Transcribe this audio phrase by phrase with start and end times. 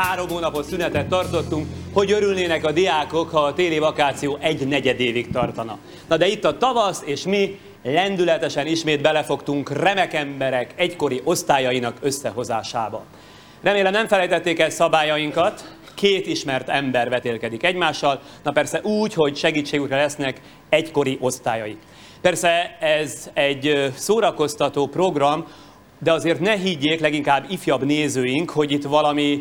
[0.00, 5.78] három hónapos szünetet tartottunk, hogy örülnének a diákok, ha a téli vakáció egy negyedévig tartana.
[6.08, 13.04] Na de itt a tavasz, és mi lendületesen ismét belefogtunk remek emberek egykori osztályainak összehozásába.
[13.62, 19.96] Remélem nem felejtették el szabályainkat, két ismert ember vetélkedik egymással, na persze úgy, hogy segítségükre
[19.96, 21.76] lesznek egykori osztályai.
[22.20, 25.46] Persze ez egy szórakoztató program,
[26.02, 29.40] de azért ne higgyék leginkább ifjabb nézőink, hogy itt valami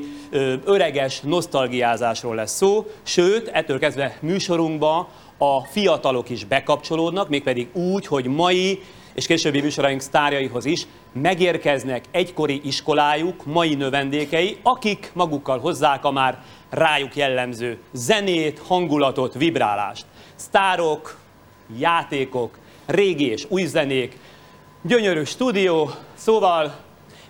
[0.65, 8.25] öreges nosztalgiázásról lesz szó, sőt, ettől kezdve műsorunkba a fiatalok is bekapcsolódnak, mégpedig úgy, hogy
[8.25, 8.81] mai
[9.13, 16.43] és későbbi műsoraink sztárjaihoz is megérkeznek egykori iskolájuk, mai növendékei, akik magukkal hozzák a már
[16.69, 20.05] rájuk jellemző zenét, hangulatot, vibrálást.
[20.35, 21.17] Sztárok,
[21.77, 24.17] játékok, régi és új zenék,
[24.81, 26.75] gyönyörű stúdió, szóval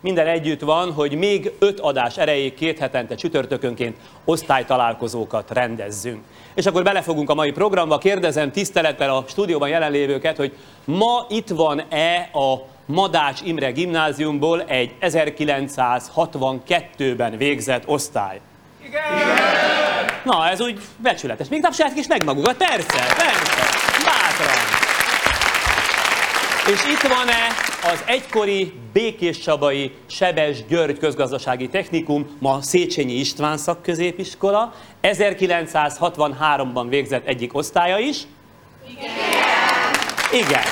[0.01, 6.23] minden együtt van, hogy még öt adás erejéig két hetente csütörtökönként osztálytalálkozókat rendezzünk.
[6.53, 10.55] És akkor belefogunk a mai programba, kérdezem tisztelettel a stúdióban jelenlévőket, hogy
[10.85, 12.55] ma itt van-e a
[12.85, 18.39] Madács Imre gimnáziumból egy 1962-ben végzett osztály?
[18.87, 19.01] Igen!
[20.23, 21.47] Na, ez úgy becsületes.
[21.47, 23.63] Még tapsolják is meg magukat, persze, persze,
[24.03, 24.78] bátran.
[26.71, 27.47] És itt van-e
[27.93, 37.55] az egykori Békés Csabai Sebes György közgazdasági technikum, ma Széchenyi István szakközépiskola, 1963-ban végzett egyik
[37.55, 38.17] osztálya is?
[38.87, 39.09] Igen.
[40.45, 40.63] Igen.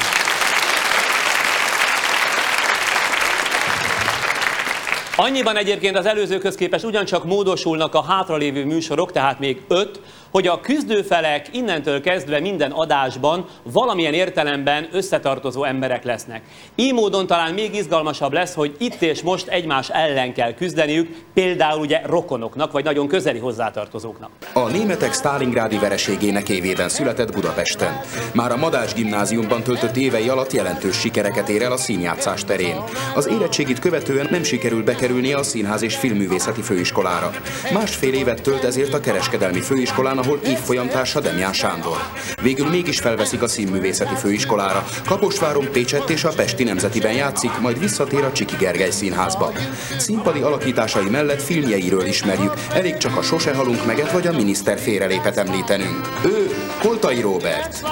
[5.15, 10.01] Annyiban egyébként az előzőkhöz képest ugyancsak módosulnak a hátralévő műsorok, tehát még öt,
[10.31, 16.41] hogy a küzdőfelek innentől kezdve minden adásban valamilyen értelemben összetartozó emberek lesznek.
[16.75, 21.79] Így módon talán még izgalmasabb lesz, hogy itt és most egymás ellen kell küzdeniük, például
[21.79, 24.29] ugye rokonoknak, vagy nagyon közeli hozzátartozóknak.
[24.53, 27.99] A németek Sztálingrádi vereségének évében született Budapesten.
[28.33, 32.75] Már a Madács gimnáziumban töltött évei alatt jelentős sikereket ér el a színjátszás terén.
[33.15, 37.31] Az érettségit követően nem sikerül bekerülnie a Színház és Filmművészeti Főiskolára.
[37.73, 41.97] Másfél évet tölt ezért a Kereskedelmi Főiskolán, ahol évfolyamtársa Demján Sándor.
[42.41, 44.85] Végül mégis felveszik a Színművészeti Főiskolára.
[45.05, 49.51] Kaposváron, Pécsett és a Pesti Nemzetiben játszik, majd visszatér a Csiki Gergely Színházba.
[49.97, 55.37] Színpadi alakításai mellett filmjeiről ismerjük, elég csak a Sose halunk meget vagy a miniszter félrelépet
[55.37, 56.09] említenünk.
[56.25, 57.83] Ő Koltai Robert.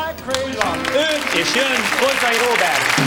[0.96, 3.05] Ő és jön Koltai Robert.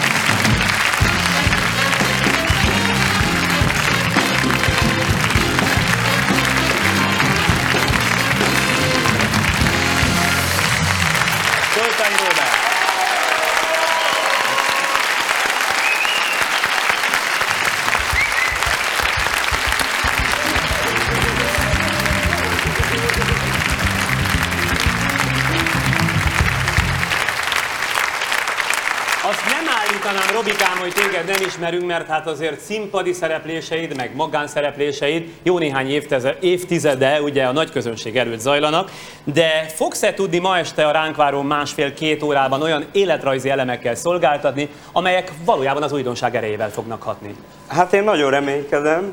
[31.58, 36.02] Ismerünk, mert hát azért színpadi szerepléseid, meg magánszerepléseid jó néhány
[36.40, 38.90] évtizede ugye a nagy közönség előtt zajlanak,
[39.24, 45.32] de fogsz-e tudni ma este a ránk váró másfél-két órában olyan életrajzi elemekkel szolgáltatni, amelyek
[45.44, 47.34] valójában az újdonság erejével fognak hatni?
[47.66, 49.12] Hát én nagyon reménykedem.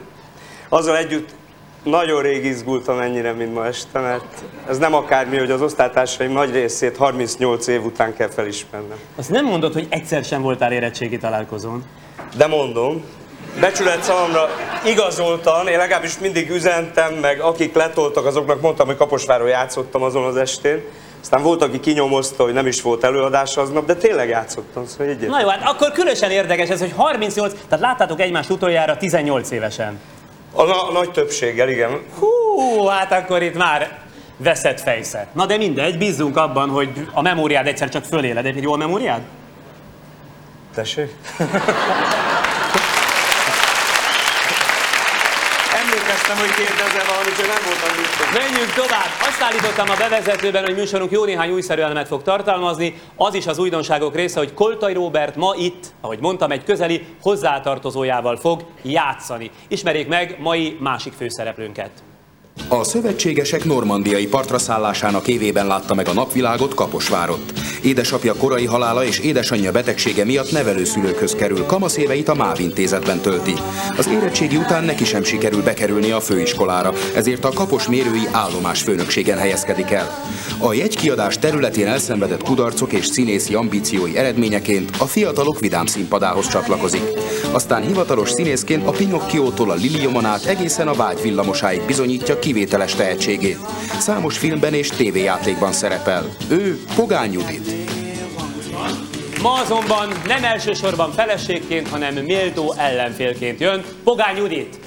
[0.70, 1.30] Azzal együtt
[1.84, 6.52] nagyon rég izgultam ennyire, mint ma este, mert ez nem akármi, hogy az osztálytársaim nagy
[6.52, 8.98] részét 38 év után kell felismernem.
[9.16, 11.84] Azt nem mondod, hogy egyszer sem voltál érettségi találkozón.
[12.38, 13.04] De mondom,
[13.60, 14.50] becsület számomra
[14.86, 20.36] igazoltan, én legalábbis mindig üzentem, meg akik letoltak, azoknak mondtam, hogy Kaposváron játszottam azon az
[20.36, 20.84] estén.
[21.22, 25.28] Aztán volt, aki kinyomozta, hogy nem is volt előadás aznap, de tényleg játszottam, szóval így
[25.28, 30.00] Na jó, hát akkor különösen érdekes ez, hogy 38, tehát láttátok egymást utoljára 18 évesen.
[30.54, 32.02] A, na- nagy többséggel, igen.
[32.20, 33.98] Hú, hát akkor itt már
[34.38, 35.28] veszett fejsze.
[35.34, 38.46] Na de mindegy, bízzunk abban, hogy a memóriád egyszer csak föléled.
[38.46, 39.22] Egy jó a memóriád?
[40.76, 41.16] Tessék?
[45.82, 48.32] Emlékeztem, hogy kérdezel valamit, hogy nem voltam biztos.
[48.34, 49.10] Menjünk tovább!
[49.28, 53.02] Azt állítottam a bevezetőben, hogy műsorunk jó néhány újszerű elemet fog tartalmazni.
[53.16, 58.38] Az is az újdonságok része, hogy Koltai Róbert ma itt, ahogy mondtam, egy közeli hozzátartozójával
[58.38, 59.52] fog játszani.
[59.68, 61.92] Ismerjék meg mai másik főszereplőnket.
[62.68, 67.54] A szövetségesek normandiai partra szállásának évében látta meg a napvilágot Kaposvárot.
[67.84, 73.54] Édesapja korai halála és édesanyja betegsége miatt nevelőszülőkhöz kerül, kamaszéveit a MÁV intézetben tölti.
[73.98, 79.38] Az érettségi után neki sem sikerül bekerülni a főiskolára, ezért a Kapos mérői állomás főnökségen
[79.38, 80.24] helyezkedik el.
[80.58, 87.04] A jegykiadás területén elszenvedett kudarcok és színészi ambíciói eredményeként a fiatalok vidám színpadához csatlakozik.
[87.52, 93.58] Aztán hivatalos színészként a Pinocchiótól a Lilioman át egészen a vágy villamosáig bizonyítja kivételes tehetségét.
[94.00, 96.36] Számos filmben és tévéjátékban szerepel.
[96.50, 97.72] Ő Pogány Judit.
[99.42, 104.85] Ma azonban nem elsősorban feleségként, hanem méltó ellenfélként jön Pogány Judit.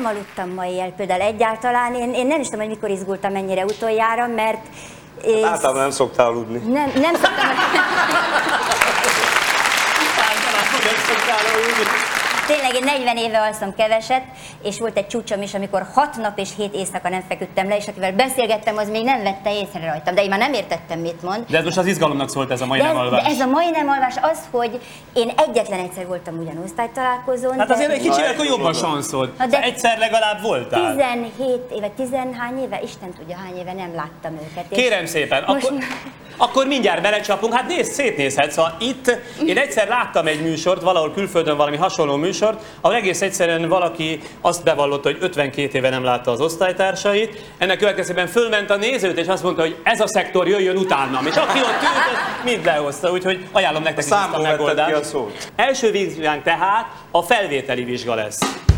[0.00, 1.94] Nem aludtam ma éjjel például egyáltalán.
[1.94, 4.66] Én, én nem is tudom, hogy mikor izgultam ennyire utoljára, mert...
[5.22, 6.58] És Általában nem szoktál aludni.
[6.58, 7.48] nem, nem szoktam...
[10.28, 12.09] Általában nem szoktál aludni.
[12.50, 14.22] Tényleg én 40 éve alszom keveset,
[14.62, 17.86] és volt egy csúcsom is, amikor 6 nap és 7 éjszaka nem feküdtem le, és
[17.86, 20.14] akivel beszélgettem, az még nem vette észre rajtam.
[20.14, 21.44] De én már nem értettem, mit mond.
[21.48, 23.22] De ez most az izgalomnak szólt ez a mai De nem alvás.
[23.22, 24.80] de ez a mai nem alvás az, hogy
[25.12, 27.58] én egyetlen egyszer voltam ugyan osztálytalálkozón.
[27.58, 29.32] Hát azért egy kicsit akkor jobb a sanszod.
[29.48, 30.94] De- Egyszer legalább voltál.
[30.94, 34.64] 17 éve, 10 hány éve, Isten tudja hány éve nem láttam őket.
[34.70, 35.72] Kérem szépen, akkor,
[36.40, 37.54] akkor mindjárt belecsapunk.
[37.54, 38.52] Hát nézd, szétnézhetsz.
[38.52, 43.68] Szóval itt én egyszer láttam egy műsort, valahol külföldön valami hasonló műsort, ahol egész egyszerűen
[43.68, 47.42] valaki azt bevallotta, hogy 52 éve nem látta az osztálytársait.
[47.58, 51.26] Ennek következtében fölment a nézőt, és azt mondta, hogy ez a szektor jöjjön utánam.
[51.26, 54.50] És aki ott ült, mind lehozta, úgyhogy ajánlom nektek is ezt a vetted ki a
[54.50, 55.04] megoldást.
[55.04, 55.52] szót.
[55.56, 58.69] Első vizsgánk tehát a felvételi vizsga lesz.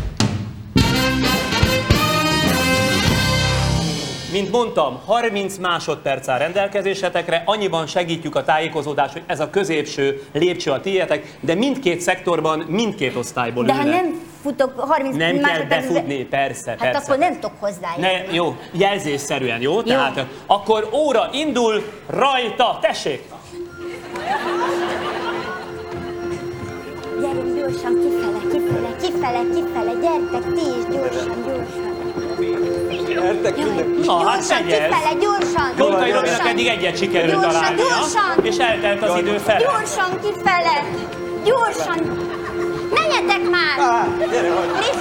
[4.33, 10.71] Mint mondtam, 30 másodperc áll rendelkezésetekre, annyiban segítjük a tájékozódást, hogy ez a középső lépcső
[10.71, 14.01] a tiétek, de mindkét szektorban, mindkét osztályból De ha ülnek.
[14.01, 16.97] nem futok 30 Nem kell másodpercbe- befutni, persze, Hát persze.
[16.99, 18.01] akkor nem tudok hozzájönni.
[18.27, 19.73] Ne, jó, jelzésszerűen, jó?
[19.73, 19.81] jó?
[19.81, 23.21] Tehát akkor óra indul, rajta, tessék!
[27.21, 31.92] Gyerünk gyorsan kifele, kifele, kifele, kifele, gyertek ti is gyorsan, gyorsan.
[33.07, 34.05] Gyertek mindenki.
[34.05, 34.63] Na, hát Gyorsan ez.
[34.63, 36.47] kifele, gyorsan, Jontai Robinak gyorsan.
[36.47, 38.45] eddig egyet sikerült Gyorsan, találnia, gyorsan.
[38.45, 39.59] és eltelt az idő fele.
[39.59, 40.77] Gyorsan kifele,
[41.43, 41.97] gyorsan.
[42.99, 43.75] Menjetek már!
[44.79, 44.99] Liz,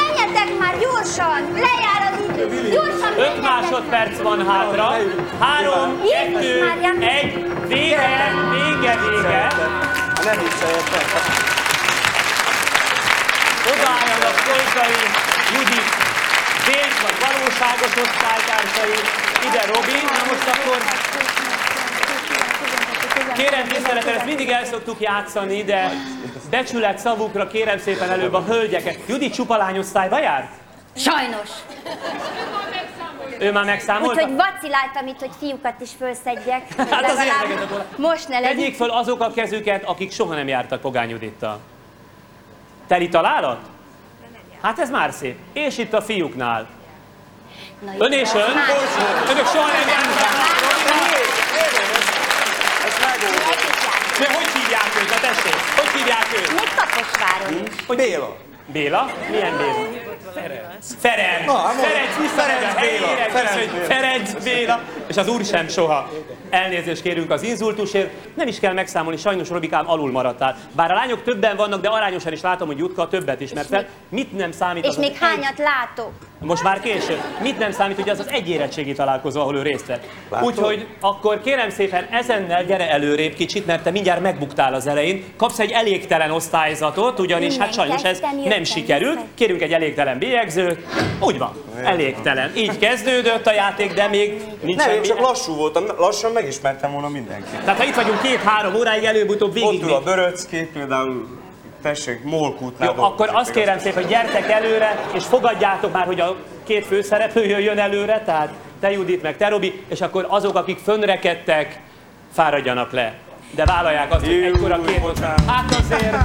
[0.00, 1.38] menjetek már gyorsan!
[1.54, 2.68] Lejár az idő!
[2.70, 3.42] Gyorsan 5 menjetek!
[3.50, 4.96] másodperc van hátra.
[5.40, 7.08] 3, Jézus 2, Mária!
[7.08, 8.08] 1, vége,
[8.52, 9.28] vége, vége.
[9.28, 11.06] Hát Nem vicceljetek.
[13.72, 14.96] Odaálljanak Szolkai,
[15.54, 15.88] Judit,
[16.70, 18.98] vélt vagy valóságos osztálytársai.
[19.48, 20.78] Ide Robi, na most akkor
[23.36, 25.90] kérem tiszteletem, ezt mindig el szoktuk játszani, de
[26.50, 28.98] becsület szavukra kérem szépen előbb a hölgyeket.
[29.06, 30.50] Judit csupa lányosztályba járt?
[30.96, 31.48] Sajnos.
[33.38, 34.22] Ő már megszámolta?
[34.22, 36.62] Úgyhogy vaciláltam itt, hogy fiúkat is fölszedjek.
[36.90, 37.18] Hát az.
[37.96, 38.56] Most ne legyen.
[38.56, 41.60] Tegyék föl azok a kezüket, akik soha nem jártak Pogány Judittal.
[42.86, 43.60] Teli találat?
[44.60, 45.36] Hát ez már szép.
[45.52, 46.66] És itt a fiúknál.
[47.84, 47.92] Na.
[47.98, 48.54] Ön és ön?
[48.54, 48.68] Már.
[49.30, 50.36] Önök soha nem jártak.
[54.18, 55.20] De hogy hívják őt?
[55.20, 56.52] Tessék, hogy hívják őt?
[56.52, 56.68] Még
[57.88, 57.96] is.
[57.96, 58.36] Béla.
[58.66, 59.10] Béla?
[59.30, 60.17] Milyen Béla?
[60.98, 61.46] Ferenc.
[61.46, 61.74] Na, hát.
[61.74, 63.06] Ferenc, Ferenc Béla.
[63.28, 63.86] Ferenc.
[63.86, 64.80] Ferenc Béla.
[65.06, 66.10] És az úr sem soha.
[66.50, 68.10] Elnézést kérünk az inzultusért.
[68.36, 70.56] Nem is kell megszámolni, sajnos Robikám alul maradtál.
[70.72, 73.86] Bár a lányok többen vannak, de arányosan is látom, hogy Jutka többet ismer fel.
[74.08, 76.12] Mit nem számít És az az még egy- hányat látok?
[76.40, 77.20] Most már késő.
[77.42, 80.04] Mit nem számít, hogy az az egy érettségi találkozó, ahol ő részt vett.
[80.42, 85.24] Úgyhogy akkor kérem szépen ezennel gyere előrébb kicsit, mert te mindjárt megbuktál az elején.
[85.36, 89.14] Kapsz egy elégtelen osztályzatot, ugyanis hát Innen sajnos ez nem sikerült.
[89.14, 89.26] vissza.
[89.34, 90.86] Kérünk egy elégtelen bélyegzőt.
[91.20, 91.52] Úgy van,
[91.84, 92.52] elégtelen.
[92.56, 97.08] Így kezdődött a játék, de még nincs Nem, én csak lassú voltam, lassan megismertem volna
[97.08, 97.60] mindenkit.
[97.60, 101.26] Tehát ha itt vagyunk két-három óráig, előbb-utóbb végig Ott ül a Böröcki, például
[101.82, 102.94] tessék, Molkútnál.
[102.96, 107.44] Jó, akkor azt kérem szépen, hogy gyertek előre, és fogadjátok már, hogy a két főszereplő
[107.44, 111.80] jöjjön előre, tehát te Judit, meg te Robi, és akkor azok, akik fönnrekedtek,
[112.32, 113.14] fáradjanak le.
[113.50, 115.18] De vállalják azt, hogy Jó, egykor a két.
[115.46, 116.16] Hát azért,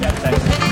[0.00, 0.69] gyertek.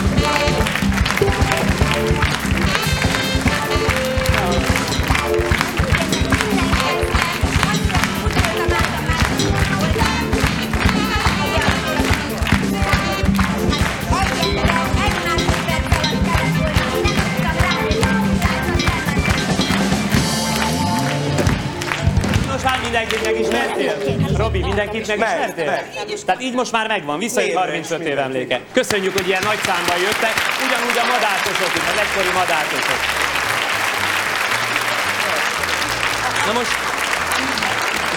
[22.98, 23.94] Mindenkit megismertél?
[24.36, 25.64] Robi, mindenkit megismertél?
[25.64, 25.84] Meg,
[26.26, 28.60] Tehát így most már megvan, visszajött Névre 35 is év emléke.
[28.72, 30.34] Köszönjük, hogy ilyen nagy számban jöttek,
[30.66, 33.00] ugyanúgy a madártosok is, az egykori madártosok.
[36.46, 36.72] Na most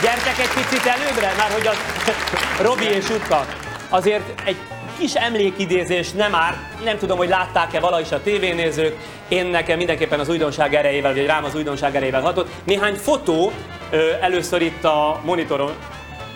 [0.02, 1.74] gyertek egy picit előbbre, már hogy a
[2.68, 3.46] Robi és Utka.
[3.90, 4.58] Azért egy
[5.02, 8.96] kis emlékidézés nem árt, nem tudom, hogy látták-e vala is a tévénézők,
[9.28, 12.50] én nekem mindenképpen az újdonság erejével, vagy rám az újdonság erejével hatott.
[12.64, 13.52] Néhány fotó
[13.90, 15.72] ö, először itt a monitoron,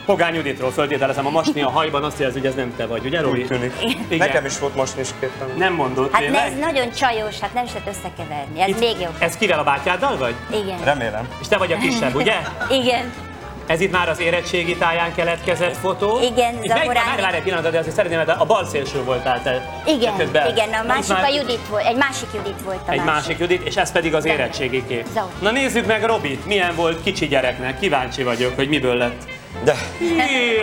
[0.05, 3.21] Pogány Juditról föltételezem a masni a hajban, azt jelzi, hogy ez nem te vagy, ugye
[3.21, 3.41] Robi?
[3.41, 3.73] Úgy tűnik.
[4.09, 4.27] Igen.
[4.27, 5.47] Nekem is volt most is képen.
[5.57, 6.51] Nem mondod, Hát ne, tényleg?
[6.51, 8.61] ez nagyon csajos, hát nem is lehet összekeverni.
[8.61, 9.13] Ez Itt- még jobb.
[9.19, 10.33] Ez kivel a bátyáddal vagy?
[10.51, 10.83] Igen.
[10.83, 11.27] Remélem.
[11.41, 12.33] És te vagy a kisebb, ugye?
[12.69, 13.13] Igen.
[13.67, 16.19] Ez itt már az érettségi táján keletkezett fotó.
[16.21, 19.03] Igen, Itt meg, Zahorán- várj, várj egy pillanatot, de azért szeretném, mert a bal szélső
[19.03, 19.81] voltál te.
[19.87, 20.49] Igen, közben.
[20.49, 23.67] igen, a másik már a Judit volt, egy másik Judit volt a Egy másik Judit,
[23.67, 25.05] és ez pedig az érettségi kép.
[25.13, 25.29] Zahor.
[25.41, 29.23] Na nézzük meg Robit, milyen volt kicsi gyereknek, kíváncsi vagyok, hogy miből lett.
[29.63, 29.75] De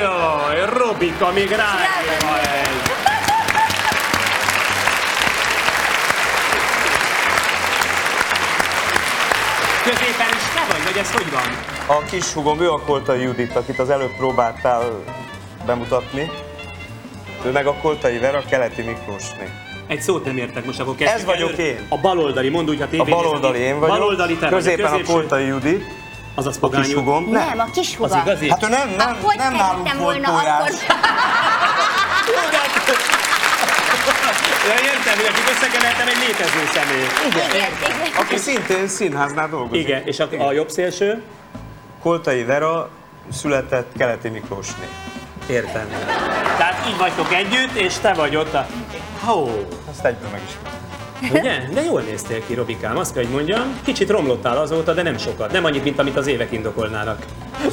[0.00, 2.90] Jaj, Robika, még rákéva egy.
[9.85, 11.71] Középen is te vagy, vagy ez hogy van?
[11.86, 15.02] A kis hugom, ő a Koltai Judit, akit az előbb próbáltál
[15.66, 16.30] bemutatni.
[17.44, 19.48] Ő meg a Koltai Vera, Keleti Miklósné.
[19.86, 21.64] Egy szót nem értek, most akkor kezdjük Ez vagyok előre.
[21.66, 21.86] én.
[21.88, 24.90] A baloldali, mondd úgy, ha A tévén baloldali én vagyok, Baloldali te vagy, középen a
[24.90, 25.84] középső- Koltai Judit,
[26.34, 27.28] Azaz a kis hugom.
[27.30, 28.20] Nem, a kis Az huga.
[28.24, 28.50] igazi?
[28.50, 30.70] Hát ő nem, nem, Hogy nem nálunk volna akkor?
[34.68, 37.06] Ja, értem, hogy akit összekevertem egy létező személy.
[37.30, 37.70] Igen, igen.
[38.18, 39.84] Aki szintén színháznál dolgozik.
[39.86, 41.22] Igen, és a, a jobb szélső?
[42.02, 42.88] Koltai Vera
[43.32, 44.88] született Keleti Miklósné.
[45.49, 45.88] Értem.
[46.56, 48.66] Tehát így vagytok együtt, és te vagy ott a...
[49.21, 50.59] Hó, Azt egyből meg is.
[51.30, 51.75] ugye?
[51.75, 53.80] De jól néztél ki, Robikám, azt kell, hogy mondjam.
[53.85, 55.52] Kicsit romlottál azóta, de nem sokat.
[55.52, 57.25] Nem annyit, mint amit az évek indokolnának.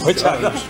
[0.03, 0.67] Bocsánat.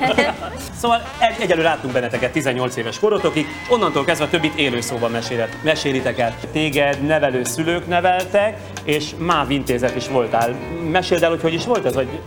[0.80, 5.58] Szóval egy, egyelőre láttunk benneteket 18 éves korotokig, onnantól kezdve a többit élő szóban mesélet,
[5.64, 6.36] mesélitek el.
[6.52, 10.56] Téged nevelő szülők neveltek, és MÁV intézet is voltál.
[10.92, 12.20] Meséld el, hogy hogy is volt ez, vagy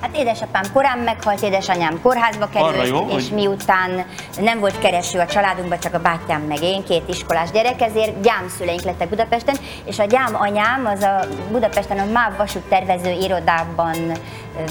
[0.00, 4.04] Hát édesapám korán meghalt, édesanyám kórházba került, jó, és hogy- miután
[4.40, 8.82] nem volt kereső a családunkban, csak a bátyám meg én, két iskolás gyerek, ezért gyámszüleink
[8.82, 13.96] lettek Budapesten, és a gyám anyám az a Budapesten a MÁV vasúttervező irodában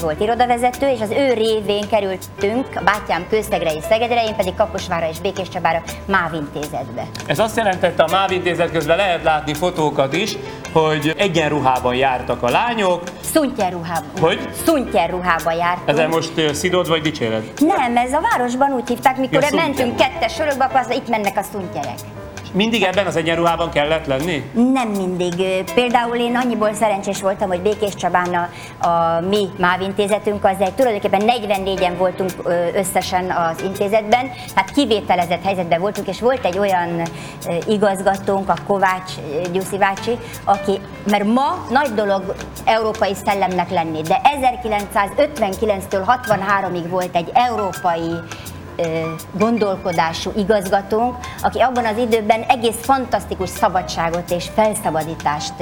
[0.00, 5.08] volt irodavezető, és az ő révén kerültünk, a bátyám Kőszegre és Szegedre, én pedig Kaposvára
[5.08, 7.06] és Békés Csabára MÁV intézetbe.
[7.26, 10.36] Ez azt jelentette, a MÁV intézet közben lehet látni fotókat is,
[10.72, 13.02] hogy egyenruhában jártak a lányok.
[13.20, 14.10] Szuntyerruhában.
[14.20, 14.48] Hogy?
[14.64, 15.88] Szuntyerruhában jártunk.
[15.88, 17.52] Ezzel most ö, szidod vagy dicséred?
[17.58, 21.36] Nem, ez a városban úgy hívták, mikor Ja, mentünk kettes sorokba, akkor azt, itt mennek
[21.36, 21.98] a szuntyerek.
[22.52, 24.50] Mindig ebben az egyenruhában kellett lenni?
[24.72, 25.34] Nem mindig.
[25.74, 28.48] Például én annyiból szerencsés voltam, hogy Békés Csabán a,
[28.88, 32.30] a mi MÁV intézetünk, az egy tulajdonképpen 44-en voltunk
[32.74, 37.02] összesen az intézetben, tehát kivételezett helyzetben voltunk, és volt egy olyan
[37.66, 39.12] igazgatónk, a Kovács
[39.52, 40.78] Gyuszi bácsi, aki,
[41.10, 48.10] mert ma nagy dolog európai szellemnek lenni, de 1959-től 63-ig volt egy európai
[49.32, 55.54] gondolkodású igazgatónk, aki abban az időben egész fantasztikus szabadságot és felszabadítást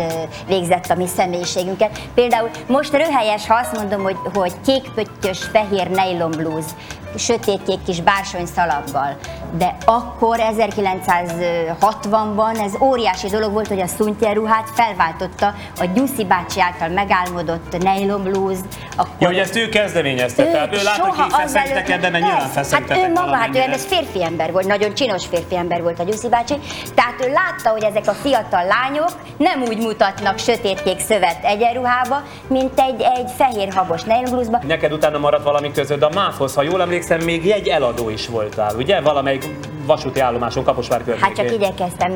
[0.47, 2.01] végzett a mi személyiségünket.
[2.15, 6.75] Például most röhelyes, ha azt mondom, hogy, hogy kékpöttyös, fehér nylon blúz,
[7.17, 9.17] sötétkék kis bársony szalaggal.
[9.53, 16.89] De akkor 1960-ban ez óriási dolog volt, hogy a szuntyerruhát felváltotta a Gyuszi bácsi által
[16.89, 18.59] megálmodott nylon blúz.
[18.97, 22.41] Akkor Ja, hogy ezt ő kezdeményezte, tehát ő látta, hogy így feszengtek ebben, mert nyilván
[22.41, 22.53] Persze.
[22.53, 26.01] feszengtetek Hát ő maga, hát ő ez férfi ember volt, nagyon csinos férfi ember volt
[26.01, 26.55] a Gyuszi bácsi.
[26.95, 32.81] Tehát ő látta, hogy ezek a fiatal lányok nem úgy mutatnak sötétkék szövet egyenruhába, mint
[32.81, 34.61] egy, egy fehér habos nylonblúzba.
[34.67, 38.75] Neked utána maradt valami közöd a MÁV-hoz, ha jól emlékszem, még jegy eladó is voltál,
[38.77, 39.01] ugye?
[39.01, 39.45] Valamelyik
[39.89, 41.29] vasúti állomáson Kaposvár környékén.
[41.29, 42.13] Hát csak igyekeztem.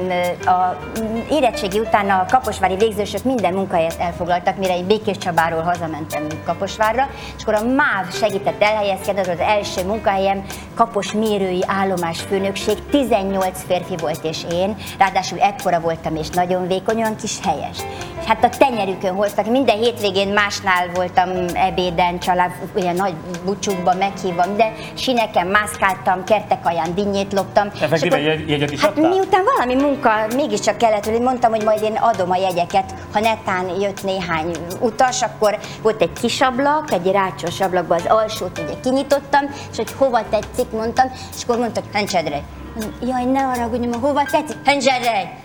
[0.47, 0.77] A
[1.31, 7.43] érettségi után a kaposvári végzősök minden munkahelyet elfoglaltak, mire én Békés Csabáról hazamentem Kaposvárra, és
[7.43, 13.95] akkor a MÁV segített elhelyezkedni, az az első munkahelyem, Kapos mérői állomás főnökség, 18 férfi
[13.97, 17.79] volt és én, ráadásul ekkora voltam és nagyon vékony, olyan kis helyes.
[18.21, 23.15] És hát a tenyerükön hoztak, minden hétvégén másnál voltam ebéden, család, olyan nagy
[23.45, 27.69] bucsukba meghívva, de sineken mászkáltam, kertek alján dinnyét loptam.
[27.81, 29.09] Effektíve akkor- jegy- jegyet is Hát adtál?
[29.11, 33.69] miután valami munka mégiscsak kellett, hogy mondtam, hogy majd én adom a jegyeket, ha netán
[33.81, 39.41] jött néhány utas, akkor volt egy kis ablak, egy rácsos ablakban az alsót ugye kinyitottam,
[39.71, 42.43] és hogy hova tetszik, mondtam, és akkor mondta, hogy Hencsedrej.
[43.07, 44.57] Jaj, ne haragudjon, hova tetszik?
[44.65, 45.39] Hencsedrej!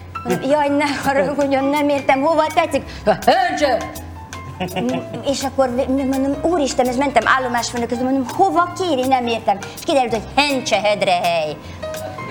[0.50, 2.84] Jaj, ne haragudjon, nem értem, hova tetszik?
[3.06, 3.78] Hencse!
[5.32, 9.58] És akkor mondom, úristen, ez mentem állomásfőnök, közben mondom, hova kéri, nem értem.
[9.76, 11.56] És kiderült, hogy Hencsehedre hely.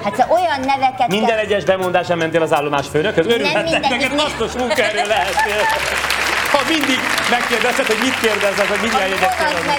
[0.04, 1.38] Hát szóval olyan neveket Minden kell...
[1.38, 3.26] egyes bemondásán mentél az állomás főnökhöz?
[3.26, 5.62] Örülhetnek, neked hasznos munkaerő lehetnél.
[6.50, 6.98] Ha mindig
[7.30, 9.20] megkérdezed, hogy mit kérdezek, hogy mindjárt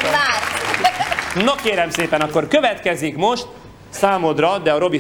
[0.02, 1.44] vár.
[1.44, 3.48] Na kérem szépen, akkor következik most
[3.90, 5.00] számodra, de a Robi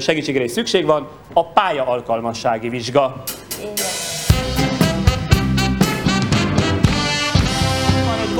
[0.00, 3.22] segítségére is szükség van, a pálya alkalmassági vizsga.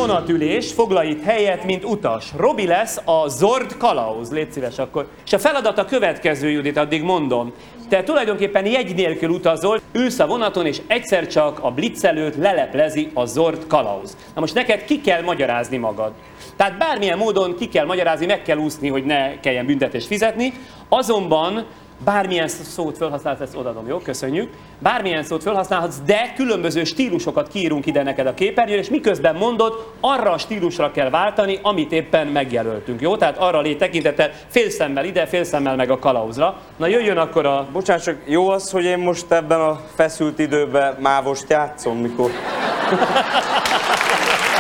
[0.06, 2.32] Vonatülés, foglalj itt helyet, mint utas.
[2.36, 5.08] Robi lesz a Zord Kalauz, légy szíves akkor.
[5.24, 7.52] És a feladat a következő, Judit, addig mondom.
[7.88, 13.10] Te tulajdonképpen jegy nélkül utazol, ülsz a vonaton, és egyszer csak a blitz előtt leleplezi
[13.14, 14.16] a Zord Kalauz.
[14.34, 16.12] Na most neked ki kell magyarázni magad.
[16.56, 20.52] Tehát bármilyen módon ki kell magyarázni, meg kell úszni, hogy ne kelljen büntetést fizetni,
[20.88, 21.64] azonban
[21.98, 23.98] bármilyen szót felhasználsz, ezt odadom, jó?
[23.98, 24.52] Köszönjük.
[24.78, 30.30] Bármilyen szót felhasználhatsz, de különböző stílusokat kiírunk ide neked a képernyőre, és miközben mondod, arra
[30.30, 33.16] a stílusra kell váltani, amit éppen megjelöltünk, jó?
[33.16, 36.56] Tehát arra lé tekintettel félszemmel ide, félszemmel meg a kalauzra.
[36.76, 37.66] Na jöjjön akkor a...
[37.72, 42.30] Bocsánat, csak jó az, hogy én most ebben a feszült időben mávost játszom, mikor...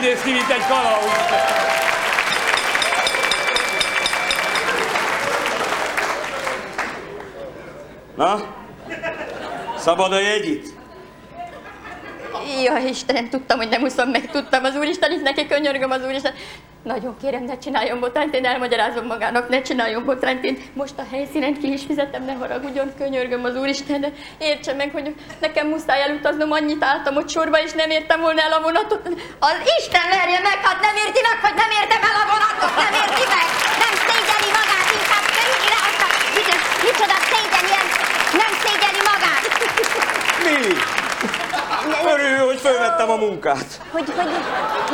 [0.00, 1.12] néz ki, mint egy kalauz.
[8.16, 8.56] Na?
[9.76, 10.76] Szabad a jegyit?
[12.64, 16.34] Jaj, Istenem, tudtam, hogy nem úszom meg, tudtam az Úristen, itt neki könyörgöm az Úristen.
[16.94, 21.54] Nagyon kérem, ne csináljon botrányt, én elmagyarázom magának, ne csináljon botrányt, én most a helyszínen
[21.60, 26.50] ki is fizettem, ne haragudjon, könyörgöm az Úristen, de értse meg, hogy nekem muszáj elutaznom,
[26.52, 29.08] annyit álltam ott sorba, és nem értem volna el a vonatot.
[29.38, 32.92] Az Isten verje meg, hát nem érti meg, hogy nem értem el a vonatot, nem
[33.02, 33.46] érti meg,
[33.82, 35.26] nem szégyeli magát, inkább
[36.02, 36.06] a...
[36.86, 37.86] Micsoda, szégyen, ilyen,
[38.40, 39.42] nem szégyeli magát.
[40.44, 40.97] Lili!
[42.14, 43.80] Örül, hogy fölvettem a munkát.
[43.92, 44.28] Hogy, hogy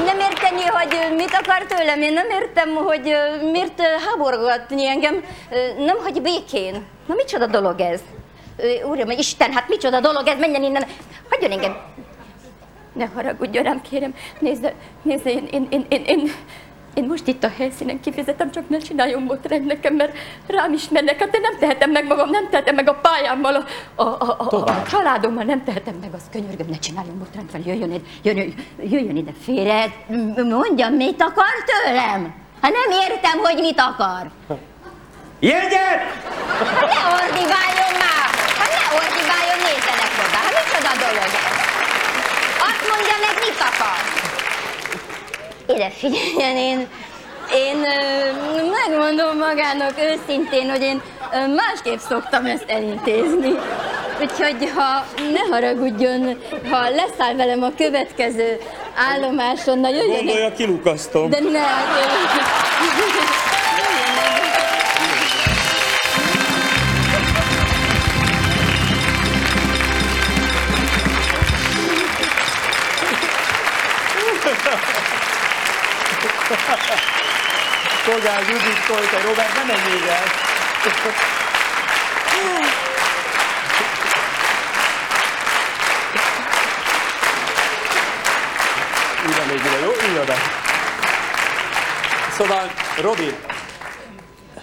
[0.04, 3.16] nem érteni, hogy mit akar tőlem, én nem értem, hogy
[3.52, 5.24] miért háborgatni engem,
[5.78, 6.86] nem hagy békén.
[7.06, 8.00] Na micsoda dolog ez?
[8.84, 10.86] Uram, Isten, hát micsoda dolog ez, menjen innen,
[11.30, 11.76] hagyjon engem.
[12.92, 14.14] Ne haragudjon rám, kérem.
[14.38, 16.32] Nézd, nézd, én, én, én, én, én,
[16.94, 21.18] én most itt a helyszínen kifizetem, csak ne csináljon botrányt nekem, mert rám ismernek.
[21.20, 23.62] Hát én nem tehetem meg magam, nem tehetem meg a pályámmal, a,
[24.02, 27.60] a, a, a, a, a családommal, nem tehetem meg, azt könyörgöm, ne csináljon botrányt fel,
[27.64, 29.92] jöjjön ide, Jöjjön, jöjjön ide félre,
[30.36, 32.34] mondja, mit akar tőlem?
[32.62, 34.30] Hát nem értem, hogy mit akar.
[35.40, 36.00] Jegyet!
[36.74, 38.28] Hát ne ordibáljon már!
[38.58, 40.38] Hát ne ordibáljon, nézzenek oda!
[40.44, 41.56] Hát micsoda dolog ez?
[42.68, 44.23] Azt mondja meg, mit akar?
[45.68, 46.88] Ide figyeljen, én,
[47.54, 47.76] én
[48.70, 51.02] megmondom magának őszintén, hogy én
[51.54, 53.52] másképp szoktam ezt elintézni.
[54.20, 56.38] Úgyhogy ha ne haragudjon,
[56.70, 58.58] ha leszáll velem a következő
[59.12, 60.16] állomáson, na jöjjön.
[60.16, 61.30] Gondolja, kilukasztom.
[61.30, 61.60] De ne,
[78.04, 80.22] Szolgál Judit, Koltai, Robert, nem menj még el.
[89.26, 90.08] Ülj még ide, jó?
[90.08, 90.34] Ülj oda.
[92.36, 93.34] Szóval, Robi,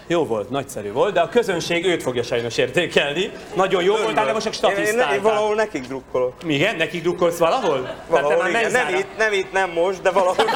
[0.08, 3.32] jó volt, nagyszerű volt, de a közönség őt fogja sajnos értékelni.
[3.54, 5.22] Nagyon jó volt, de most csak Én, én, én statisztáltál.
[5.22, 6.34] valahol nekik drukkolok.
[6.48, 7.82] Igen, nekik drukkolsz valahol?
[7.82, 8.72] Tehát te Valahol, már igen.
[8.72, 10.46] Nem itt, nem itt, nem most, de valahol.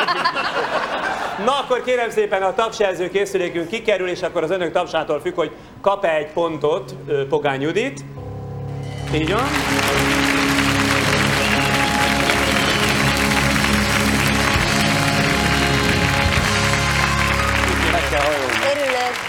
[1.43, 5.51] Na akkor kérem szépen a tapsjelző készülékünk kikerül, és akkor az önök tapsától függ, hogy
[5.81, 6.95] kap-e egy pontot
[7.29, 8.05] Pogány Judit.
[9.13, 9.43] Így van.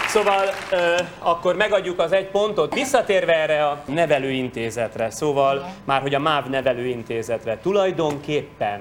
[0.07, 2.73] Szóval ö, akkor megadjuk az egy pontot.
[2.73, 8.79] Visszatérve erre a nevelőintézetre, szóval már hogy a MÁV nevelőintézetre, tulajdonképpen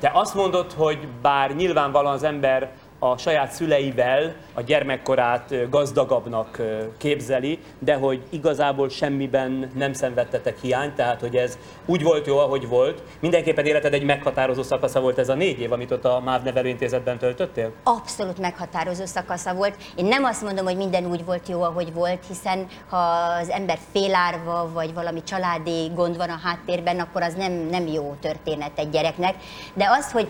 [0.00, 2.70] te azt mondod, hogy bár nyilvánvalóan az ember
[3.04, 6.62] a saját szüleivel a gyermekkorát gazdagabbnak
[6.96, 12.68] képzeli, de hogy igazából semmiben nem szenvedtetek hiányt, tehát hogy ez úgy volt jó, ahogy
[12.68, 13.02] volt.
[13.20, 17.18] Mindenképpen életed egy meghatározó szakasza volt ez a négy év, amit ott a MÁV nevelőintézetben
[17.18, 17.72] töltöttél?
[17.82, 19.76] abszolút meghatározó szakasza volt.
[19.96, 22.96] Én nem azt mondom, hogy minden úgy volt jó, ahogy volt, hiszen ha
[23.40, 28.16] az ember félárva, vagy valami családi gond van a háttérben, akkor az nem, nem jó
[28.20, 29.34] történet egy gyereknek.
[29.74, 30.28] De az, hogy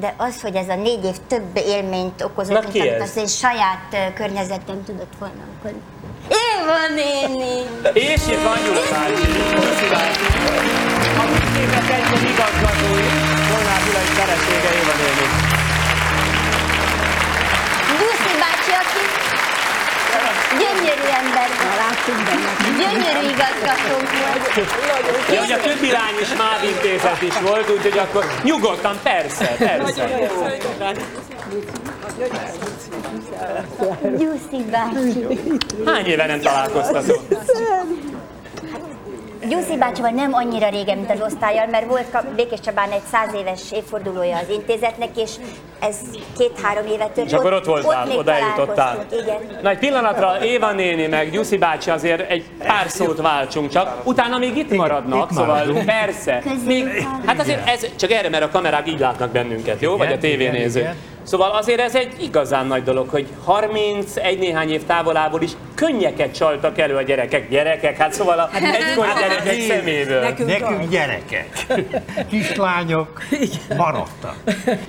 [0.00, 3.26] de az, hogy ez a négy év több élményt okozott, Na, mint amit az én
[3.26, 5.72] saját környezetem tudott volna akkor.
[6.28, 7.54] Éva néni!
[7.92, 9.30] És itt van Gyula bácsi,
[11.18, 13.06] a Viszképek egyben igazgatói,
[13.50, 15.26] Molnár Gyulai felesége Éva néni.
[17.98, 19.31] Gyuszi bácsi, aki
[20.62, 21.48] gyönyörű ember.
[21.82, 22.50] Láttunk benne.
[22.80, 24.70] Gyönyörű igazgatónk volt.
[25.32, 30.08] Ja, hogy a többi lány is MÁV intézet is volt, úgyhogy akkor nyugodtan, persze, persze.
[34.18, 35.26] Gyuszi bácsi.
[35.86, 37.20] Hány éve nem találkoztatok?
[39.48, 43.60] Gyuszi bácsival nem annyira régen, mint az osztályjal, mert volt Békés Csabán egy száz éves
[43.72, 45.30] évfordulója az intézetnek, és
[45.80, 45.96] ez
[46.38, 47.26] két-három éve történt.
[47.26, 49.04] És akkor ott voltál, oda eljutottál.
[49.22, 49.58] Igen.
[49.62, 54.38] Na egy pillanatra Éva néni meg Gyuszi bácsi azért egy pár szót váltsunk csak, utána
[54.38, 55.84] még itt maradnak, itt szóval maradunk.
[55.84, 56.42] persze.
[56.66, 59.96] Még, hát azért ez csak erre, mert a kamerák így látnak bennünket, jó?
[59.96, 60.94] Vagy a Igen, tévénézők.
[61.22, 66.78] Szóval azért ez egy igazán nagy dolog, hogy 31 néhány év távolából is könnyeket csaltak
[66.78, 67.48] elő a gyerekek.
[67.48, 70.20] Gyerekek, hát szóval a egykori gyerekek szeméből.
[70.20, 71.66] Nekünk gyerekek,
[72.28, 73.22] kislányok
[73.76, 74.36] maradtak.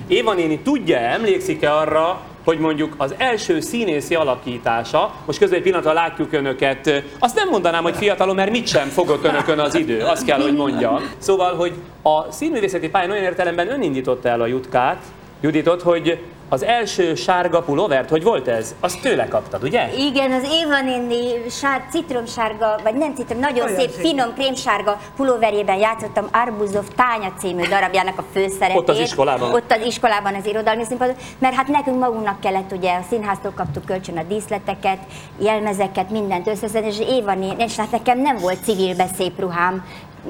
[0.06, 5.92] Éva néni tudja, emlékszik-e arra, hogy mondjuk az első színészi alakítása, most közben egy pillanatra
[5.92, 10.24] látjuk önöket, azt nem mondanám, hogy fiatalon, mert mit sem fogott önökön az idő, azt
[10.24, 11.00] kell, hogy mondjam.
[11.18, 15.02] Szóval, hogy a színművészeti pályán olyan értelemben ön indította el a Jutkát,
[15.44, 18.74] Juditot, hogy az első sárga pulóvert, hogy volt ez?
[18.80, 19.88] Azt tőle kaptad, ugye?
[19.96, 26.28] Igen, az Éva néni sár, citromsárga, vagy nem citrom, nagyon szép, finom krémsárga pulóverjében játszottam
[26.32, 28.76] Arbuzov Tánya című darabjának a főszerepét.
[28.76, 29.52] Ott az iskolában?
[29.52, 33.84] Ott az iskolában az irodalmi színpadon, mert hát nekünk magunknak kellett ugye a színháztól kaptuk
[33.84, 34.98] kölcsön a díszleteket,
[35.38, 39.84] jelmezeket, mindent összeszedni, és Éva néni, és hát nekem nem volt civilbe szép ruhám,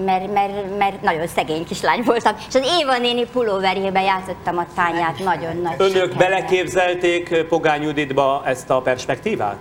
[0.05, 5.19] mert, mert, mert nagyon szegény kislány voltam, és az Éva néni pulóverjében játszottam a tányát,
[5.19, 6.17] nagyon nagy Önök sikerrel.
[6.19, 9.59] beleképzelték Pogány Juditba ezt a perspektívát?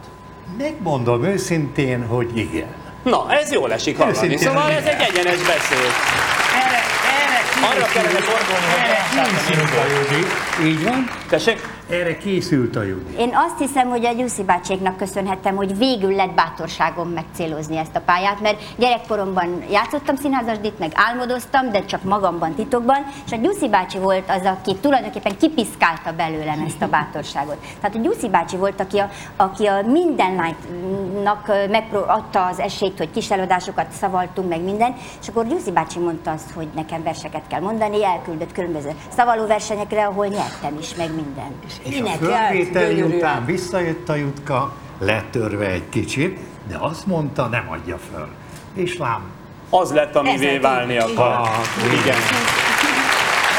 [0.57, 2.73] Megmondom őszintén, hogy igen.
[3.03, 4.17] Na, ez jól esik hallani.
[4.17, 5.91] Őszintén, Szóval ez egy egyenes beszéd.
[6.65, 6.81] Erre,
[7.23, 10.27] erre Arra kellene gondolni, hogy készült a Judit.
[10.65, 11.09] Így van?
[11.29, 11.72] Tessék?
[11.89, 13.17] Erre készült a Judit.
[13.17, 18.01] Én azt hiszem, hogy a Gyuszi bácséknak köszönhetem, hogy végül lett bátorságom megcélozni ezt a
[18.01, 23.97] pályát, mert gyerekkoromban játszottam színházasdit, meg álmodoztam, de csak magamban titokban, és a Gyuszi bácsi
[23.97, 27.57] volt az, aki tulajdonképpen kipiszkálta belőlem ezt a bátorságot.
[27.81, 31.51] Tehát a Gyuszi bácsi volt, aki a, aki a minden lánynak
[32.07, 36.51] adta az esélyt, hogy kis előadásokat szavaltunk, meg minden, és akkor Gyuszi bácsi mondta azt,
[36.51, 41.51] hogy nekem verseket kell mondani, elküldött különböző szavaló versenyekre, ahol nyertem is, meg minden.
[41.83, 47.99] És a fölvételi után visszajött a Jutka, letörve egy kicsit, de azt mondta, nem adja
[48.11, 48.27] föl.
[48.73, 49.21] És lám,
[49.69, 51.49] Az lett, amivé válni akar.
[52.01, 52.17] Igen.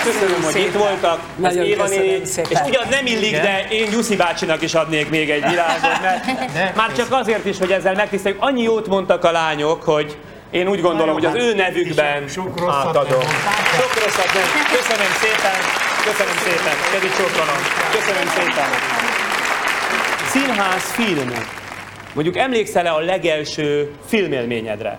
[0.05, 1.19] Köszönöm, hogy itt voltak.
[1.19, 2.51] Az Nagyon Éva néni, szépen.
[2.53, 6.93] És ugyan nem illik, de én Gyuszi bácsinak is adnék még egy világot, mert már
[6.93, 8.43] csak azért is, hogy ezzel megtiszteljük.
[8.43, 10.17] Annyi jót mondtak a lányok, hogy
[10.51, 12.25] én úgy gondolom, hogy az ő nevükben
[12.69, 13.21] átadom.
[13.81, 14.77] Sok rosszat nem.
[14.77, 15.94] Köszönöm szépen.
[16.05, 16.77] Köszönöm szépen.
[16.93, 17.61] Kedi csókolom.
[17.93, 18.71] Köszönöm szépen.
[20.27, 21.33] Színház film.
[22.15, 24.99] Mondjuk emlékszel-e a legelső filmélményedre?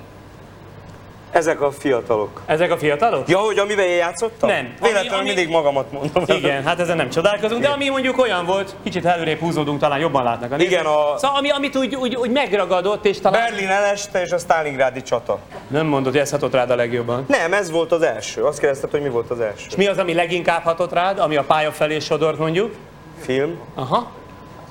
[1.36, 2.42] Ezek a fiatalok.
[2.46, 3.30] Ezek a fiatalok?
[3.30, 4.50] Ja, hogy amiben én játszottam?
[4.50, 4.74] Nem.
[4.82, 6.24] Véletlenül Ami- ami- mindig magamat mondom.
[6.28, 10.24] Igen, hát ezen nem csodálkozunk, de ami mondjuk olyan volt, kicsit előrébb húzódunk, talán jobban
[10.24, 10.58] látnak a.
[10.58, 13.42] Igen, a- Szóval ami, amit úgy, úgy, úgy megragadott, és talán...
[13.50, 15.40] Berlin eleste és a Stalingrádi csata.
[15.68, 17.26] Nem mondod, hogy ez hatott rád a legjobban.
[17.28, 18.44] Nem, ez volt az első.
[18.44, 19.66] Azt kérdezted, hogy mi volt az első.
[19.70, 22.74] És mi az, ami leginkább hatott rád, ami a pálya felé sodort mondjuk?
[23.22, 23.60] Film?
[23.74, 24.12] Aha.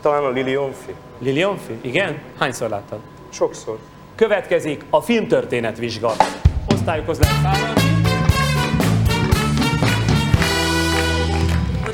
[0.02, 0.94] Talán a Lili Onfi.
[1.18, 1.78] Lilionfi?
[1.80, 2.18] Igen?
[2.38, 2.98] Hányszor láttad?
[3.32, 3.78] Sokszor.
[4.16, 6.12] Következik a filmtörténet vizsga.
[6.84, 7.80] Osztályokhoz lehet szállni.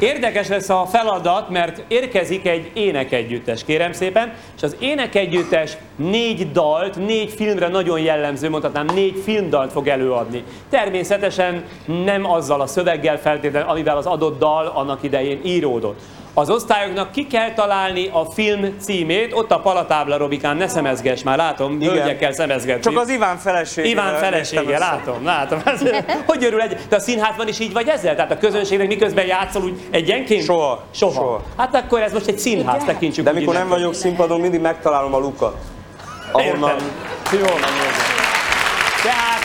[0.01, 6.97] Érdekes lesz a feladat, mert érkezik egy énekegyüttes, kérem szépen, és az énekegyüttes négy dalt,
[6.97, 10.45] négy filmre nagyon jellemző, mondhatnám, négy filmdalt fog előadni.
[10.71, 11.65] Természetesen
[12.05, 16.01] nem azzal a szöveggel feltétlenül, amivel az adott dal annak idején íródott.
[16.35, 21.37] Az osztályoknak ki kell találni a film címét, ott a palatábla, Robikám, ne szemezges már,
[21.37, 21.95] látom, Igen.
[21.95, 22.83] hölgyekkel szemezgetni.
[22.83, 23.89] Csak az Iván felesége.
[23.89, 25.63] Iván felesége, látom, látom.
[26.27, 28.15] Hogy örül egy, de a színházban is így vagy ezzel?
[28.15, 30.45] Tehát a közönségnek miközben játszol úgy egyenként?
[30.45, 30.83] Soha.
[30.91, 31.13] Soha.
[31.13, 31.43] Soha.
[31.57, 35.19] Hát akkor ez most egy színház, tekintsük De mikor nem vagyok színpadon, mindig megtalálom a
[35.19, 35.57] lukat.
[36.33, 36.71] Ahonnan...
[36.71, 36.87] Értem.
[37.33, 38.21] Jó van, jó van.
[39.03, 39.40] Tehát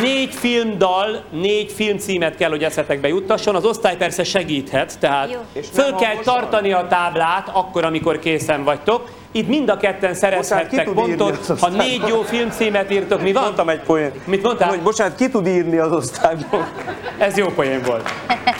[0.00, 3.54] Négy filmdal, négy filmcímet kell, hogy eszetekbe juttasson.
[3.54, 5.38] Az osztály persze segíthet, tehát
[5.72, 9.08] föl kell tartani a táblát akkor, amikor készen vagytok.
[9.32, 13.22] Itt mind a ketten szerezhettek írni pontot, ha négy jó filmcímet írtok.
[13.22, 13.42] Mi van?
[13.42, 14.26] Mondtam egy poént.
[14.26, 14.68] Mit mondtál?
[14.68, 16.68] Hogy bocsánat, ki tud írni az osztályból?
[17.18, 18.10] Ez jó poén volt.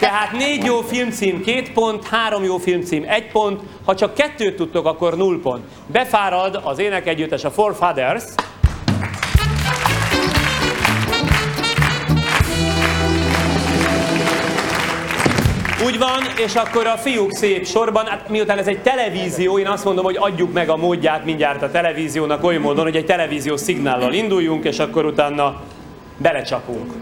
[0.00, 4.86] Tehát négy jó filmcím két pont, három jó filmcím egy pont, ha csak kettőt tudtok,
[4.86, 5.64] akkor null pont.
[5.86, 8.24] Befárad az énekegyüttes a Four Fathers,
[15.86, 19.84] Úgy van, és akkor a fiúk szép sorban, hát miután ez egy televízió, én azt
[19.84, 24.12] mondom, hogy adjuk meg a módját mindjárt a televíziónak oly módon, hogy egy televíziós szignállal
[24.12, 25.60] induljunk, és akkor utána
[26.16, 26.92] belecsapunk.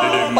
[0.00, 0.34] Kérem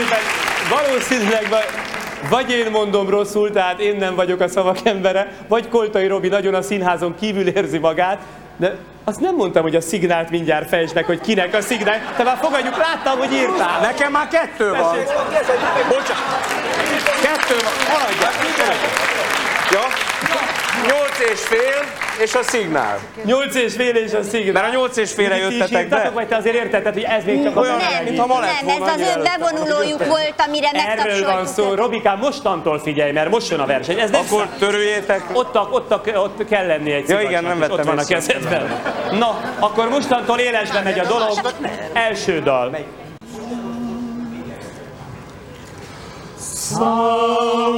[0.00, 0.18] szépen,
[0.68, 1.48] valószínűleg
[2.28, 6.54] vagy, én mondom rosszul, tehát én nem vagyok a szavak embere, vagy Koltai Robi nagyon
[6.54, 8.18] a színházon kívül érzi magát,
[8.56, 11.98] de azt nem mondtam, hogy a szignált mindjárt fejtsd meg, hogy kinek a szignál.
[12.16, 13.80] Te már fogadjuk, láttam, hogy írtál.
[13.80, 14.96] Nekem már kettő van.
[15.88, 16.46] Bocsánat.
[17.22, 17.72] Kettő van.
[17.88, 18.32] Maradjál.
[19.70, 20.09] Ja.
[21.20, 21.84] Nyolc és fél,
[22.24, 22.98] és a szignál.
[23.24, 24.52] Nyolc és fél és a szignál.
[24.52, 26.10] Mert a nyolc és félre jöttetek be.
[26.14, 28.82] vagy te azért értetted, hogy ez még csak a Olyan, bele- mintha ma lett Nem,
[28.82, 31.34] ez az ő bevonulójuk volt, amire Erről van szó.
[31.34, 31.76] megtapsoltuk.
[31.76, 33.98] Robikám, mostantól figyelj, mert most jön a verseny.
[33.98, 35.22] Ez nem Akkor törőjétek.
[35.32, 38.80] Ott, ott, ott kell lenni egy Ja, igen, nem és ott vettem van a kezedben.
[39.18, 41.40] Na, akkor mostantól élesbe megy a dolog.
[41.92, 42.76] Első dal.
[46.78, 47.68] No.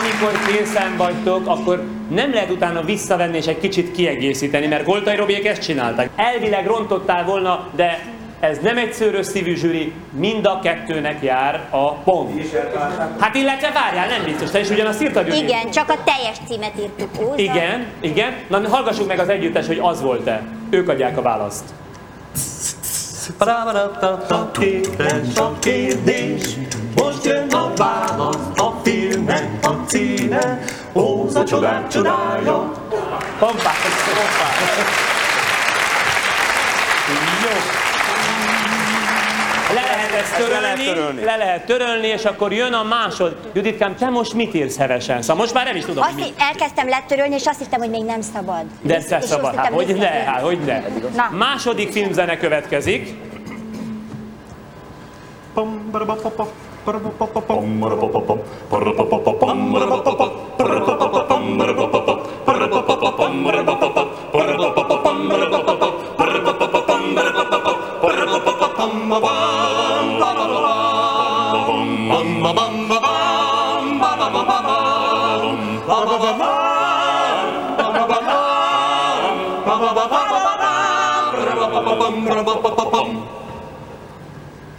[0.00, 5.46] Amikor készen vagytok, akkor nem lehet utána visszavenni és egy kicsit kiegészíteni, mert Goltai Robiék
[5.46, 6.10] ezt csinálták.
[6.16, 7.98] Elvileg rontottál volna, de
[8.40, 12.56] ez nem egy szőrös szívű zsűri, mind a kettőnek jár a pont.
[13.18, 15.42] Hát illetve várjál, nem biztos, te is ugyanazt írtad, Judit?
[15.42, 17.42] Igen, csak a teljes címet írtuk hozzá.
[17.42, 18.34] Igen, igen.
[18.48, 20.42] Na hallgassuk meg az együttes, hogy az volt-e.
[20.70, 21.64] Ők adják a választ.
[24.52, 26.42] Kérdés a kérdés,
[26.94, 28.71] most jön a válasz, a
[30.40, 30.58] címe,
[30.94, 32.72] Óza csodák csodája.
[33.38, 33.70] Hoppá!
[34.14, 34.48] Hoppá!
[37.42, 37.50] Jó.
[39.74, 41.24] Le lehet ezt Ezt le lehet törölni, törölni.
[41.24, 43.36] le lehet törölni, és akkor jön a másod.
[43.52, 45.20] Juditkám, te most mit írsz hevesen?
[45.22, 46.34] Szóval most már nem is tudom, Azt mit.
[46.38, 48.62] elkezdtem letörölni, és azt hittem, hogy még nem szabad.
[48.82, 50.80] De azt szabad, hát hogy hogy ne, hát hogy ne.
[51.16, 51.30] Na.
[51.36, 53.14] Második filmzene következik.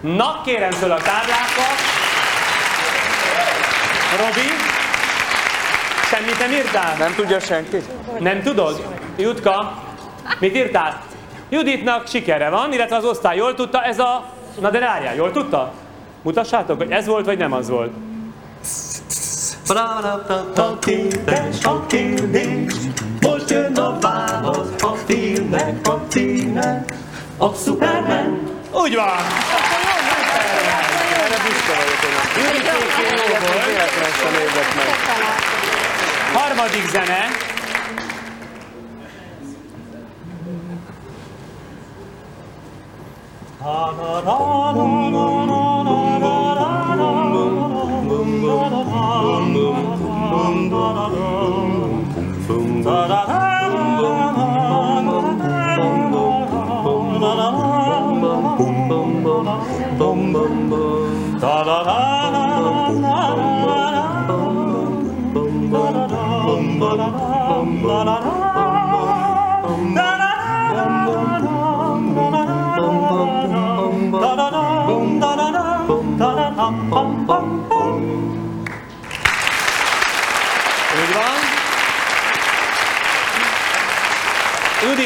[0.03, 1.77] Na, kérem föl a táblákat.
[4.17, 4.47] Robi,
[6.09, 6.97] semmit nem írtál?
[6.97, 7.77] Nem tudja senki?
[8.19, 8.85] Nem tudod?
[9.17, 9.83] Jutka,
[10.39, 11.01] mit írtál?
[11.49, 14.25] Juditnak sikere van, illetve az osztály jól tudta, ez a...
[14.59, 15.71] Na de várjál, jól tudta?
[16.21, 17.91] Mutassátok, hogy ez volt, vagy nem az volt.
[23.21, 26.85] Most jön a válasz, a filmnek a címe,
[27.37, 28.51] a Superman.
[28.71, 29.07] Úgy van!
[31.13, 32.75] Erre büszke vagyok, hogy nem.
[32.99, 33.65] Jó volt.
[33.65, 35.62] véletlen sem nézett meg.
[36.33, 37.51] Harmadik zene.
[52.55, 53.32] Úgy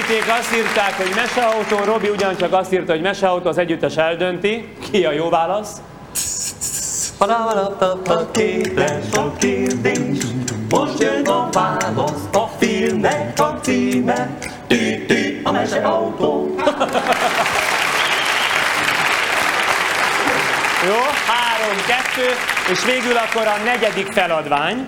[0.07, 4.73] Juditék azt írták, hogy meseautó, Robi ugyancsak azt írta, hogy meseautó, az együttes eldönti.
[4.91, 5.81] Ki a jó válasz?
[7.17, 10.23] Parapapapa, kétes a kérdés,
[10.69, 16.55] most jön a válasz, a filmnek a címe, tű, tű, a meseautó.
[20.85, 22.27] Jó, három, kettő,
[22.71, 24.87] és végül akkor a negyedik feladvány.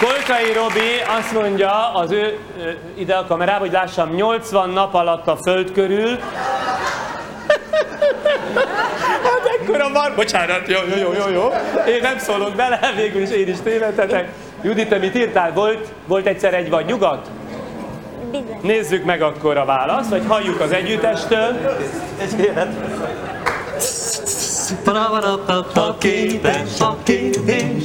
[0.00, 2.38] Kolkai Robi azt mondja az ő
[2.94, 6.08] ide a kamerába, hogy lássam, 80 nap alatt a föld körül.
[9.24, 10.12] hát ekkora van.
[10.16, 11.48] Bocsánat, jó, jó, jó, jó, jó.
[11.92, 14.28] Én nem szólok bele, végül is én is tévedhetek.
[14.62, 15.52] Judit, te mit írtál?
[15.52, 17.30] Volt, volt egyszer egy vagy nyugat?
[18.30, 18.58] Bizony.
[18.62, 21.56] Nézzük meg akkor a választ, vagy halljuk az együttestől.
[22.18, 23.25] Paravarapapa,
[25.98, 27.84] kétes a kérdés,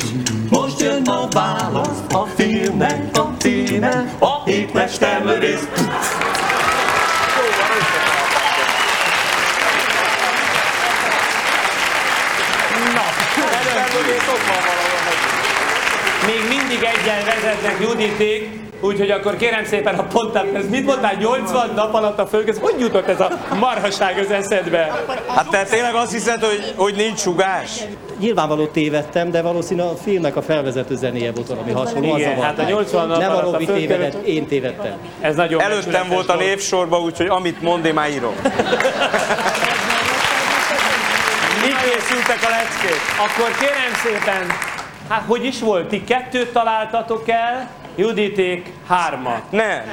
[0.50, 5.68] most jön a válasz, a filmnek a címe, a hétmesterlövész.
[16.26, 21.70] Még mindig egyen vezetnek Juditék, úgyhogy akkor kérem szépen a pontát, ez mit mondtál, 80
[21.76, 23.30] nap alatt a föld, ez hogy jutott ez a
[23.60, 25.04] marhaság az eszedbe?
[25.28, 27.84] Hát te tényleg azt hiszed, hogy, hogy nincs sugás?
[28.20, 32.18] Nyilvánvaló tévedtem, de valószínű a filmnek a felvezető zenéje volt valami hasonló.
[32.18, 34.94] Igen, az hát a 80 nap Nem a alatt a Robi föld tévedett, én tévedtem.
[35.22, 38.34] Ez nagyon Előttem volt a névsorba, úgyhogy amit mond, én már írom.
[41.66, 43.02] Így készültek a leckék.
[43.18, 44.48] Akkor kérem szépen,
[45.10, 45.88] hát hogy is volt?
[45.88, 49.52] Ti kettőt találtatok el, Juditék hármat.
[49.52, 49.84] Nem.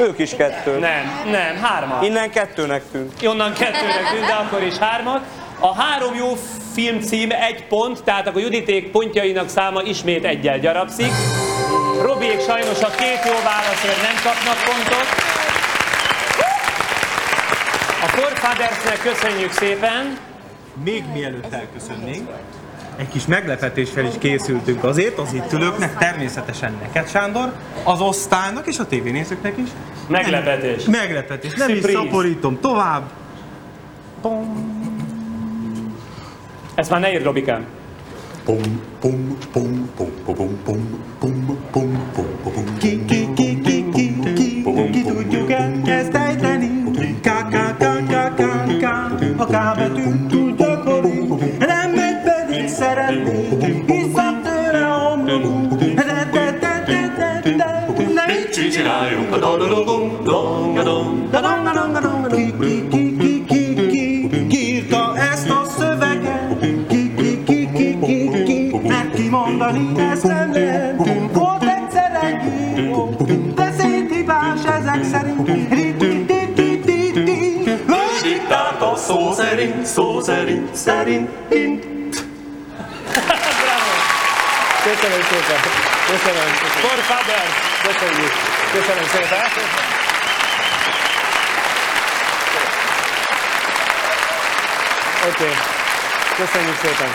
[0.00, 0.78] Ők is kettő.
[0.78, 2.04] Nem, nem, hármat.
[2.04, 3.22] Innen kettőnek tűnt.
[3.26, 5.20] Onnan kettőnek tűnt, de akkor is hármat.
[5.60, 6.36] A három jó
[6.74, 11.12] film cím egy pont, tehát akkor Juditék pontjainak száma ismét egyel gyarapszik.
[12.02, 15.08] Robiék sajnos a két jó válaszra nem kapnak pontot.
[18.02, 20.18] A Forfadersnek köszönjük szépen.
[20.84, 22.28] Még mielőtt elköszönnénk,
[22.98, 27.52] egy kis meglepetéssel is készültünk azért, az itt ülőknek, természetesen neked Sándor,
[27.84, 29.68] az osztálynak és a tévénézőknek is.
[30.06, 30.84] Meglepetés.
[30.84, 31.98] Meglepetés, nem is Surprise.
[31.98, 33.02] szaporítom tovább.
[36.74, 37.64] Ezt már ne írd, Robikám.
[42.78, 45.50] Ki, ki, ki, ki, ki, ki, ki tudjuk
[45.84, 46.82] ezt ejteni?
[47.22, 48.84] K, K, K, K, K, K,
[49.36, 50.37] a K betűt
[53.08, 53.20] a de,
[55.98, 63.16] de, de, de, de, de, de, mit csináljunk a dadadogom, dongadom, dadongadongadongadom, ki, ki, ki,
[63.16, 69.14] ki, ki, ki, ki írta ezt a szöveget, ki, ki, ki, ki, ki, ki, mert
[69.14, 73.16] kimondani ezt nem lehetünk, volt egyszer egy író,
[73.54, 77.22] de széthibás ezek szerint, ti, ti,
[77.86, 81.28] ő diktálta szó szerint, szó szerint, szerint,
[83.26, 83.94] Bravo!
[84.82, 85.60] Köszönöm szépen!
[86.06, 86.48] Köszönöm!
[86.54, 87.46] For Faber!
[87.82, 88.32] Köszönjük!
[88.72, 89.38] Köszönöm szépen!
[95.28, 95.54] Oké, okay.
[96.36, 97.08] köszönjük szépen!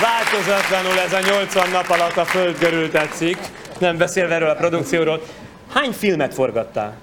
[0.00, 3.38] Változatlanul ez a 80 nap alatt a föld körül tetszik,
[3.78, 5.22] nem beszélve erről a produkcióról.
[5.72, 6.94] Hány filmet forgattál?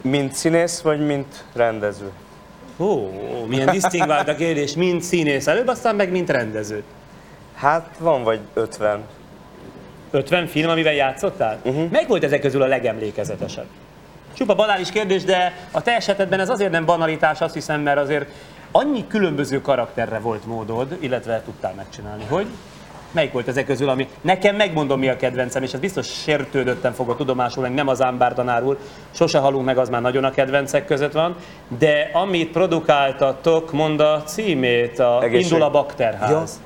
[0.00, 2.10] Mint színész, vagy mint rendező?
[2.78, 3.10] Ó,
[3.46, 6.82] milyen disztingvált a kérdés, mint színész előbb, aztán meg mint rendező.
[7.54, 9.02] Hát van vagy 50.
[10.10, 11.58] 50 film, amivel játszottál?
[11.62, 11.90] Uh-huh.
[11.90, 13.66] Melyik volt ezek közül a legemlékezetesebb?
[14.32, 18.26] Csupa banális kérdés, de a te esetedben ez azért nem banalitás, azt hiszem, mert azért
[18.70, 22.46] annyi különböző karakterre volt módod, illetve tudtál megcsinálni, hogy
[23.12, 27.16] melyik volt ezek közül, ami nekem megmondom mi a kedvencem, és ez biztos sértődöttem fogok
[27.16, 28.78] tudomásul, meg nem az ámbár tanárul,
[29.10, 31.36] sose halunk meg, az már nagyon a kedvencek között van,
[31.78, 35.50] de amit produkáltatok, mond a címét, a Egészség.
[35.50, 36.60] Indul a Bakterház.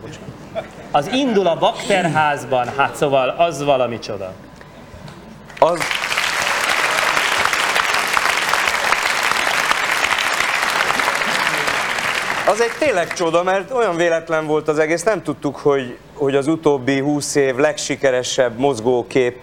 [0.90, 4.32] Az Indul a Bakterházban, hát szóval az valami csoda.
[5.59, 5.80] Az...
[12.49, 16.47] Az egy tényleg csoda, mert olyan véletlen volt az egész, nem tudtuk, hogy, hogy az
[16.47, 19.42] utóbbi 20 év legsikeresebb mozgókép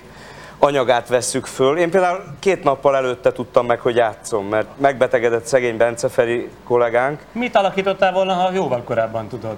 [0.60, 1.78] anyagát vesszük föl.
[1.78, 7.22] Én például két nappal előtte tudtam meg, hogy játszom, mert megbetegedett szegény Bence Feri kollégánk.
[7.32, 9.58] Mit alakítottál volna, ha jóval korábban tudod?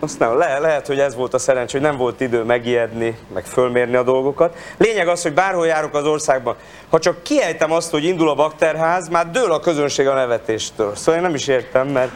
[0.00, 3.44] Azt nem, le, lehet, hogy ez volt a szerencs, hogy nem volt idő megijedni, meg
[3.44, 4.56] fölmérni a dolgokat.
[4.76, 6.56] Lényeg az, hogy bárhol járok az országban,
[6.90, 10.94] ha csak kiejtem azt, hogy indul a bakterház, már dől a közönség a nevetéstől.
[10.96, 12.12] Szóval én nem is értem, mert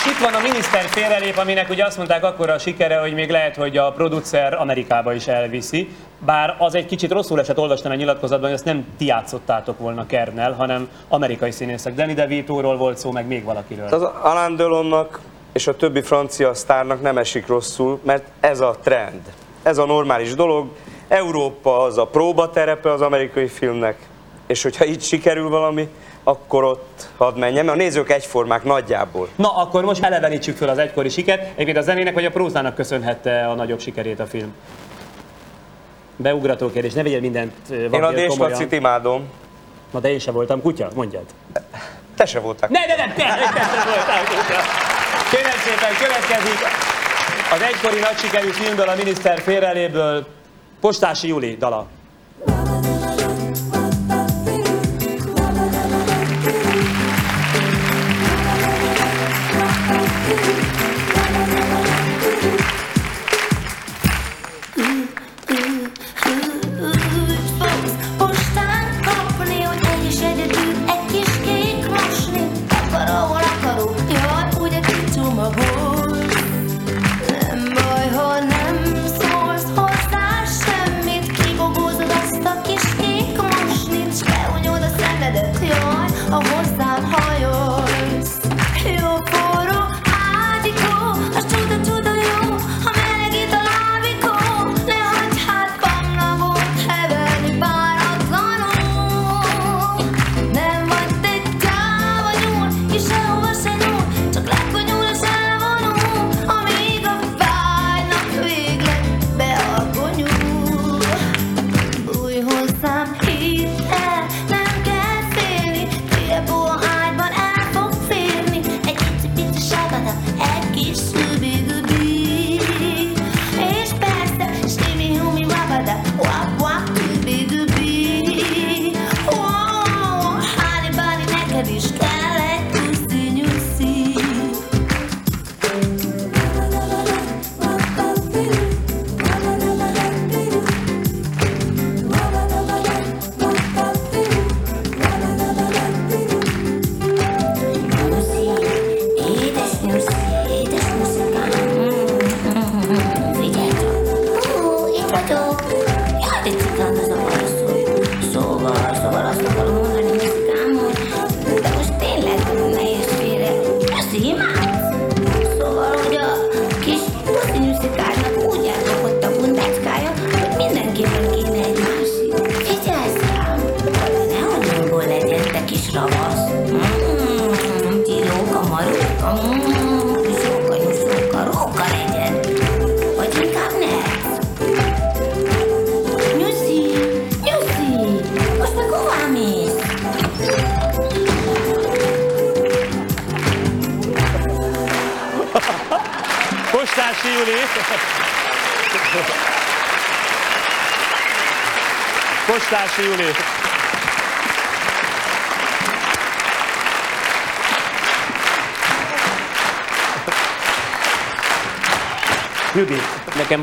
[0.00, 3.30] És itt van a miniszter félrelép, aminek ugye azt mondták akkor a sikere, hogy még
[3.30, 5.88] lehet, hogy a producer Amerikába is elviszi.
[6.18, 10.06] Bár az egy kicsit rosszul esett, olvastam egy nyilatkozatban, hogy ezt nem ti játszottátok volna
[10.06, 11.94] Kernel, hanem amerikai színészek.
[11.94, 13.86] Danny DeVito-ról volt szó, meg még valakiről.
[13.86, 15.20] az Alain Delonnak
[15.52, 19.22] és a többi francia sztárnak nem esik rosszul, mert ez a trend.
[19.62, 20.68] Ez a normális dolog.
[21.08, 24.08] Európa az a próbaterepe az amerikai filmnek,
[24.46, 25.88] és hogyha így sikerül valami,
[26.30, 29.28] akkor ott hadd menjen, mert a nézők egyformák nagyjából.
[29.36, 31.42] Na, akkor most elevenítsük föl az egykori sikert.
[31.54, 34.54] Egyébként a zenének vagy a prózának köszönhette a nagyobb sikerét a film?
[36.16, 38.12] Beugrató kérdés, ne vegyél mindent Én a.
[38.12, 39.30] Déslacit imádom.
[39.90, 41.24] Na de én sem voltam kutya, mondjad.
[42.16, 42.68] Te se voltál.
[42.72, 43.22] Ne, ne, ne, te,
[43.52, 44.60] te sem voltál kutya.
[45.30, 46.60] Kérem szépen, következik
[47.52, 50.26] az egykori nagy sikerű filmdal a miniszter félreléből
[50.80, 51.86] Postási Júli dala.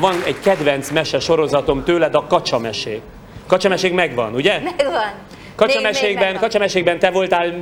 [0.00, 3.00] Nekem van egy kedvenc mese sorozatom tőled, a kacsamesék.
[3.46, 4.58] Kacsamesék megvan, ugye?
[4.58, 5.12] Megvan.
[5.54, 7.54] Kacsamesékben, kacsamesékben te voltál,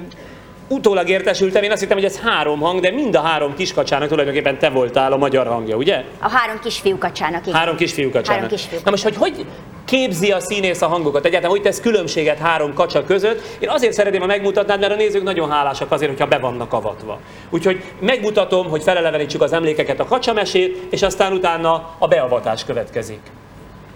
[0.69, 4.59] utólag értesültem, én azt hittem, hogy ez három hang, de mind a három kiskacsának tulajdonképpen
[4.59, 6.05] te voltál a magyar hangja, ugye?
[6.19, 7.59] A három kisfiú kacsának, igen.
[7.59, 8.43] Három kisfiú kacsának.
[8.43, 9.47] Három kisfiú Na most, hogy hogy
[9.87, 11.25] képzi a színész a hangokat?
[11.25, 13.43] Egyáltalán hogy tesz különbséget három kacsa között?
[13.59, 17.21] Én azért szeretném, ha megmutatnád, mert a nézők nagyon hálásak azért, hogyha be vannak avatva.
[17.51, 23.21] Úgyhogy megmutatom, hogy felelevenítsük az emlékeket a kacsamesét, és aztán utána a beavatás következik.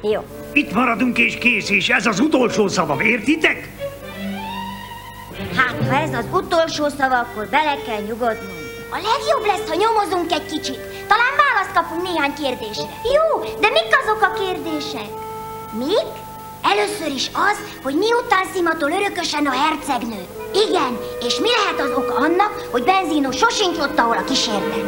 [0.03, 0.21] Jó.
[0.53, 3.69] Itt maradunk és kész, és ez az utolsó szava, értitek?
[5.57, 8.59] Hát, ha ez az utolsó szava, akkor bele kell nyugodnunk.
[8.91, 10.79] A legjobb lesz, ha nyomozunk egy kicsit.
[11.09, 12.89] Talán választ kapunk néhány kérdésre.
[13.17, 15.20] Jó, de mik azok a kérdések?
[15.87, 16.09] Mik?
[16.63, 20.23] Először is az, hogy miután szimatol örökösen a hercegnő.
[20.69, 24.85] Igen, és mi lehet az oka annak, hogy Benzino sosincs ott, ahol a kísérlet?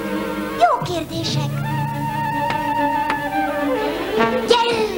[0.58, 1.50] Jó kérdések.
[4.48, 4.92] Gyerünk!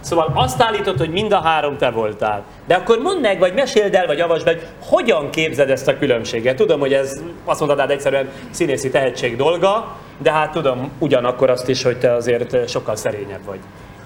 [0.00, 2.44] Szóval azt állítod, hogy mind a három te voltál.
[2.66, 6.56] De akkor mondd meg, vagy meséld el, vagy avasd meg, hogyan képzed ezt a különbséget.
[6.56, 11.68] Tudom, hogy ez azt mondod, hát egyszerűen színészi tehetség dolga, de hát tudom ugyanakkor azt
[11.68, 13.58] is, hogy te azért sokkal szerényebb vagy.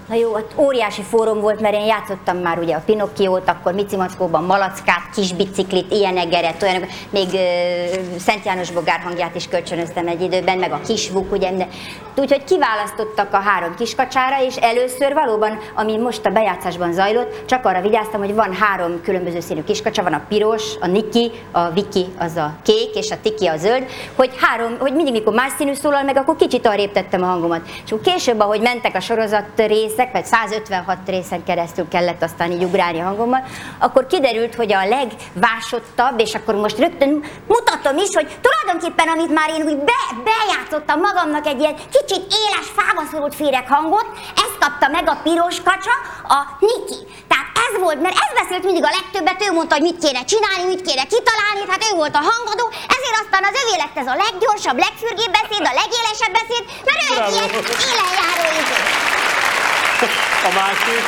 [0.07, 3.95] Na jó, ott óriási fórum volt, mert én játszottam már ugye a Pinokkiót, akkor Mici
[3.95, 10.07] Mackóban malackát, kis biciklit, ilyen egeret, olyanok, még ö, Szent János Bogár hangját is kölcsönöztem
[10.07, 11.67] egy időben, meg a kisvuk, ugye, de
[12.15, 17.81] úgyhogy kiválasztottak a három kiskacsára, és először valóban, ami most a bejátszásban zajlott, csak arra
[17.81, 22.35] vigyáztam, hogy van három különböző színű kiskacsa, van a piros, a Niki, a Viki az
[22.35, 23.85] a kék, és a Tiki a zöld,
[24.15, 27.61] hogy három, hogy mindig mikor más színű szólal meg, akkor kicsit arrébb tettem a hangomat.
[27.85, 29.45] És később, ahogy mentek a sorozat
[29.95, 33.43] részek, vagy 156 részen keresztül kellett aztán így ugrálni hangommal,
[33.79, 39.49] akkor kiderült, hogy a legvásottabb, és akkor most rögtön mutatom is, hogy tulajdonképpen, amit már
[39.49, 44.07] én úgy be, bejátszottam magamnak egy ilyen kicsit éles, fába szorult féreg hangot,
[44.43, 45.95] ezt kapta meg a piros kacsa,
[46.37, 47.01] a Niki.
[47.31, 50.63] Tehát ez volt, mert ez beszélt mindig a legtöbbet, ő mondta, hogy mit kéne csinálni,
[50.73, 52.65] mit kéne kitalálni, tehát ő volt a hangadó,
[52.95, 57.07] ezért aztán az övé lett ez a leggyorsabb, legfürgébb beszéd, a legélesebb beszéd, mert ő
[57.15, 57.51] egy ilyen
[57.87, 59.24] élenjáró idő.
[60.01, 61.03] A másik,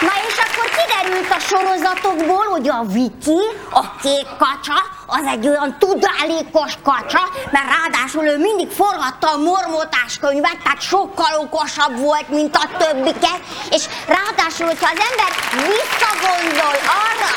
[0.00, 3.40] Na és akkor kiderült a sorozatokból, hogy a Viki,
[3.70, 10.18] a kék kacsa, az egy olyan tudálékos kacsa, mert ráadásul ő mindig forgatta a mormótás
[10.20, 13.40] könyvet, tehát sokkal okosabb volt, mint a többiket,
[13.70, 15.30] és ráadásul, hogyha az ember
[15.72, 17.32] visszagondol arra,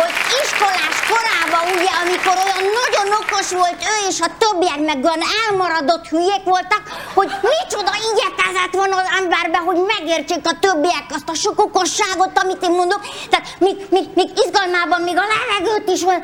[0.00, 5.24] hogy iskolás korában, ugye, amikor olyan nagyon okos volt ő, és a többiek meg olyan
[5.44, 6.82] elmaradott hülyék voltak,
[7.14, 12.62] hogy micsoda igyekezett van az emberbe, hogy megértsék a többiek azt a sok okosságot, amit
[12.66, 13.02] én mondok.
[13.30, 16.22] Tehát még, még, még izgalmában, még a levegőt is olyan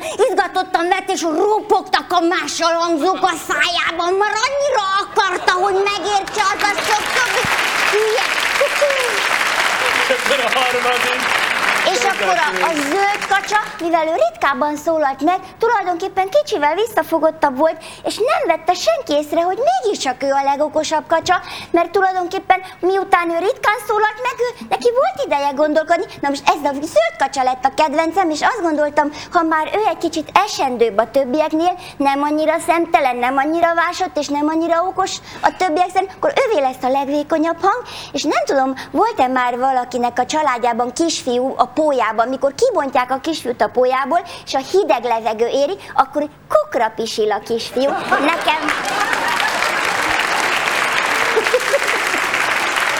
[0.75, 6.61] izgatottan vett, és ropogtak a mással hangzók a szájában, mert annyira akarta, hogy megértse az
[6.61, 7.03] a sok
[10.09, 11.44] akkor a harmadik.
[11.93, 17.77] És akkor a, a zöld kacsa, mivel ő ritkábban szólalt meg, tulajdonképpen kicsivel visszafogottabb volt,
[18.03, 23.37] és nem vette senki észre, hogy mégiscsak ő a legokosabb kacsa, mert tulajdonképpen miután ő
[23.39, 26.05] ritkán szólalt meg, ő, neki volt ideje gondolkodni.
[26.21, 29.79] Na most ez a zöld kacsa lett a kedvencem, és azt gondoltam, ha már ő
[29.89, 35.17] egy kicsit esendőbb a többieknél, nem annyira szemtelen, nem annyira vásott, és nem annyira okos
[35.41, 40.19] a többiek szerint, akkor ővé lesz a legvékonyabb hang, és nem tudom, volt-e már valakinek
[40.19, 45.47] a családjában kisfiú a pólyában, mikor kibontják a kisfiút a pólyából, és a hideg levegő
[45.47, 47.89] éri, akkor kukra pisil a kisfiú.
[48.09, 48.61] Nekem...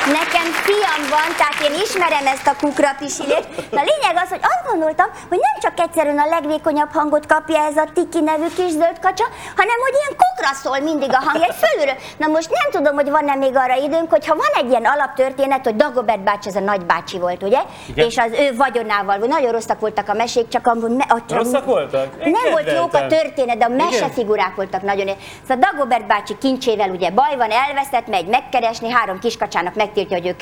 [0.19, 3.47] Nekem fiam van, tehát én ismerem ezt a kukrapisilést.
[3.75, 7.59] Na a lényeg az, hogy azt gondoltam, hogy nem csak egyszerűen a legvékonyabb hangot kapja
[7.69, 9.25] ez a Tiki nevű kis zöld kacsa,
[9.59, 11.97] hanem hogy ilyen kukra szól mindig a hangja, egy fölülről.
[12.17, 15.75] Na most nem tudom, hogy van-e még arra időnk, hogyha van egy ilyen alaptörténet, hogy
[15.75, 17.59] Dagobert bácsi, ez a nagybácsi volt, ugye?
[17.89, 18.05] Igen.
[18.07, 20.91] És az ő vagyonával, nagyon rosszak voltak a mesék, csak amúgy...
[20.95, 22.07] Me, a- Rosszak voltak?
[22.25, 25.09] Én nem volt jók a történet, de a mesefigurák voltak nagyon.
[25.47, 30.39] Szóval Dagobert bácsi kincsével ugye baj van, elveszett, megy megkeresni, három kiskacsának megtiltja, hogy ők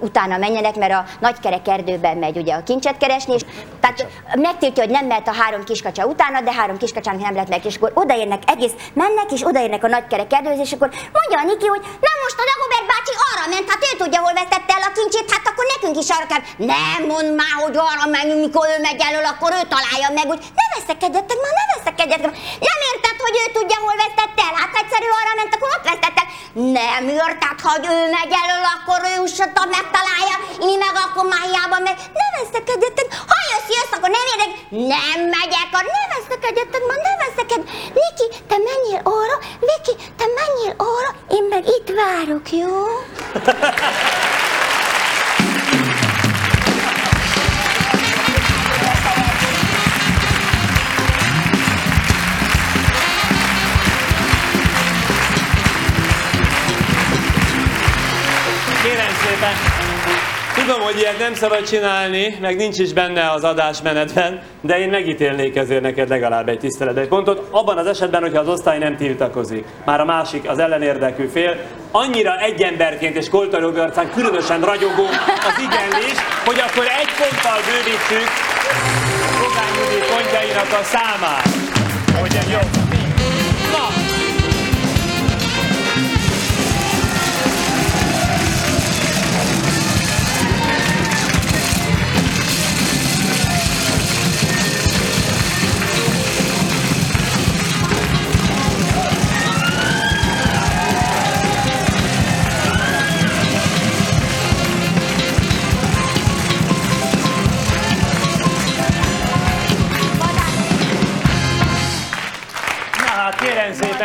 [0.00, 3.42] utána menjenek, mert a nagykerek erdőben megy ugye a kincset keresni, és
[3.80, 7.64] tehát megtiltja, hogy nem mehet a három kiskacsa utána, de három kiskacsának nem lehet meg,
[7.64, 11.66] és akkor odaérnek egész, mennek, és odaérnek a nagykerek erdőhöz, és akkor mondja a Niki,
[11.74, 14.94] hogy na most a Dagobert bácsi arra ment, hát ő tudja, hol vesztette el a
[14.96, 16.44] kincsét, hát akkor nekünk is arra kell.
[16.72, 20.42] Nem mondd már, hogy arra menjünk, mikor ő megy elől, akkor ő találja meg, hogy
[20.58, 22.32] ne veszekedjetek már, ne veszekedjetek.
[22.68, 24.54] Nem érted, hogy ő tudja, hol vesztette el?
[24.60, 26.05] Hát egyszerű arra ment, akkor ott vesztette.
[26.56, 30.36] Nem érted, hogy ő megy elől, akkor ő ussata megtalálja,
[30.66, 31.96] mi meg akkor már hiába meg.
[32.20, 34.50] Ne veszekedjetek, ha jössz, jössz, akkor nem érdek.
[34.94, 37.62] Nem megyek, akkor ne veszekedjetek, már ne veszeked.
[37.98, 39.36] Niki, te menjél arra,
[39.68, 40.74] Viki, te menjél
[42.46, 42.68] Tök jó.
[58.86, 59.52] Kérem szépen,
[60.54, 65.56] tudom, hogy ilyet nem szabad csinálni, meg nincs is benne az adásmenetben, de én megítélnék
[65.56, 67.48] ezért neked legalább egy tisztelet egy pontot.
[67.50, 71.56] Abban az esetben, hogyha az osztály nem tiltakozik, már a másik, az ellenérdekű fél,
[71.90, 75.06] annyira egy emberként és arcán különösen ragyogó
[75.48, 78.28] az igenlés, hogy akkor egy ponttal bővítsük
[79.40, 81.48] Rogán Judit pontjainak a számát.
[82.20, 82.85] Hogy ez jó.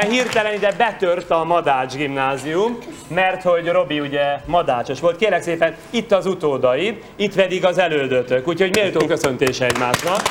[0.01, 2.77] Szépen, hirtelen ide betört a Madács gimnázium,
[3.07, 5.17] mert hogy Robi ugye madácsos volt.
[5.17, 10.21] Kérek szépen, itt az utódaid, itt pedig az elődötök, úgyhogy méltó köszöntése egymásnak.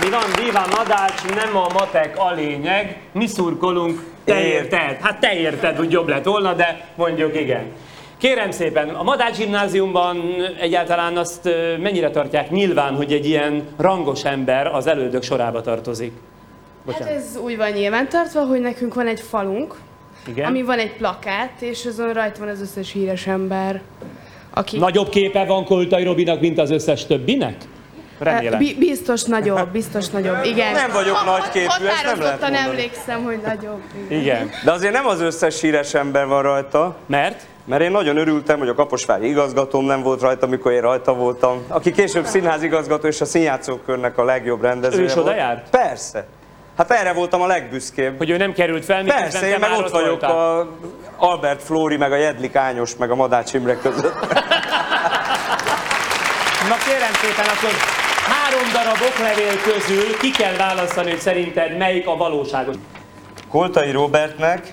[0.00, 4.98] Mi van, Díván Madács, nem a matek a lényeg, mi szurkolunk, te érted.
[5.00, 7.72] Hát te érted, hogy jobb lett volna, de mondjuk igen.
[8.18, 10.22] Kérem szépen, a Madács gimnáziumban
[10.60, 11.48] egyáltalán azt
[11.80, 16.12] mennyire tartják nyilván, hogy egy ilyen rangos ember az elődök sorába tartozik?
[16.92, 19.74] Hát ez úgy van nyilván tartva, hogy nekünk van egy falunk,
[20.26, 20.46] Igen?
[20.46, 23.80] ami van egy plakát, és azon rajta van az összes híres ember,
[24.50, 24.78] aki...
[24.78, 27.56] Nagyobb képe van Koltai Robinak, mint az összes többinek?
[28.18, 28.58] Remélem.
[28.58, 30.72] Bi- biztos nagyobb, biztos nagyobb, igen.
[30.72, 32.56] Nem vagyok Ha- ha- nagyképű, ezt nem lehet mondani.
[32.68, 33.80] emlékszem, hogy nagyobb.
[34.08, 34.50] Igen.
[34.64, 36.96] De azért nem az összes híres ember van rajta.
[37.06, 37.42] Mert?
[37.68, 41.64] Mert én nagyon örültem, hogy a Kaposvári igazgatóm nem volt rajta, amikor én rajta voltam.
[41.68, 45.70] Aki később színházigazgató és a színjátszókörnek a legjobb rendezője Ő is oda járt?
[45.70, 46.26] Persze.
[46.76, 48.18] Hát erre voltam a legbüszkébb.
[48.18, 50.30] Hogy ő nem került fel, Persze, én meg ott vagyok voltál.
[50.30, 50.68] a
[51.16, 54.20] Albert Flóri, meg a Jedlik Ányos, meg a Madács Imre között.
[56.68, 57.70] Na kérem szépen, akkor
[58.26, 62.74] három darab oklevél közül ki kell választani, hogy szerinted melyik a valóságos.
[63.50, 64.72] Koltai Robertnek,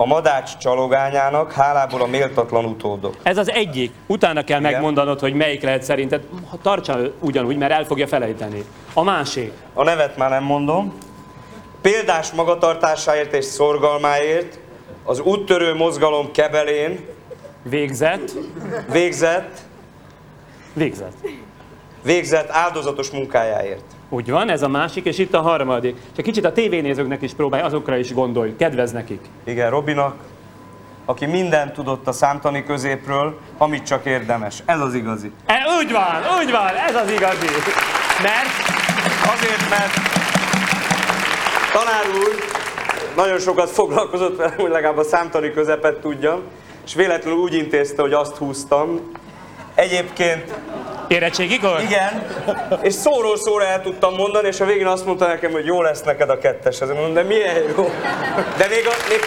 [0.00, 3.16] a Madács csalogányának hálából a méltatlan utódok.
[3.22, 3.92] Ez az egyik.
[4.06, 4.72] Utána kell Igen.
[4.72, 6.22] megmondanod, hogy melyik lehet szerinted.
[6.62, 8.64] Tartsa ugyanúgy, mert el fogja felejteni.
[8.94, 9.52] A másik.
[9.74, 10.94] A nevet már nem mondom.
[11.82, 14.58] Példás magatartásáért és szorgalmáért
[15.04, 17.06] az úttörő mozgalom kebelén
[17.62, 18.30] Végzett.
[18.92, 19.58] végzett,
[20.72, 21.16] Végzett.
[22.02, 23.84] végzett áldozatos munkájáért.
[24.08, 25.96] Úgy van, ez a másik, és itt a harmadik.
[26.16, 29.20] Csak kicsit a tévénézőknek is próbálj, azokra is gondolj, kedvez nekik.
[29.44, 30.14] Igen, Robinak,
[31.04, 34.62] aki mindent tudott a számtani középről, amit csak érdemes.
[34.64, 35.32] Ez az igazi.
[35.46, 37.46] E, úgy van, úgy van, ez az igazi.
[38.22, 38.68] Mert
[39.34, 39.92] Azért, mert
[41.72, 42.34] tanár úr
[43.16, 46.40] nagyon sokat foglalkozott velem, hogy legalább a számtani közepet tudjam,
[46.84, 49.00] és véletlenül úgy intézte, hogy azt húztam.
[49.74, 50.54] Egyébként
[51.08, 51.80] érettségikor?
[51.80, 52.26] Igen,
[52.82, 56.02] és szóról szóra el tudtam mondani, és a végén azt mondta nekem, hogy jó lesz
[56.02, 56.80] neked a kettes.
[56.80, 57.90] Ezért mondom, de milyen jó.
[58.56, 59.20] De még, a, még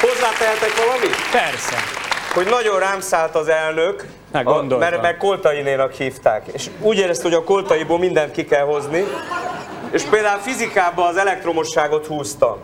[0.00, 1.16] hozzátehetek valamit?
[1.32, 1.76] Persze.
[2.34, 6.42] Hogy nagyon rám szállt az elnök, a, mert, mert Koltainénak hívták.
[6.52, 9.04] És úgy érezte, hogy a Koltaiból mindent ki kell hozni,
[9.90, 12.58] és például fizikában az elektromosságot húzta.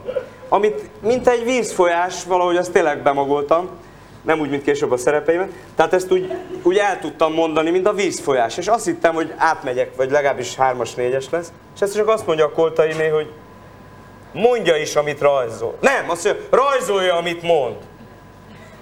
[0.49, 3.69] Amit, mint egy vízfolyás, valahogy azt tényleg bemagoltam,
[4.27, 5.51] nem úgy, mint később a szerepeimet.
[5.77, 8.57] Tehát ezt úgy, úgy el tudtam mondani, mint a vízfolyás.
[8.57, 11.53] És azt hittem, hogy átmegyek, vagy legalábbis hármas, négyes lesz.
[11.75, 13.33] És ezt csak azt mondja a Koltainé, hogy
[14.33, 15.77] mondja is, amit rajzol.
[15.81, 17.77] Nem, azt mondja, rajzolja, amit mond.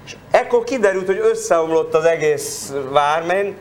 [0.06, 3.52] És ekkor kiderült, hogy összeomlott az egész vár, mert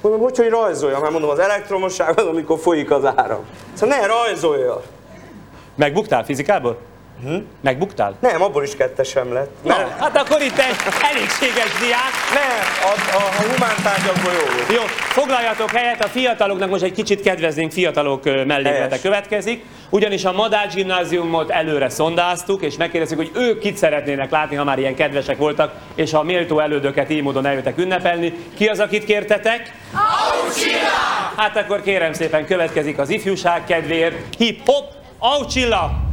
[0.00, 3.44] mondom, hogy, hogy rajzolja, mert mondom, az elektromosság az, amikor folyik az áram.
[3.72, 4.82] Szóval ne rajzolja.
[5.74, 6.78] Megbuktál fizikából?
[7.22, 7.36] Hm?
[7.60, 8.16] Megbuktál?
[8.20, 9.50] Nem, abból is kettesem lett.
[9.62, 12.14] Na, hát akkor itt egy elégséges diák.
[12.34, 14.74] Nem, a, a, a humántárgyakból jó.
[14.74, 19.64] Jó, foglaljatok helyet, a fiataloknak most egy kicsit kedveznénk, fiatalok melléklete következik.
[19.90, 24.78] Ugyanis a Madács gimnáziumot előre szondáztuk, és megkérdeztük, hogy ők kit szeretnének látni, ha már
[24.78, 28.34] ilyen kedvesek voltak, és a méltó elődöket így módon eljöttek ünnepelni.
[28.56, 29.72] Ki az, akit kértetek?
[29.92, 30.88] Aucsilla!
[31.36, 34.36] Hát akkor kérem szépen, következik az ifjúság kedvéért.
[34.36, 34.84] Hip-hop,
[35.18, 36.12] Aucsilla!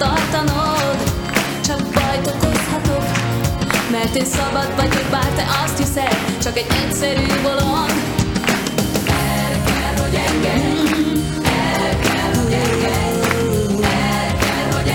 [0.00, 0.96] Visszatartanod,
[1.64, 3.04] csak bajt okozhatok.
[3.90, 7.92] Mert én szabad vagyok, bár te azt hiszed, csak egy egyszerű bolond.
[9.06, 13.12] El kell, hogy engedj, el kell, hogy engedj,
[13.92, 14.88] el kell,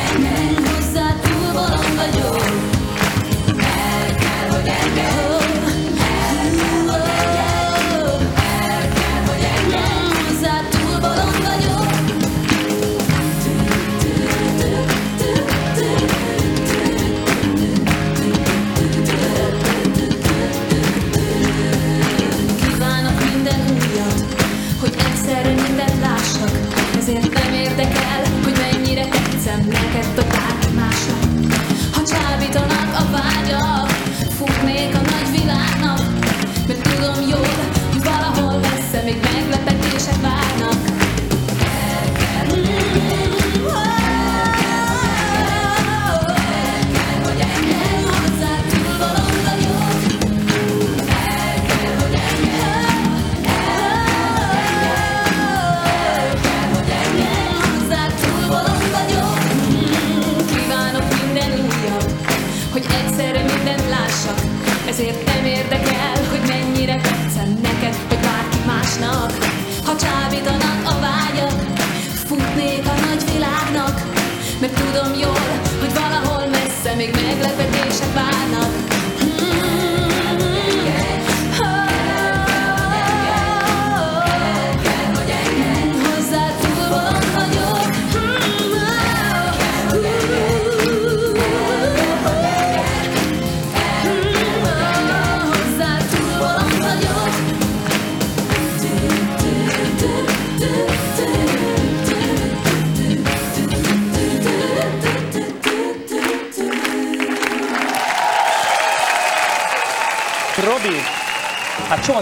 [1.54, 2.44] bolond vagyok.
[3.58, 4.68] El kell, hogy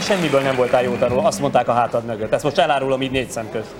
[0.03, 2.33] semmiből nem voltál jó tanuló, azt mondták a hátad mögött.
[2.33, 3.71] Ezt most elárulom így négy szem közt.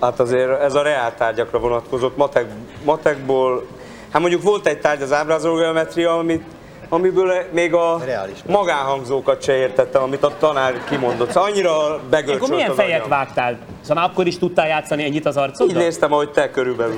[0.00, 2.46] Hát azért ez a reál tárgyakra vonatkozott, matek,
[2.84, 3.66] matekból,
[4.12, 6.42] hát mondjuk volt egy tárgy az ábrázológeometria, amit,
[6.88, 8.00] amiből még a
[8.46, 11.30] magánhangzókat se értettem, amit a tanár kimondott.
[11.30, 13.08] Szóval annyira begölcsölt Akkor milyen fejet agyam.
[13.08, 13.58] vágtál?
[13.80, 15.68] Szóval akkor is tudtál játszani ennyit az arcoddal?
[15.68, 16.94] Így néztem, ahogy te körülbelül.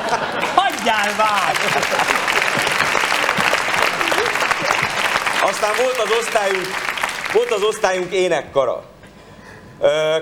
[0.56, 1.52] Hagyjál már!
[5.42, 6.93] Aztán volt az osztályunk,
[7.34, 8.82] volt az osztályunk énekkara.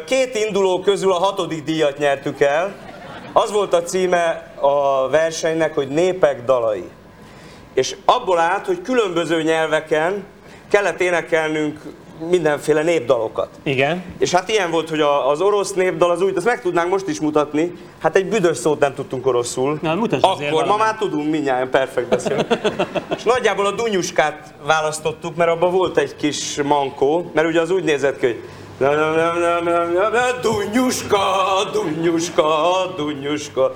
[0.07, 2.75] Két induló közül a hatodik díjat nyertük el.
[3.33, 6.89] Az volt a címe a versenynek, hogy Népek dalai.
[7.75, 10.25] És abból állt, hogy különböző nyelveken
[10.71, 11.81] kellett énekelnünk
[12.31, 13.49] mindenféle népdalokat.
[13.63, 14.05] Igen.
[14.19, 17.09] És hát ilyen volt, hogy a, az orosz népdal az úgy, ezt meg tudnánk most
[17.09, 19.79] is mutatni, hát egy büdös szót nem tudtunk oroszul.
[19.83, 22.47] Na, mutasd Akkor, ma már tudunk, mindjárt perfekt beszélni.
[23.17, 27.85] És nagyjából a dunyuskát választottuk, mert abban volt egy kis mankó, mert ugye az úgy
[27.85, 28.41] nézett ki, hogy
[30.43, 31.21] Dunyuska,
[31.73, 32.43] dunyuska,
[32.97, 33.73] dunyuska,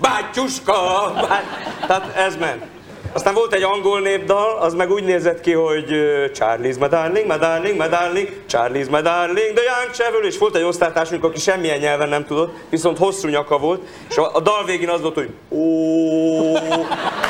[0.00, 1.44] bátyuska, bát...
[1.86, 2.64] Tehát ez ment.
[3.12, 5.86] Aztán volt egy angol népdal, az meg úgy nézett ki, hogy
[6.34, 10.56] Charlie's my darling, my darling, my darling, Charlie's my darling, the young travel, és volt
[10.56, 14.64] egy osztálytársunk, aki semmilyen nyelven nem tudott, viszont hosszú nyaka volt, és a, a dal
[14.64, 16.56] végén az volt, hogy ó,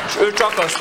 [0.07, 0.79] és ő csak azt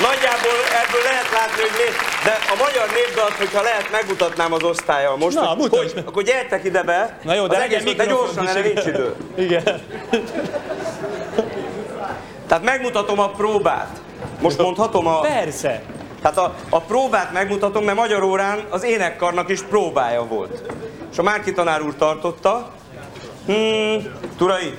[0.00, 1.88] Nagyjából ebből lehet látni, hogy mi,
[2.24, 6.22] de a magyar népdalt, hogyha lehet, megmutatnám az osztályal most, Na, hogy, mutasd hogy, akkor
[6.22, 7.18] gyertek ide be.
[7.22, 9.14] Na jó, de legyen de gyorsan, erre nincs idő.
[9.36, 9.80] Igen.
[12.46, 14.00] Tehát megmutatom a próbát.
[14.40, 15.20] Most mondhatom a...
[15.20, 15.82] Persze.
[16.22, 20.72] Tehát a, a próbát megmutatom, mert magyar órán az énekkarnak is próbája volt.
[21.12, 22.70] És a Márki tanár úr tartotta.
[23.46, 24.78] Hmm, Turai,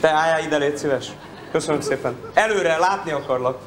[0.00, 1.06] te álljál ide, légy szíves.
[1.52, 2.16] Köszönöm szépen.
[2.34, 3.58] Előre, látni akarlak.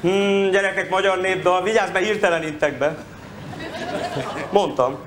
[0.00, 2.96] Hmm, gyerekek, magyar népdal, vigyázz, mert hirtelenítek be.
[4.50, 4.98] Mondtam.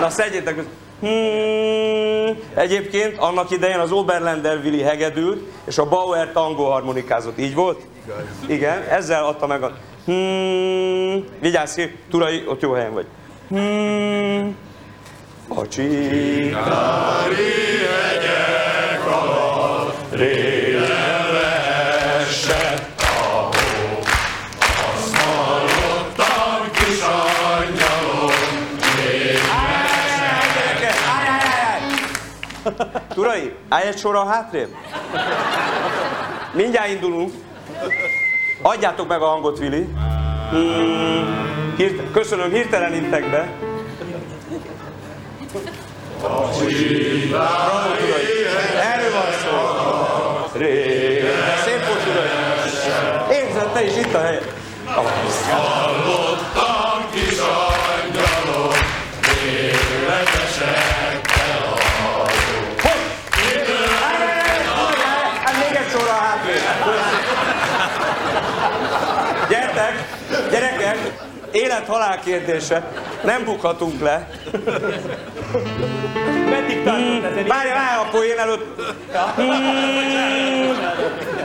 [0.00, 0.64] Na, szedjétek.
[1.02, 7.38] Hmm, egyébként annak idején az Oberländer Willi hegedült, és a Bauer tangó harmonikázott.
[7.38, 7.80] Így volt?
[8.46, 9.72] Igen, ezzel adta meg a...
[10.04, 13.06] Hmm, vigyázz ki, Turai, ott jó helyen vagy.
[13.48, 14.56] Hmm,
[15.48, 16.56] a csík.
[33.14, 34.68] Turai, állj egy sorra hátrébb.
[36.52, 37.32] Mindjárt indulunk.
[38.62, 39.88] Adjátok meg a hangot, Vili.
[40.50, 43.48] Hmm, hirte- köszönöm, hirtelen intek be.
[46.20, 46.48] Bravo,
[47.98, 48.24] Turai.
[48.92, 50.58] Erről van szó.
[50.58, 51.20] Ré.
[51.64, 53.36] Szép volt, Turai.
[53.36, 54.52] Érzed, te is itt a helyed.
[55.50, 56.71] Hallottam
[71.82, 72.82] élet-halál kérdése.
[73.24, 74.28] Nem bukhatunk le.
[76.50, 77.46] Meddig tartott ezen?
[77.46, 78.80] Várj, várj, a poén előtt.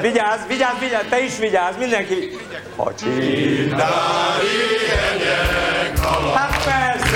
[0.01, 2.37] Vigyázz, vigyázz, vigyázz, te is vigyázz, mindenki.
[2.77, 2.91] Ha
[6.33, 7.06] Hát persze.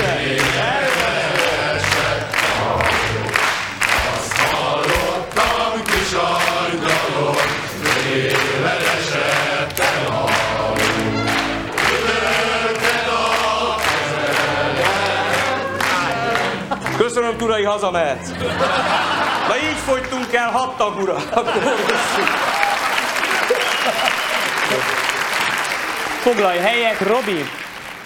[17.14, 18.28] Köszönöm, Turai, hazamehetsz.
[19.48, 21.16] Na így fogytunk el hat tagura.
[26.20, 27.44] Foglalj helyet, Robi!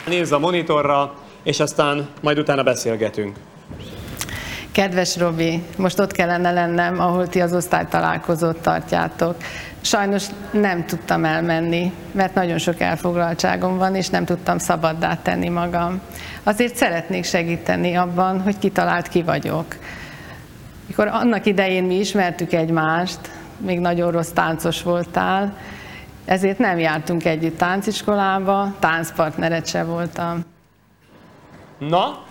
[0.07, 3.37] Nézz a monitorra, és aztán majd utána beszélgetünk.
[4.73, 9.37] Kedves Robi, most ott kellene lennem, ahol ti az osztálytalálkozót tartjátok.
[9.81, 16.01] Sajnos nem tudtam elmenni, mert nagyon sok elfoglaltságom van, és nem tudtam szabaddá tenni magam.
[16.49, 19.67] Azért szeretnék segíteni abban, hogy kitalált ki vagyok.
[20.87, 23.19] Mikor annak idején mi ismertük egymást,
[23.57, 25.57] még nagyon rossz táncos voltál,
[26.25, 30.45] ezért nem jártunk együtt tánciskolába, táncpartnered se voltam.
[31.79, 32.25] Na,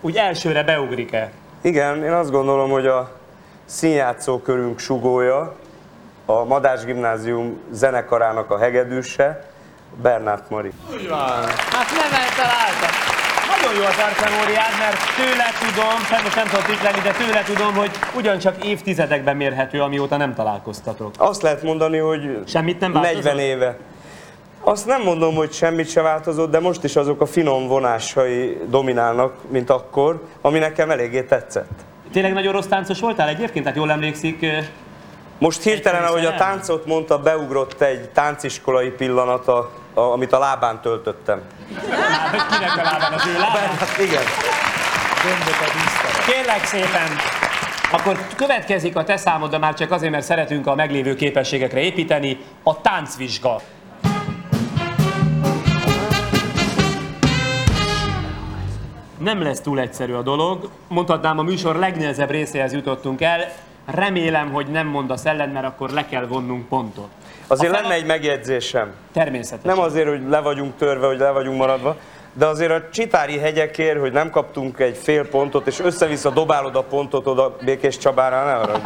[0.00, 1.30] úgy elsőre beugrik-e?
[1.60, 3.16] Igen, én azt gondolom, hogy a
[3.64, 5.56] színjátszókörünk sugója,
[6.26, 9.50] a Madás Gimnázium zenekarának a hegedűse,
[10.02, 10.72] Bernát Mari.
[10.92, 11.44] Úgy van.
[11.70, 12.97] Hát nem eltaláltam.
[13.62, 17.74] Nagyon jó az arcemóriád, mert tőle tudom, sajnos nem tudok itt lenni, de tőle tudom,
[17.74, 21.14] hogy ugyancsak évtizedekben mérhető, amióta nem találkoztatok.
[21.16, 23.22] Azt lehet mondani, hogy Semmit nem változott?
[23.22, 23.76] 40 éve.
[24.60, 29.34] Azt nem mondom, hogy semmit se változott, de most is azok a finom vonásai dominálnak,
[29.50, 31.84] mint akkor, ami nekem eléggé tetszett.
[32.12, 33.64] Tényleg nagyon rossz táncos voltál egyébként?
[33.64, 34.46] Tehát jól emlékszik,
[35.38, 40.80] Most hirtelen, ahogy a táncot mondta, beugrott egy tánciskolai pillanat, a, a, amit a lábán
[40.80, 41.40] töltöttem.
[41.90, 43.76] láb- kinek a lábán az ő lábán?
[43.78, 44.22] Hát igen.
[46.26, 47.08] Kérlek szépen,
[47.92, 52.38] akkor következik a te számod, de már csak azért, mert szeretünk a meglévő képességekre építeni,
[52.62, 53.60] a táncvizsga.
[59.18, 60.70] Nem lesz túl egyszerű a dolog.
[60.88, 63.52] Mondhatnám, a műsor legnehezebb részéhez jutottunk el.
[63.84, 67.08] Remélem, hogy nem mondasz ellen, mert akkor le kell vonnunk pontot.
[67.48, 68.92] Azért lenne egy megjegyzésem.
[69.12, 69.74] Természetesen.
[69.74, 71.96] Nem azért, hogy le vagyunk törve, hogy le vagyunk maradva,
[72.32, 76.82] de azért a csitári hegyekért, hogy nem kaptunk egy fél pontot, és össze-vissza dobálod a
[76.82, 78.80] pontot oda Békés Csabára, ne arra.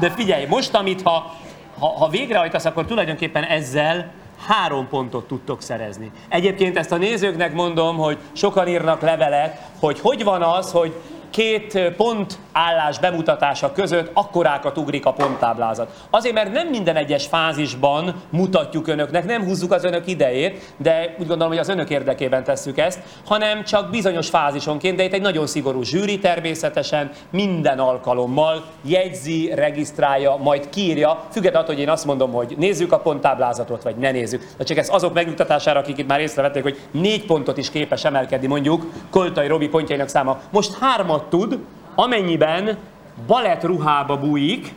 [0.00, 1.34] De figyelj, most, amit ha,
[1.78, 4.12] ha, ha végrehajtasz, akkor tulajdonképpen ezzel
[4.46, 6.10] három pontot tudtok szerezni.
[6.28, 10.94] Egyébként ezt a nézőknek mondom, hogy sokan írnak levelet, hogy hogy van az, hogy
[11.34, 16.06] két pont állás bemutatása között akkorákat ugrik a ponttáblázat.
[16.10, 21.26] Azért, mert nem minden egyes fázisban mutatjuk önöknek, nem húzzuk az önök idejét, de úgy
[21.26, 25.46] gondolom, hogy az önök érdekében tesszük ezt, hanem csak bizonyos fázisonként, de itt egy nagyon
[25.46, 32.32] szigorú zsűri természetesen minden alkalommal jegyzi, regisztrálja, majd kiírja, függetlenül attól, hogy én azt mondom,
[32.32, 34.46] hogy nézzük a ponttáblázatot, vagy ne nézzük.
[34.56, 38.46] De csak ez azok megnyugtatására, akik itt már észrevették, hogy négy pontot is képes emelkedni
[38.46, 40.40] mondjuk Koltai Robi pontjainak száma.
[40.50, 41.58] Most hármat tud,
[41.94, 42.78] amennyiben
[43.26, 44.72] balett ruhába bújik,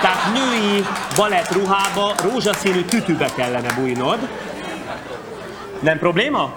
[0.00, 0.84] tehát női
[1.16, 4.18] balett ruhába, rózsaszínű tütübe kellene bújnod.
[5.80, 6.52] Nem probléma?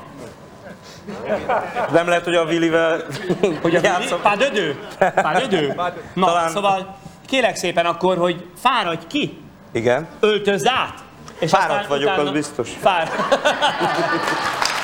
[1.91, 3.01] Nem lehet, hogy a Willivel
[3.62, 4.22] Hogy a játszom.
[4.22, 4.80] Pádödő?
[4.97, 5.68] Pádödő?
[6.14, 6.97] Na, Talán- szóval
[7.28, 9.38] kérek szépen akkor, hogy fáradj ki,
[9.72, 10.07] Igen.
[10.20, 10.93] öltözz át.
[11.39, 12.70] És Fáradt vagyok, utána- az biztos.
[12.82, 13.09] Fár...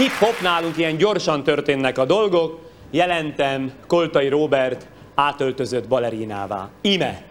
[0.00, 2.58] Hip-hop nálunk ilyen gyorsan történnek a dolgok.
[2.90, 6.68] Jelentem Koltai Robert átöltözött balerinává.
[6.80, 7.22] Ime.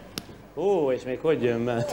[0.56, 1.86] Ó, és még hogy jön be?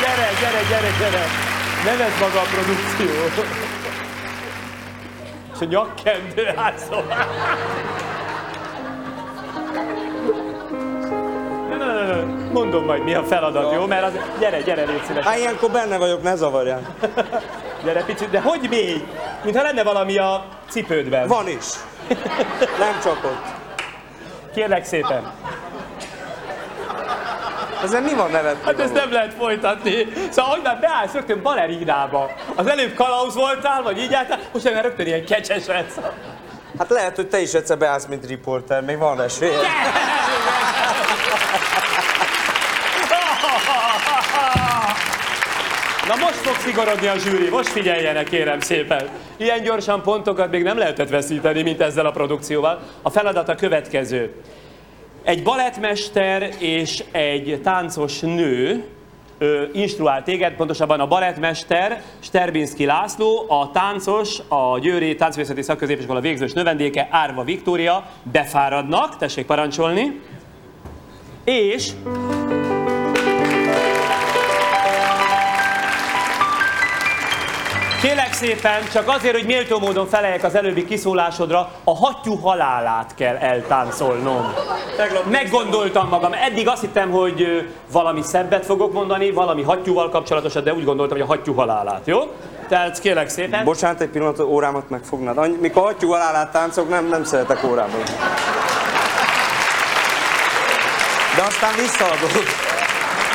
[0.00, 1.24] Gyere, gyere, gyere, gyere!
[1.84, 3.44] Nem ez maga a produkció.
[5.54, 7.28] És a nyakkendő átszobál.
[12.52, 13.86] Mondom majd mi a feladat, jó?
[13.86, 14.12] Mert az...
[14.38, 15.24] Gyere, gyere, légy szíves.
[15.24, 16.96] Hát ilyenkor benne vagyok, ne zavarjál.
[17.84, 19.04] Gyere picit, de hogy mély?
[19.44, 21.26] Mintha lenne valami a cipődben.
[21.26, 21.66] Van is.
[22.78, 23.44] Nem csak ott.
[24.54, 25.32] Kérlek szépen.
[27.82, 28.64] Ezen mi van nevetni?
[28.64, 30.06] Hát ezt nem lehet folytatni.
[30.30, 32.30] Szóval hogy már beállsz rögtön balerinába.
[32.54, 35.98] Az előbb kalauz voltál, vagy így álltál, most már rögtön ilyen kecses lesz.
[36.78, 39.56] Hát lehet, hogy te is egyszer beállsz, mint riporter, még van esély.
[46.10, 49.08] Na most fog szigorodni a zsűri, most figyeljenek kérem szépen.
[49.36, 52.80] Ilyen gyorsan pontokat még nem lehetett veszíteni, mint ezzel a produkcióval.
[53.02, 54.34] A feladat a következő.
[55.22, 58.84] Egy balettmester és egy táncos nő
[59.38, 66.52] ö, instruál téged, pontosabban a balettmester Sterbinski László, a táncos, a Győri Táncművészeti Szakközépiskola végzős
[66.52, 70.20] növendéke Árva Viktória befáradnak, tessék parancsolni,
[71.44, 71.92] és
[78.02, 83.36] Kélek szépen, csak azért, hogy méltó módon feleljek az előbbi kiszólásodra, a hattyú halálát kell
[83.36, 84.52] eltáncolnom.
[85.30, 86.32] Meggondoltam magam.
[86.32, 91.26] Eddig azt hittem, hogy valami szebbet fogok mondani, valami hattyúval kapcsolatosat, de úgy gondoltam, hogy
[91.26, 92.18] a hattyú halálát, jó?
[92.68, 93.64] Tehát kérlek szépen.
[93.64, 95.38] Bocsánat, egy pillanat, órámat megfognád.
[95.38, 97.64] Annyi, mikor hattyú alá táncok, nem, nem szeretek
[101.40, 101.46] órában.
[101.46, 102.59] De aztán visszaadod.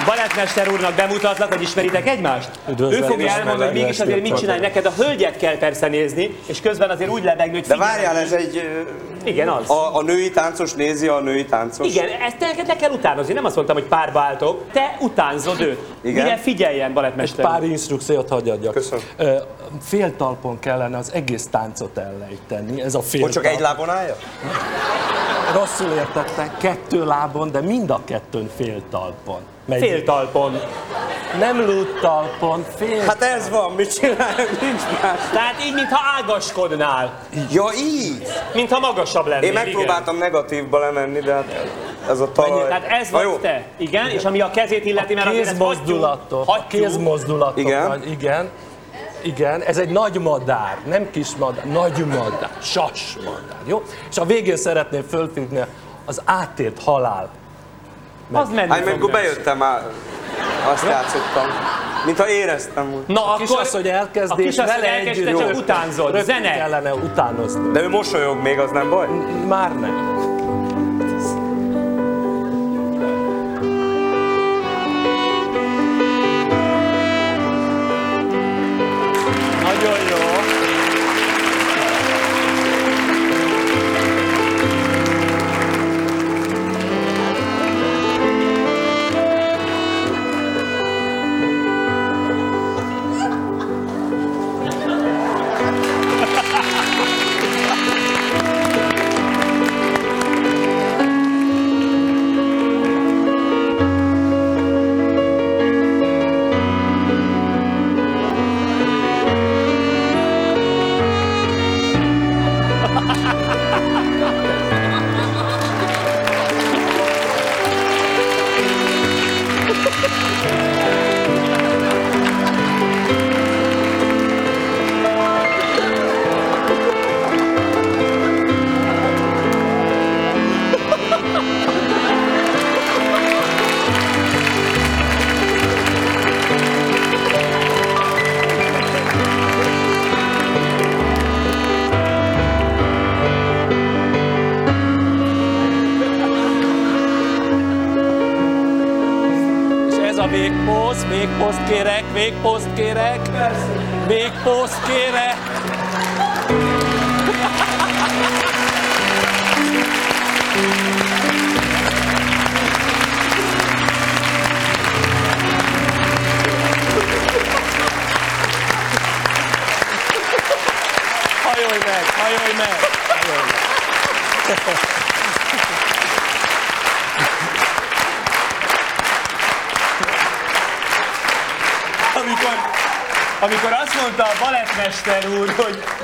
[0.05, 2.49] Balettmester úrnak bemutatlak, hogy ismeritek egymást?
[2.69, 3.01] Üdvözlöm.
[3.01, 4.85] ő fogja elmondani, hogy mégis azért mit csinálj neked.
[4.85, 8.69] A hölgyet kell persze nézni, és közben azért úgy lebegni, hogy De várjál, ez egy...
[9.23, 9.69] Igen, az.
[9.69, 11.87] A, a női táncos nézi a női táncos.
[11.87, 13.33] Igen, ezt neked le kell utánozni.
[13.33, 14.71] Nem azt mondtam, hogy párba álltok.
[14.71, 15.79] Te utánzod őt.
[16.01, 16.23] Igen.
[16.23, 17.45] Mire figyeljen, Egy balettmester?
[17.45, 18.73] pár instrukciót hagyj adjak.
[18.73, 19.03] Köszönöm.
[19.81, 22.81] Fél talpon kellene az egész táncot ellejteni.
[22.81, 24.15] Ez a fél Hogy csak egy lábon állja?
[25.53, 29.39] Rosszul értettek, kettő lábon, de mind a kettőn fél talpon.
[29.65, 29.79] Megy.
[29.79, 30.59] Fél talpon.
[31.39, 35.19] Nem lúd talpon, fél Hát ez van, mit csináljak, nincs más.
[35.33, 37.19] Tehát így, mintha ágaskodnál.
[37.51, 38.27] Ja, így?
[38.53, 39.47] Mintha magasabb lennél.
[39.47, 41.67] Én megpróbáltam negatívba lemenni, de hát
[42.09, 42.57] ez a talaj.
[42.57, 42.67] Igen.
[42.67, 43.65] Tehát ez vagy te.
[43.77, 47.87] Igen, és ami a kezét illeti, mert azért ez kézmozdulatok, a kézmozdulatok, Igen.
[47.87, 48.49] Nagy, igen,
[49.21, 53.83] igen, ez egy nagy madár, nem kis madár, nagy madár, sas madár, jó?
[54.09, 55.59] És a végén szeretném fölfűzni
[56.05, 57.29] az átért halál.
[58.31, 59.81] Az menni Hát amikor bejöttem már,
[60.73, 61.45] azt játszottam.
[62.05, 63.03] Mintha éreztem volna.
[63.07, 63.39] Na A akkor...
[63.39, 66.23] kisasszony elkezd, a és kisasszony vele elkezd, együtt te csak utánzod.
[66.23, 66.55] Zene.
[66.55, 67.71] kellene utánozni.
[67.71, 69.07] De ő mosolyog még, az nem baj?
[69.47, 70.24] Már nem.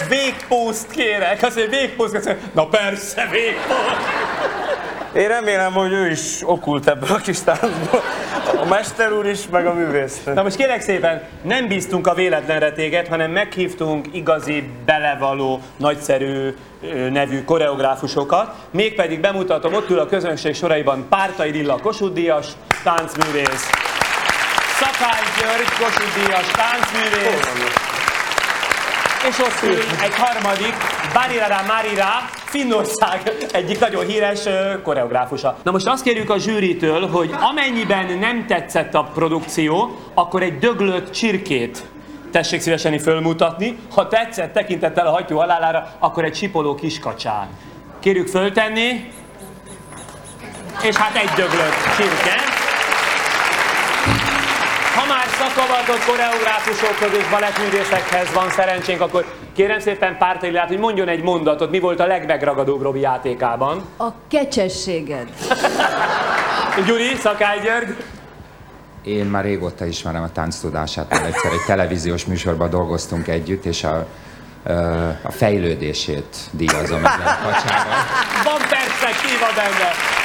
[0.10, 4.30] Végpószt kérek, azt mondja, végpószt, azt mondja, na persze, végpószt.
[5.15, 8.02] Én remélem, hogy ő is okult ebből a kis táncból.
[8.61, 10.19] A mester úr is, meg a művész.
[10.26, 16.56] Na most kérek szépen, nem bíztunk a véletlenre téged, hanem meghívtunk igazi, belevaló, nagyszerű
[17.11, 18.56] nevű koreográfusokat.
[18.72, 22.48] Mégpedig bemutatom, ott ül a közönség soraiban Pártai Lilla Kossuth Díjas,
[22.84, 23.69] táncművész.
[24.80, 27.90] Szakály György, Kossuth Díjas, táncművész.
[29.30, 30.73] És ott ül egy harmadik,
[31.14, 32.10] Barirara Marira,
[32.45, 34.39] Finnország egyik nagyon híres
[34.84, 35.57] koreográfusa.
[35.64, 41.11] Na most azt kérjük a zsűritől, hogy amennyiben nem tetszett a produkció, akkor egy döglött
[41.11, 41.84] csirkét
[42.31, 43.77] tessék szívesen fölmutatni.
[43.93, 47.48] Ha tetszett tekintettel a hattyú halálára, akkor egy sipoló kiskacsán.
[47.99, 49.11] Kérjük föltenni.
[50.84, 52.61] És hát egy döglött csirke.
[55.41, 61.72] Szakavatott koreográfusokhoz és balettművészekhez van szerencsénk, akkor kérem szépen Pártai Lillát, hogy mondjon egy mondatot,
[61.72, 63.85] mi volt a legmegragadóbb Robi játékában.
[63.97, 65.27] A kecsességed.
[66.88, 67.95] Gyuri, Szakály György.
[69.03, 73.84] Én már régóta ismerem a tánc tudását, mert egyszer egy televíziós műsorban dolgoztunk együtt, és
[73.84, 74.05] a,
[75.22, 77.89] a fejlődését díjazom ezen a kacsára.
[78.43, 80.20] Van perspektíva benne.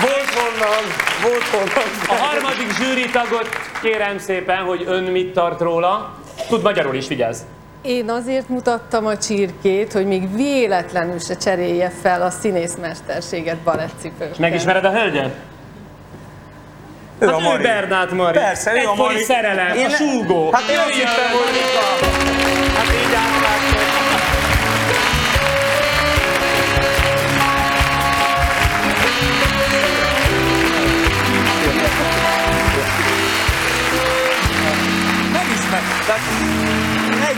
[0.00, 0.84] Volt honnan,
[1.22, 1.88] volt honnan.
[2.08, 3.48] A harmadik zsűri tagot
[3.82, 6.14] kérem szépen, hogy ön mit tart róla.
[6.48, 7.38] Tud magyarul is, vigyázz.
[7.82, 14.34] Én azért mutattam a csirkét, hogy még véletlenül se cserélje fel a színészmesterséget balettcipőkkel.
[14.38, 15.34] Megismered a hölgyet?
[17.18, 17.58] Ő hát a Mari.
[17.58, 18.38] ő Bernát Mari.
[18.38, 19.22] Persze, ő a Egykori Mari.
[19.22, 20.50] szerelem, Én a súgó.
[20.52, 21.60] Hát én azt hittem, hogy-.
[22.76, 23.83] Hát így átlátod.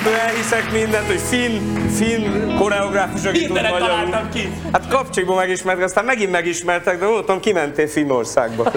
[0.07, 4.29] Egyből elhiszek mindent, hogy finn, finn koreográfus, aki tud magyarul.
[4.33, 4.53] ki.
[4.73, 8.65] Hát kapcsikban megismertek, aztán megint megismertek, de mondtam, kimentél Finnországba.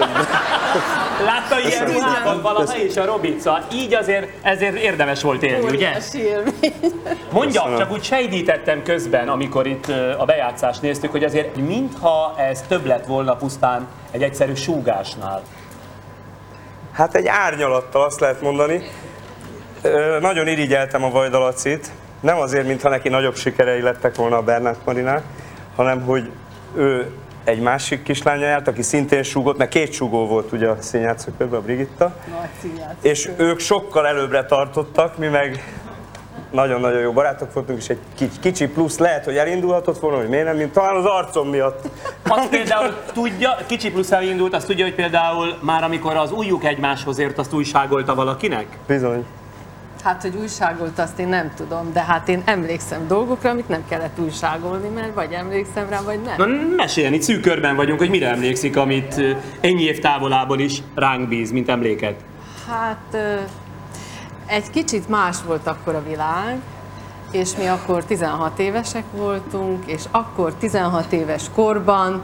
[1.24, 1.92] Látta ilyen Köszönöm.
[1.92, 3.64] ruhában valaha is a Robica.
[3.72, 5.90] Így azért, ezért érdemes volt élni, ugye?
[7.32, 9.86] Mondja, csak úgy sejtítettem közben, amikor itt
[10.18, 15.42] a bejátszást néztük, hogy azért mintha ez több lett volna pusztán egy egyszerű súgásnál.
[16.92, 18.82] Hát egy árnyalattal azt lehet mondani.
[19.82, 21.90] Ö, nagyon irigyeltem a Vajdalacit,
[22.20, 25.22] nem azért, mintha neki nagyobb sikerei lettek volna a Bernát Marinál,
[25.76, 26.30] hanem hogy
[26.76, 27.10] ő
[27.44, 31.62] egy másik kislánya járt, aki szintén súgott, mert két súgó volt ugye a színjátszókörben, a
[31.62, 32.16] Brigitta,
[33.02, 35.64] és ők sokkal előbbre tartottak, mi meg
[36.50, 40.44] nagyon-nagyon jó barátok voltunk, és egy kicsi, kicsi plusz lehet, hogy elindulhatott volna, hogy miért
[40.44, 41.88] nem, mint talán az arcom miatt.
[42.28, 47.18] Azt például tudja, kicsi plusz elindult, azt tudja, hogy például már amikor az ujjuk egymáshoz
[47.18, 48.66] ért, azt újságolta valakinek?
[48.86, 49.24] Bizony.
[50.02, 54.18] Hát, hogy újságolt, azt én nem tudom, de hát én emlékszem dolgokra, amit nem kellett
[54.18, 56.74] újságolni, mert vagy emlékszem rá, vagy nem.
[56.76, 56.86] Na
[57.20, 59.14] szűk körben vagyunk, hogy mire emlékszik, amit
[59.60, 62.24] ennyi év távolából is ránk bíz, mint emléket.
[62.68, 63.16] Hát
[64.46, 66.58] egy kicsit más volt akkor a világ,
[67.30, 72.22] és mi akkor 16 évesek voltunk, és akkor 16 éves korban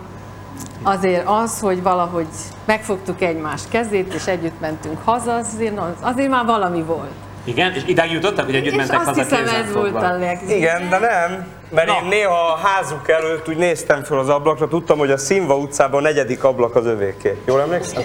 [0.82, 2.28] azért az, hogy valahogy
[2.64, 7.25] megfogtuk egymás kezét, és együtt mentünk haza, azért, azért már valami volt.
[7.46, 10.40] Igen, és idáig jutottak, hogy együtt és mentek azt haza hiszem ez volt a leg...
[10.48, 11.46] Igen, de nem.
[11.70, 15.56] Mert én néha a házuk előtt úgy néztem fel az ablakra, tudtam, hogy a Színva
[15.56, 17.36] utcában a negyedik ablak az övéké.
[17.46, 18.02] Jól emlékszem?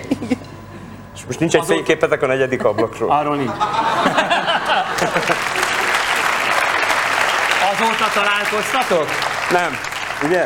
[1.16, 3.12] És most nincs egy Azon- fényképetek a negyedik ablakról.
[3.12, 3.52] Arról nincs.
[7.72, 9.06] Azóta találkoztatok?
[9.52, 9.78] Nem.
[10.24, 10.46] Ugye?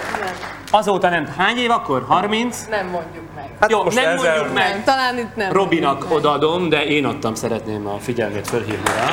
[0.71, 1.33] Azóta nem.
[1.37, 2.05] Hány év akkor?
[2.07, 2.57] 30?
[2.69, 3.49] Nem mondjuk meg.
[3.59, 4.69] Hát Jó, most nem ezzel- mondjuk meg.
[4.69, 5.51] Nem, talán itt nem.
[5.51, 9.11] Robinak odaadom, de én adtam, szeretném a figyelmét fölhívni rá.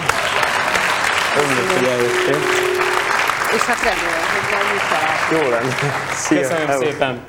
[3.54, 5.42] És hát remélem, hogy nem találkozunk.
[5.44, 5.94] Jó lenne.
[6.14, 6.40] Szia.
[6.40, 6.80] Köszönöm Hello.
[6.82, 7.20] szépen.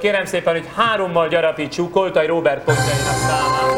[0.00, 3.76] Kérem szépen, hogy hárommal gyarapítsuk Koltai Robert pontjainak számát.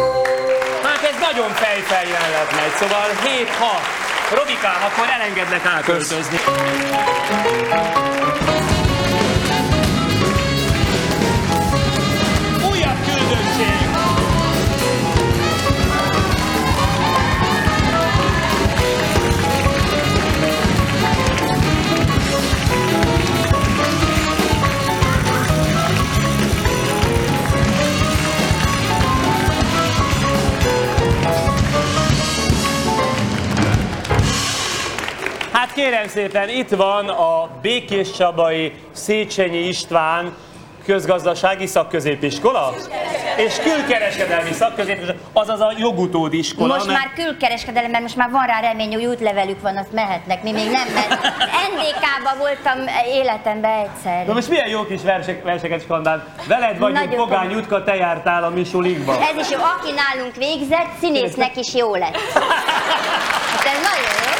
[0.82, 4.36] Hát ez nagyon fejfel jelenet megy, szóval 7-6.
[4.39, 6.39] Robikám, akkor elengedlek átöltözni.
[8.22, 8.70] Újabb
[13.31, 13.89] küldöttség!
[35.52, 40.35] Hát kérem szépen, itt van a Békés Csabai Széchenyi István
[40.85, 42.74] közgazdasági szakközépiskola
[43.36, 46.74] és külkereskedelmi szakközépiskola, azaz a jogutód iskola.
[46.74, 50.43] Most mert- már külkereskedelem, mert most már van rá remény, hogy útlevelük van, azt mehetnek.
[50.43, 51.09] Mi még nem, mert
[51.73, 54.27] NDK-ba voltam életemben egyszer.
[54.27, 56.35] Na most milyen jó kis versek, verseket skandál.
[56.47, 59.12] Veled vagyunk, Nagyon Pogány Jutka, te jártál a Misulikba.
[59.12, 62.16] Ez is jó, aki nálunk végzett, színésznek is jó lett.
[63.57, 64.31] Hát ez nagyon jó.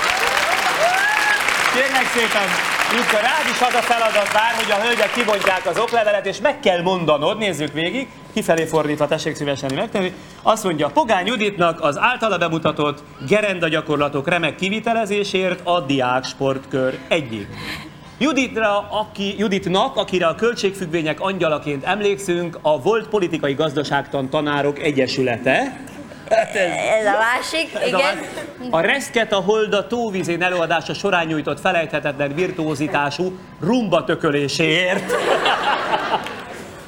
[1.75, 6.27] Kérlek szépen, Jutka, rád is az a feladat vár, hogy a hölgyek kibontják az oklevelet,
[6.27, 10.13] és meg kell mondanod, nézzük végig, kifelé fordítva, tessék szívesen megtenni.
[10.43, 17.47] Azt mondja, Pogány Juditnak az általa bemutatott gerenda gyakorlatok remek kivitelezésért a diák sportkör egyik.
[18.19, 25.85] Juditra, aki, Juditnak, akire a költségfüggvények angyalaként emlékszünk, a volt politikai gazdaságtan tanárok egyesülete.
[26.31, 26.71] Hát ez,
[27.01, 28.17] Ez a másik, ez a igen.
[28.17, 35.13] más- a Reszket a Holda tóvízén előadása során nyújtott felejthetetlen virtuózitású rumba tököléséért.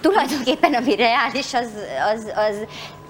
[0.01, 1.69] Tulajdonképpen ami reális, az,
[2.15, 2.57] az, az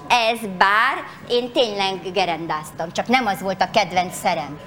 [0.09, 0.97] ez bár
[1.29, 4.59] én tényleg gerendáztam, csak nem az volt a kedvenc szerem.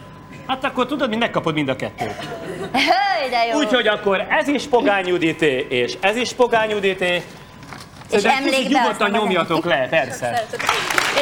[0.48, 2.16] Hát akkor tudod, mi megkapod mind a kettőt.
[2.72, 3.58] Hő, de jó.
[3.58, 7.24] Úgyhogy akkor ez is Pogány Judité, és ez is Pogány Judité.
[8.12, 10.46] És Szerintem emlékbe nyugodtan nyomjatok le, persze.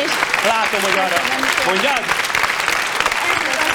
[0.04, 0.12] És
[0.48, 1.18] Látom, hogy arra...
[1.66, 2.02] Mondjad?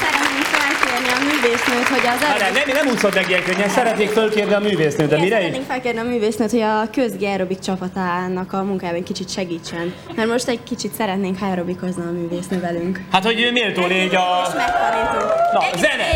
[0.01, 4.11] Szeretném felkérni a művésznőt, hogy az Hát nem, nem, nem úszod meg ilyen könnyen, szeretnék
[4.11, 8.63] fölkérni a művésznőt, de mire szeretnénk felkérni a művésznőt, hogy a közgi aerobik csapatának a
[8.63, 9.95] munkájában kicsit segítsen.
[10.15, 13.01] Mert most egy kicsit szeretnénk, ha aerobikozna a művésznő velünk.
[13.13, 14.47] Hát, hogy ő méltó légy a...
[14.47, 15.33] És megtanítunk.
[15.53, 16.07] Na, zene!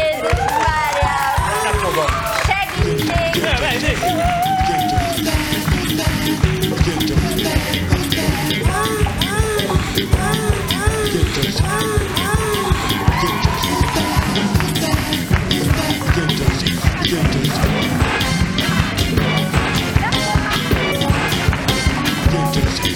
[0.49, 1.35] Várjál!
[1.65, 2.11] Nem fogom.
[2.47, 3.43] Segítség!
[3.43, 4.52] Ne,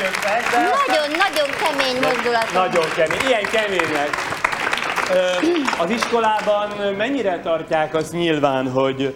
[0.00, 2.52] elnököttek, de aztán- Nagyon, nagyon kemény mozdulatok.
[2.54, 4.10] Nagyon kemény, ilyen kemények.
[5.78, 9.14] Az iskolában mennyire tartják azt nyilván, hogy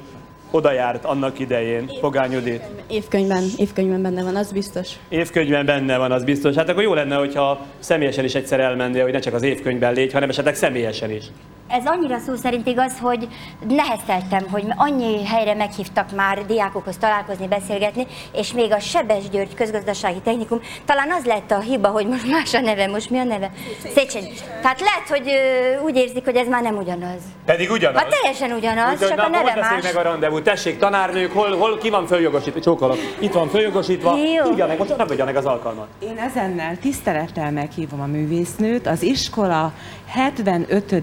[0.51, 2.62] oda járt annak idején Pogány Judit?
[2.89, 4.89] Évkönyvben, évkönyvben benne van, az biztos.
[5.09, 6.55] Évkönyvben benne van, az biztos.
[6.55, 10.12] Hát akkor jó lenne, hogyha személyesen is egyszer elmennél, hogy ne csak az évkönyvben légy,
[10.12, 11.24] hanem esetleg személyesen is.
[11.68, 13.28] Ez annyira szó szerint igaz, hogy
[13.68, 20.18] nehezteltem, hogy annyi helyre meghívtak már diákokhoz találkozni, beszélgetni, és még a Sebes György közgazdasági
[20.18, 23.51] technikum, talán az lett a hiba, hogy most más a neve, most mi a neve?
[23.94, 24.32] Széchenyi.
[24.62, 27.20] Tehát lehet, hogy ö, úgy érzik, hogy ez már nem ugyanaz.
[27.44, 28.02] Pedig ugyanaz.
[28.02, 29.82] Hát teljesen ugyanaz, Úgyhogy csak na, a neve hol más.
[29.82, 30.43] meg a rendezvút.
[30.43, 32.60] Tessék, tanárnők, hol, hol ki van följogosítva?
[32.60, 32.97] Csókolok.
[33.18, 34.16] Itt van följogosítva.
[34.16, 34.44] Jó.
[34.44, 35.86] Tudja meg, most nem meg az alkalmat.
[35.98, 39.72] Én ezennel tisztelettel meghívom a művésznőt, az iskola
[40.06, 41.02] 75.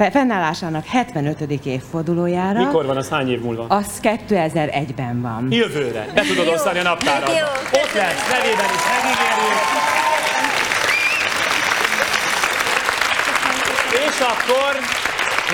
[0.00, 1.40] fe- fennállásának 75.
[1.66, 2.58] évfordulójára.
[2.64, 3.64] Mikor van, az hány év múlva?
[3.68, 5.46] Az 2001-ben van.
[5.50, 6.06] Jövőre.
[6.14, 7.28] Be tudod osztani a naptárat.
[7.28, 7.46] Jó,
[7.80, 9.60] Ott lesz, nevében is megígérjük.
[14.08, 14.76] És akkor,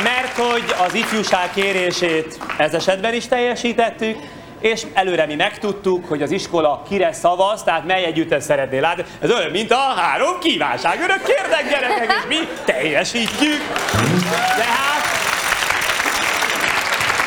[0.02, 4.18] mert hogy az ifjúság kérését ez esetben is teljesítettük,
[4.66, 9.04] és előre mi megtudtuk, hogy az iskola kire szavaz, tehát mely együttes szeretné látni.
[9.20, 11.00] Ez olyan, mint a három kívánság.
[11.00, 13.60] Önök kérnek gyerekek, és mi teljesítjük.
[14.56, 15.04] Tehát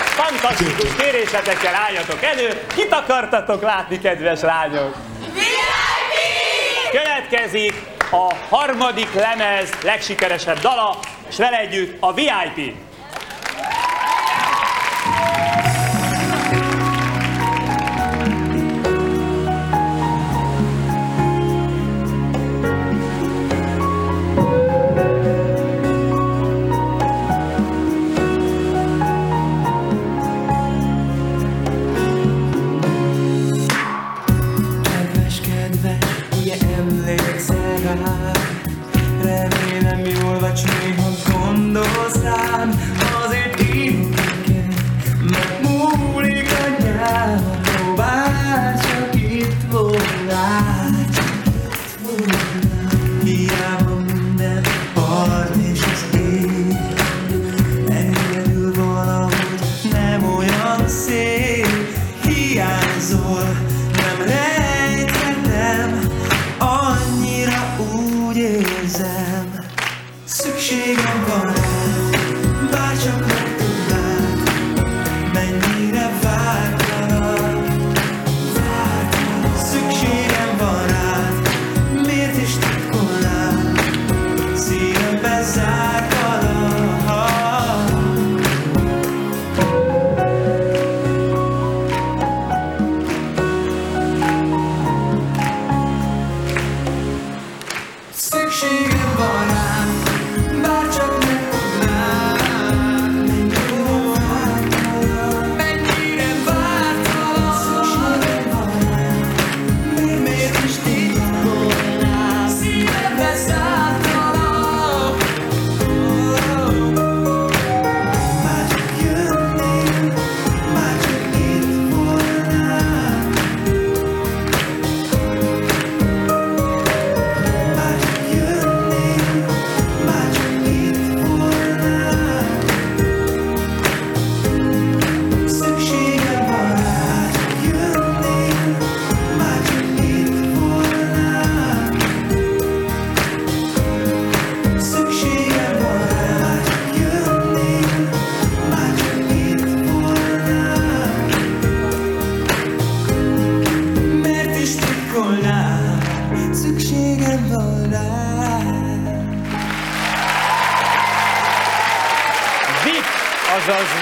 [0.05, 2.61] fantasztikus kérésetekkel álljatok elő.
[2.75, 4.95] Kit akartatok látni, kedves lányok?
[6.91, 7.73] Következik
[8.11, 10.99] a harmadik lemez legsikeresebb dala,
[11.29, 12.88] és vele együtt a VIP.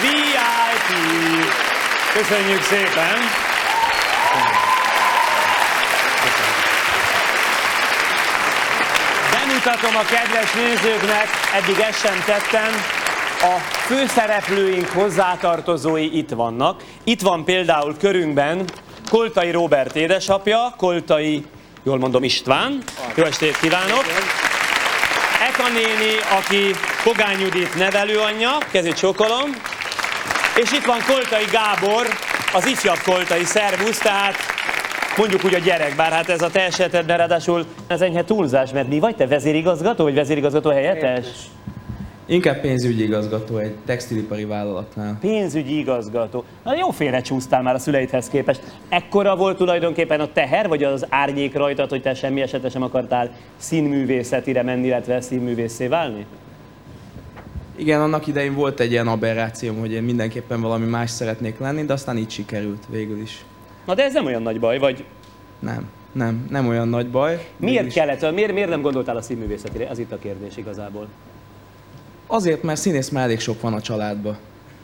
[0.01, 0.97] VIP.
[2.14, 3.18] Köszönjük szépen!
[9.31, 12.84] Bemutatom a kedves nézőknek, eddig ezt sem tettem,
[13.41, 16.84] a főszereplőink hozzátartozói itt vannak.
[17.03, 18.69] Itt van például körünkben
[19.09, 21.45] Koltai Róbert édesapja, Koltai,
[21.84, 22.84] jól mondom, István.
[23.15, 24.03] Jó estét kívánok!
[25.47, 29.55] Eka néni, aki Pogány Judit nevelőanyja, kezét csókolom.
[30.61, 32.05] És itt van Koltai Gábor,
[32.53, 34.35] az ifjabb Koltai szervusz, tehát
[35.17, 38.88] mondjuk úgy a gyerek, bár hát ez a te esetedben ráadásul ez enyhe túlzás, mert
[38.88, 41.25] mi vagy te vezérigazgató, vagy vezérigazgató helyettes?
[42.25, 45.17] Inkább pénzügyi igazgató egy textilipari vállalatnál.
[45.21, 46.43] Pénzügyi igazgató.
[46.63, 48.61] Na jó félrecsúsztál már a szüleidhez képest.
[48.89, 53.31] Ekkora volt tulajdonképpen a teher, vagy az árnyék rajtad, hogy te semmi esetre sem akartál
[53.57, 56.25] színművészetire menni, illetve színművészé válni?
[57.80, 61.94] Igen, annak idején volt egy ilyen aberrációm, hogy én mindenképpen valami más szeretnék lenni, de
[61.94, 63.45] aztán így sikerült végül is.
[63.86, 65.04] Na de ez nem olyan nagy baj, vagy
[65.60, 67.48] Nem, nem, nem olyan nagy baj.
[67.58, 69.90] miért kellett, miért, miért nem gondoltál a színművészetire?
[69.90, 71.08] Ez itt a kérdés igazából.
[72.28, 74.38] Azért, mert színész már elég sok van a családban.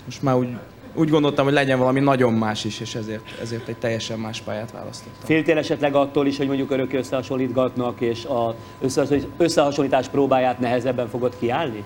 [0.05, 0.47] Most már úgy,
[0.93, 4.71] úgy gondoltam, hogy legyen valami nagyon más is, és ezért, ezért egy teljesen más pályát
[4.71, 5.25] választottam.
[5.25, 11.35] Féltél esetleg attól is, hogy mondjuk örökké összehasonlítgatnak, és az összehasonlít- összehasonlítás próbáját nehezebben fogod
[11.39, 11.83] kiállni?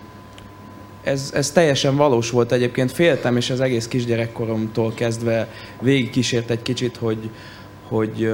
[1.07, 5.47] Ez, ez teljesen valós volt egyébként, féltem, és az egész kisgyerekkoromtól kezdve
[5.81, 7.29] végigkísért egy kicsit, hogy,
[7.87, 8.29] hogy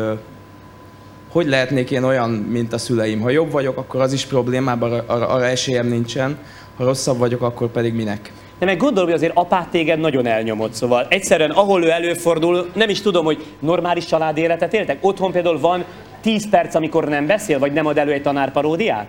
[1.34, 3.22] hogy lehetnék én olyan, mint a szüleim.
[3.22, 6.38] Ha jobb vagyok, akkor az is problémám, arra, arra, arra esélyem nincsen.
[6.78, 8.32] Ha rosszabb vagyok, akkor pedig minek.
[8.60, 12.90] De meg gondolom, hogy azért apát téged nagyon elnyomott, szóval egyszerűen ahol ő előfordul, nem
[12.90, 14.98] is tudom, hogy normális család életet éltek?
[15.02, 15.84] Otthon például van
[16.22, 19.08] 10 perc, amikor nem beszél, vagy nem ad elő egy tanárparódiát?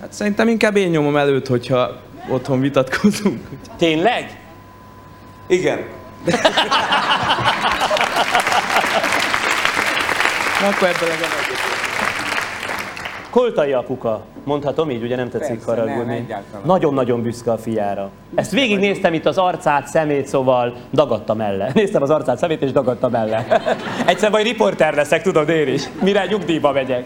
[0.00, 3.40] Hát szerintem inkább én nyomom előtt, hogyha otthon vitatkozunk.
[3.76, 4.40] Tényleg?
[5.46, 5.78] Igen.
[10.60, 11.46] Na, akkor ebből legalább.
[13.30, 16.26] Koltai apuka, mondhatom így, ugye nem tetszik haragudni.
[16.64, 18.10] Nagyon-nagyon büszke a fiára.
[18.34, 21.70] Ezt végignéztem itt az arcát, szemét, szóval dagadtam elle.
[21.74, 23.46] Néztem az arcát, szemét és dagadtam elle.
[24.06, 27.04] Egyszer majd riporter leszek, tudod én is, mire nyugdíjba megyek.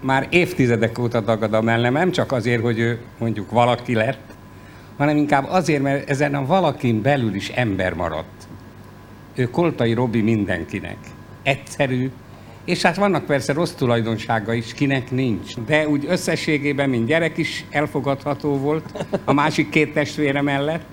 [0.00, 4.34] Már évtizedek óta dagad a mellem, nem csak azért, hogy ő mondjuk valaki lett,
[4.96, 8.48] hanem inkább azért, mert ezen a valakin belül is ember maradt.
[9.34, 10.96] Ő Koltai Robi mindenkinek.
[11.42, 12.10] Egyszerű,
[12.64, 15.56] és hát vannak persze rossz tulajdonsága is, kinek nincs.
[15.66, 20.84] De úgy összességében, mint gyerek is elfogadható volt a másik két testvére mellett.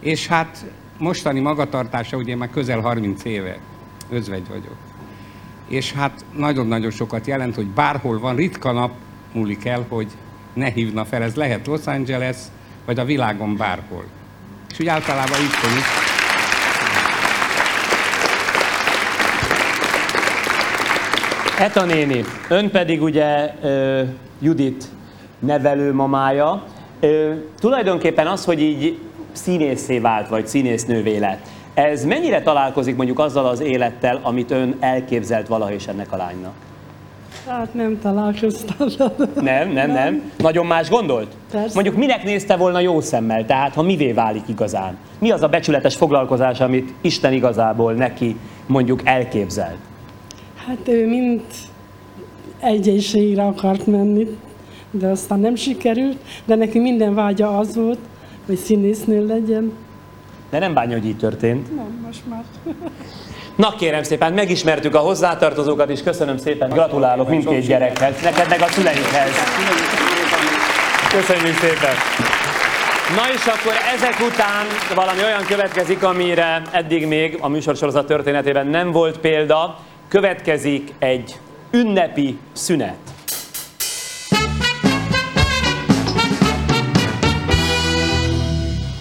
[0.00, 0.64] És hát
[0.98, 3.58] mostani magatartása, ugye már közel 30 éve
[4.10, 4.85] özvegy vagyok.
[5.68, 8.90] És hát nagyon-nagyon sokat jelent, hogy bárhol van, ritka nap
[9.32, 10.08] múlik el, hogy
[10.52, 11.22] ne hívna fel.
[11.22, 12.36] Ez lehet Los Angeles,
[12.84, 14.04] vagy a világon bárhol.
[14.70, 15.84] És úgy általában így is.
[21.58, 24.02] Eta néni, ön pedig ugye ö,
[24.40, 24.84] Judit
[25.38, 26.64] nevelő mamája.
[27.00, 28.98] Ö, tulajdonképpen az, hogy így
[29.32, 31.46] színészé vált, vagy színésznővé lett,
[31.76, 36.52] ez mennyire találkozik mondjuk azzal az élettel, amit ön elképzelt valaha is ennek a lánynak?
[37.46, 38.88] Hát nem találkoztam.
[39.40, 40.32] Nem, nem, nem.
[40.38, 41.36] Nagyon más gondolt?
[41.50, 41.74] Persze.
[41.74, 43.44] Mondjuk minek nézte volna jó szemmel?
[43.44, 44.96] Tehát ha mivé válik igazán?
[45.18, 48.36] Mi az a becsületes foglalkozás, amit Isten igazából neki
[48.66, 49.76] mondjuk elképzel?
[50.66, 51.40] Hát ő mind
[52.60, 54.26] egyenségre akart menni,
[54.90, 57.98] de aztán nem sikerült, de neki minden vágya az volt,
[58.46, 59.72] hogy színésznő legyen.
[60.56, 61.76] De nem bánja, hogy így történt.
[61.76, 62.42] Nem, most már.
[63.66, 68.66] Na kérem szépen, megismertük a hozzátartozókat, és köszönöm szépen, gratulálok mindkét gyerekhez, neked meg a
[68.66, 69.30] szüleikhez.
[71.10, 71.94] Köszönjük szépen!
[73.16, 78.92] Na és akkor ezek után valami olyan következik, amire eddig még a műsorsorozat történetében nem
[78.92, 79.78] volt példa.
[80.08, 83.15] Következik egy ünnepi szünet.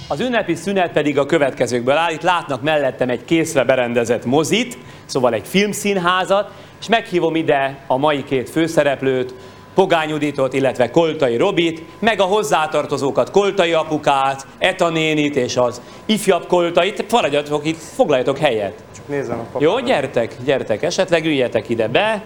[0.07, 2.11] Az ünnepi szünet pedig a következőkből áll.
[2.11, 8.23] Itt látnak mellettem egy készre berendezett mozit, szóval egy filmszínházat, és meghívom ide a mai
[8.23, 9.33] két főszereplőt,
[9.73, 16.47] Pogány Juditot, illetve Koltai Robit, meg a hozzátartozókat, Koltai apukát, Eta nénit és az ifjabb
[16.47, 17.11] Koltait.
[17.11, 18.83] Maradjatok itt, foglaljatok helyet.
[18.95, 19.61] Csak nézem a papát.
[19.61, 22.25] Jó, gyertek, gyertek, esetleg üljetek ide be.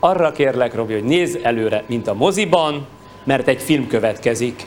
[0.00, 2.86] Arra kérlek, Robi, hogy nézz előre, mint a moziban,
[3.24, 4.66] mert egy film következik.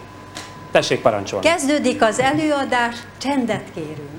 [0.71, 1.45] Tessék parancsolni.
[1.45, 4.18] Kezdődik az előadás, csendet kérünk.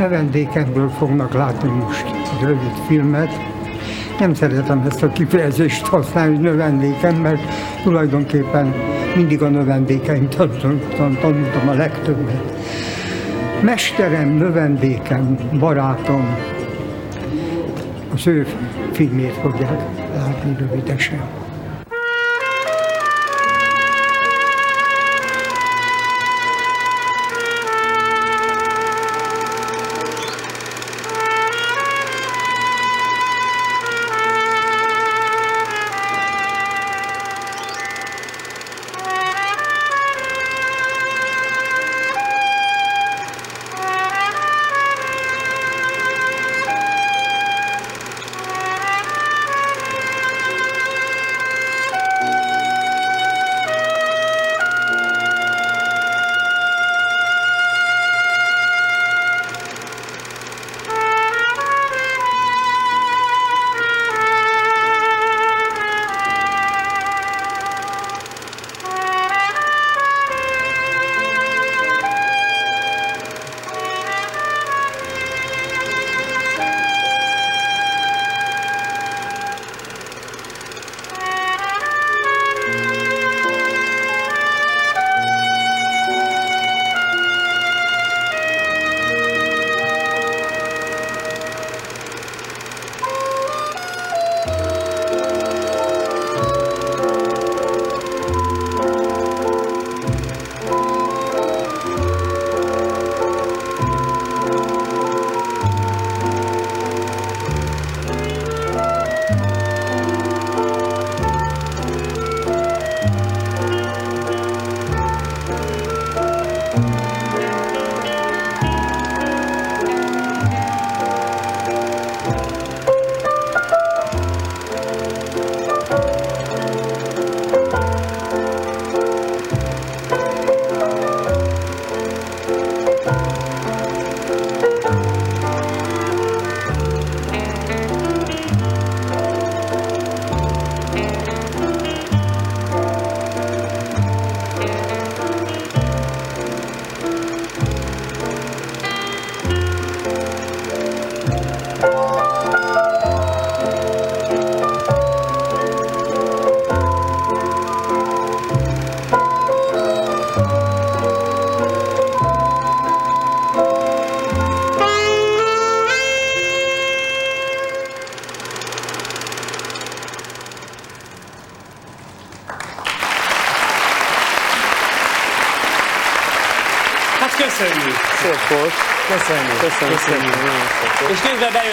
[0.00, 2.04] Egy növendékemből fognak látni most
[2.42, 3.30] rövid filmet.
[4.18, 7.40] Nem szeretem ezt a kifejezést használni, hogy növendékem, mert
[7.82, 8.74] tulajdonképpen
[9.16, 12.42] mindig a növendékeim tanultam, tanultam a legtöbbet.
[13.62, 16.36] Mesterem, növendékem, barátom,
[18.14, 18.46] az ő
[18.92, 19.80] filmét fogják
[20.14, 21.39] látni rövidesen.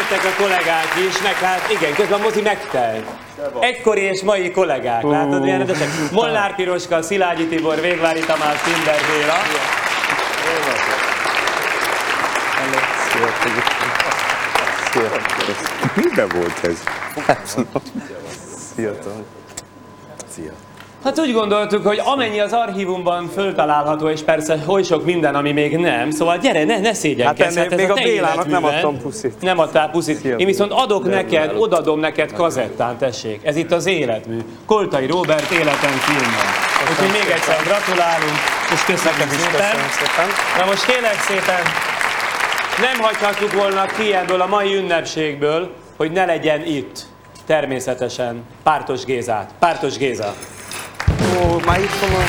[0.09, 3.05] Bejöttek a kollégák is, meg hát igen, közben a mozi megtelt.
[3.59, 5.87] Egykori és mai kollégák, látod milyen rendesek?
[6.11, 9.37] Molnár Piroska, Szilágyi Tibor, Végvári Tamás, Tinder Béla.
[15.95, 16.83] Miben volt ez?
[18.75, 19.23] Szia, Tomi.
[21.07, 25.77] Hát úgy gondoltuk, hogy amennyi az archívumban föltalálható, és persze oly sok minden, ami még
[25.77, 27.55] nem, szóval gyere, ne, ne szégyenkezz.
[27.55, 29.41] Hát ez még a te Bélának nem adtam puszit.
[29.41, 30.23] Nem adtál puszit.
[30.23, 31.59] Én viszont adok Nem, neked, nem.
[31.59, 33.39] odadom neked kazettán, tessék.
[33.43, 34.37] Ez itt az életmű.
[34.65, 36.47] Koltai Robert életem filmben.
[36.91, 38.37] Úgyhogy még egyszer gratulálunk,
[38.73, 39.51] és köszönjük szépen.
[39.51, 40.27] köszönöm szépen.
[40.57, 41.61] Na most kérlek szépen,
[42.81, 47.05] nem hagyhatjuk volna ki ebből a mai ünnepségből, hogy ne legyen itt
[47.45, 49.53] természetesen Pártos Gézát.
[49.59, 50.33] Pártos Géza.
[51.65, 52.23] Már itt van.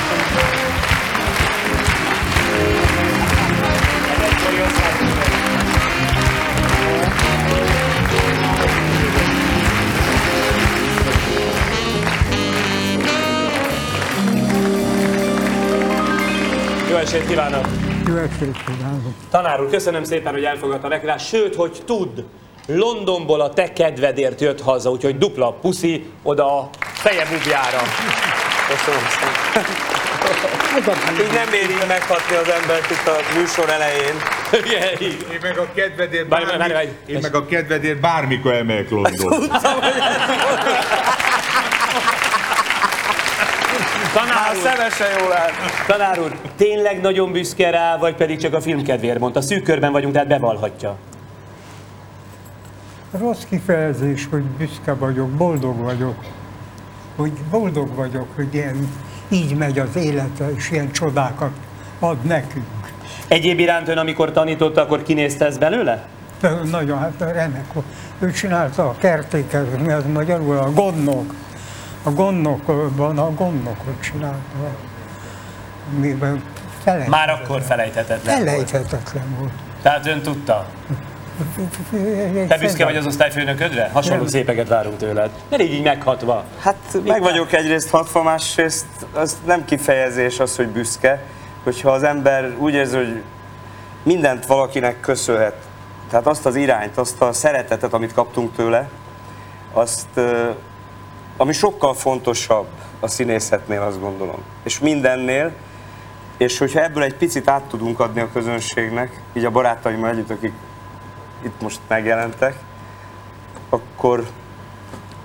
[16.90, 17.66] Jó estét kívánok!
[18.06, 19.12] Jó estét kívánok!
[19.30, 22.24] Tanár úr, köszönöm szépen, hogy elfogadta a meghívást, sőt, hogy tud.
[22.66, 27.82] Londonból a te kedvedért jött haza, úgyhogy dupla puszi oda a feje bubjára.
[28.68, 29.88] Köszönöm szépen.
[31.20, 34.14] Így nem éri meghatni az embert itt a műsor elején.
[35.32, 36.88] Én meg a kedvedért, bármi, várj, várj.
[37.06, 39.48] én meg a kedvedért bármikor emelek London.
[44.12, 45.50] Tanár úr, szemesen jól áll.
[45.86, 49.40] tanár úr, tényleg nagyon büszke rá, vagy pedig csak a film kedvéért mondta?
[49.40, 50.96] Szűk körben vagyunk, tehát bevallhatja.
[53.18, 56.14] Rossz kifejezés, hogy büszke vagyok, boldog vagyok.
[57.18, 58.88] Hogy boldog vagyok, hogy ilyen,
[59.28, 61.50] így megy az élete, és ilyen csodákat
[61.98, 62.66] ad nekünk.
[63.28, 66.06] Egyéb iránt ön, amikor tanította, akkor kinézte ez belőle?
[66.40, 67.86] De Nagyon, hát remek volt.
[68.18, 71.34] Ő csinálta a kertéket, mi az magyarul, a gondnok.
[72.02, 74.38] A gondnokban a gondnokot csinálta.
[76.00, 76.42] Miben
[77.08, 78.48] Már akkor felejthetetlen volt.
[78.48, 79.52] felejthetetlen volt.
[79.82, 80.66] Tehát ön tudta?
[82.48, 83.90] Te büszke vagy az osztályfőnöködre?
[83.92, 84.26] Hasonló Nem.
[84.30, 85.30] szépeket várunk tőled.
[85.50, 86.44] Ne légy így meghatva.
[86.58, 91.22] Hát meg vagyok egyrészt hatva, másrészt az nem kifejezés az, hogy büszke,
[91.64, 93.22] hogyha az ember úgy érzi, hogy
[94.02, 95.54] mindent valakinek köszönhet,
[96.10, 98.88] tehát azt az irányt, azt a szeretetet, amit kaptunk tőle,
[99.72, 100.20] azt,
[101.36, 102.66] ami sokkal fontosabb
[103.00, 104.42] a színészetnél, azt gondolom.
[104.64, 105.52] És mindennél,
[106.36, 110.52] és hogyha ebből egy picit át tudunk adni a közönségnek, így a barátaimmal együtt, akik
[111.44, 112.54] itt most megjelentek,
[113.68, 114.24] akkor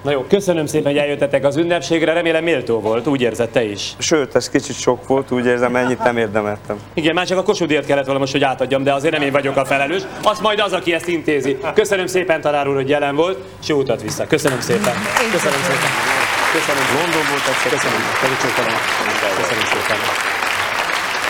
[0.03, 3.93] Na jó, köszönöm szépen, hogy eljöttetek az ünnepségre, remélem méltó volt, úgy érzed te is.
[3.97, 6.77] Sőt, ez kicsit sok volt, úgy érzem, ennyit nem érdemeltem.
[6.93, 9.55] Igen, már csak a Kossuth kellett volna most, hogy átadjam, de azért nem én vagyok
[9.55, 10.01] a felelős.
[10.23, 11.57] Az majd az, aki ezt intézi.
[11.73, 14.27] Köszönöm szépen, tanár úr, hogy jelen volt, és jó utat vissza.
[14.27, 14.93] Köszönöm szépen.
[15.31, 15.91] Köszönöm szépen.
[16.53, 16.83] Köszönöm.
[16.93, 17.71] London volt egyszer.
[17.71, 18.01] Köszönöm.
[18.41, 18.77] Köszönöm.
[19.41, 19.97] Köszönöm szépen.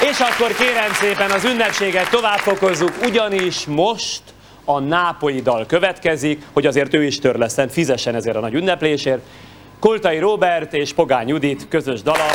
[0.10, 4.22] És akkor kérem szépen az ünnepséget tovább fokozzuk, ugyanis most
[4.65, 9.22] a nápolyi dal következik, hogy azért ő is törleszten fizessen ezért a nagy ünneplésért.
[9.80, 12.26] Koltai Robert és Pogány Judit közös dala.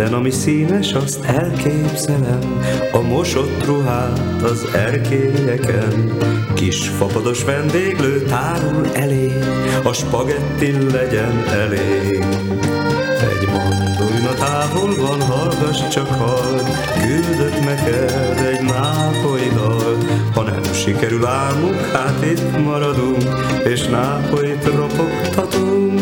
[0.00, 2.62] Minden, ami színes, azt elképzelem,
[2.92, 6.12] a mosott ruhát az erkélyeken.
[6.54, 9.32] Kis fapados vendéglő tárul elé,
[9.84, 12.24] a spagetti legyen elég.
[13.20, 16.60] Egy mandolina távol van, hallgass csak hall,
[17.00, 19.96] küldök neked egy nápolyi dal.
[20.34, 23.22] Ha nem sikerül álmunk, hát itt maradunk,
[23.64, 26.00] és nápolyt ropogtatunk.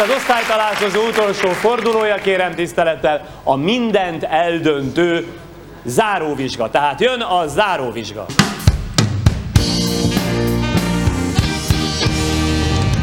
[0.00, 5.26] Az osztálytalálkozó utolsó fordulója, kérem tisztelettel, a mindent eldöntő
[5.84, 6.70] záróvizsga.
[6.70, 8.26] Tehát jön a záróvizsga.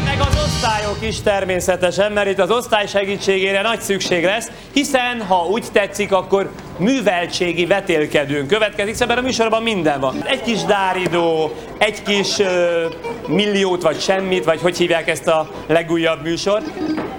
[0.04, 5.46] Meg az osztályok is természetesen, mert itt az osztály segítségére nagy szükség lesz, hiszen ha
[5.46, 10.22] úgy tetszik, akkor műveltségi vetélkedőn következik, szóval a műsorban minden van.
[10.24, 12.86] Egy kis dáridó, egy kis ö,
[13.26, 16.62] milliót, vagy semmit, vagy hogy hívják ezt a legújabb műsor.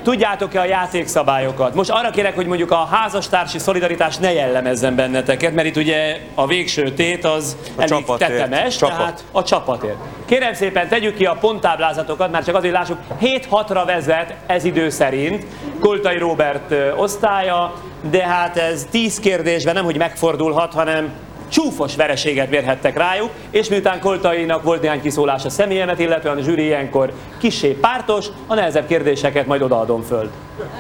[0.03, 1.75] Tudjátok-e a játékszabályokat?
[1.75, 6.47] Most arra kérek, hogy mondjuk a házastársi szolidaritás ne jellemezzen benneteket, mert itt ugye a
[6.47, 8.31] végső tét az A elég csapatért.
[8.31, 8.97] tetemes, Csapat.
[8.97, 9.95] tehát a csapatért.
[10.25, 15.45] Kérem szépen, tegyük ki a ponttáblázatokat, már csak azért lássuk, 7-6-ra vezet ez idő szerint
[15.79, 17.73] Koltai Robert osztálya,
[18.09, 21.09] de hát ez 10 kérdésben nem, hogy megfordulhat, hanem
[21.49, 26.63] csúfos vereséget mérhettek rájuk, és miután Koltainak volt néhány kiszólás a személyemet, illetően a zsűri
[26.63, 30.29] ilyenkor kissé pártos, a nehezebb kérdéseket majd odaadom föl.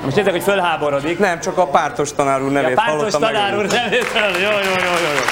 [0.03, 1.19] Most nézzek, hogy fölháborodik.
[1.19, 4.05] Nem, csak a pártos tanár úr nevét Ja, pártos tanár úr nevét.
[4.13, 5.23] Jó, jó, jó, jó, jó.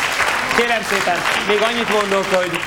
[0.58, 2.60] Kérem szépen, még annyit mondok, hogy,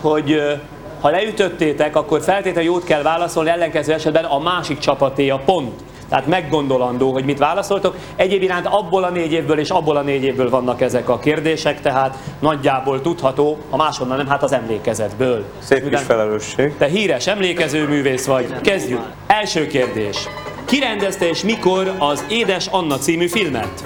[0.00, 0.58] hogy
[1.00, 5.80] ha leütöttétek, akkor feltétlenül jót kell válaszolni, ellenkező esetben a másik csapaté a pont.
[6.08, 7.96] Tehát meggondolandó, hogy mit válaszoltok.
[8.16, 11.80] Egyéb iránt abból a négy évből és abból a négy évből vannak ezek a kérdések,
[11.80, 15.44] tehát nagyjából tudható, a máshonnan nem, hát az emlékezetből.
[15.58, 16.76] Szép kis felelősség.
[16.78, 18.60] Te híres emlékező művész vagy.
[18.60, 19.00] Kezdjük.
[19.26, 20.28] Első kérdés.
[20.64, 23.82] Ki rendezte és mikor az Édes Anna című filmet?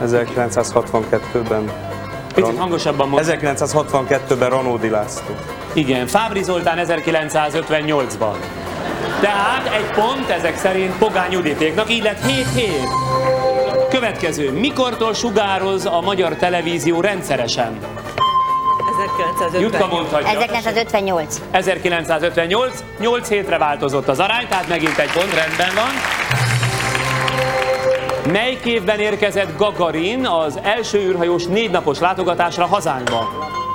[0.00, 0.08] Ron...
[0.08, 1.70] 1962-ben.
[2.34, 3.24] Picit hangosabban mond.
[3.26, 5.34] 1962-ben Ranódi László.
[5.72, 8.34] Igen, Fábri Zoltán 1958-ban.
[9.20, 13.88] Tehát egy pont ezek szerint Pogány Juditéknak, így lett 7-7.
[13.90, 14.50] Következő.
[14.50, 17.78] Mikortól sugároz a magyar televízió rendszeresen?
[18.90, 19.60] 1950.
[19.60, 20.28] Jutka mondhatja.
[20.28, 21.40] 1958.
[21.50, 25.90] 1958, 8 hétre változott az arány, tehát megint egy pont, rendben van.
[28.32, 33.28] Melyik évben érkezett Gagarin az első űrhajós négy napos látogatásra hazánkba?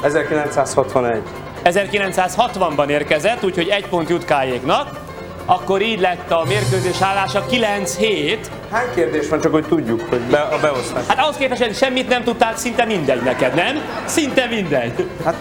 [0.04, 1.22] 1961.
[1.66, 5.00] 1960-ban érkezett, úgyhogy egy pont Jutkáéknak.
[5.46, 8.38] Akkor így lett a mérkőzés állása 9-7.
[8.72, 11.06] Hány kérdés van, csak hogy tudjuk, hogy be, a beosztás?
[11.08, 13.82] Hát ahhoz képest, hogy semmit nem tudtál, szinte mindegy neked, nem?
[14.06, 15.10] Szinte mindegy.
[15.24, 15.36] Hát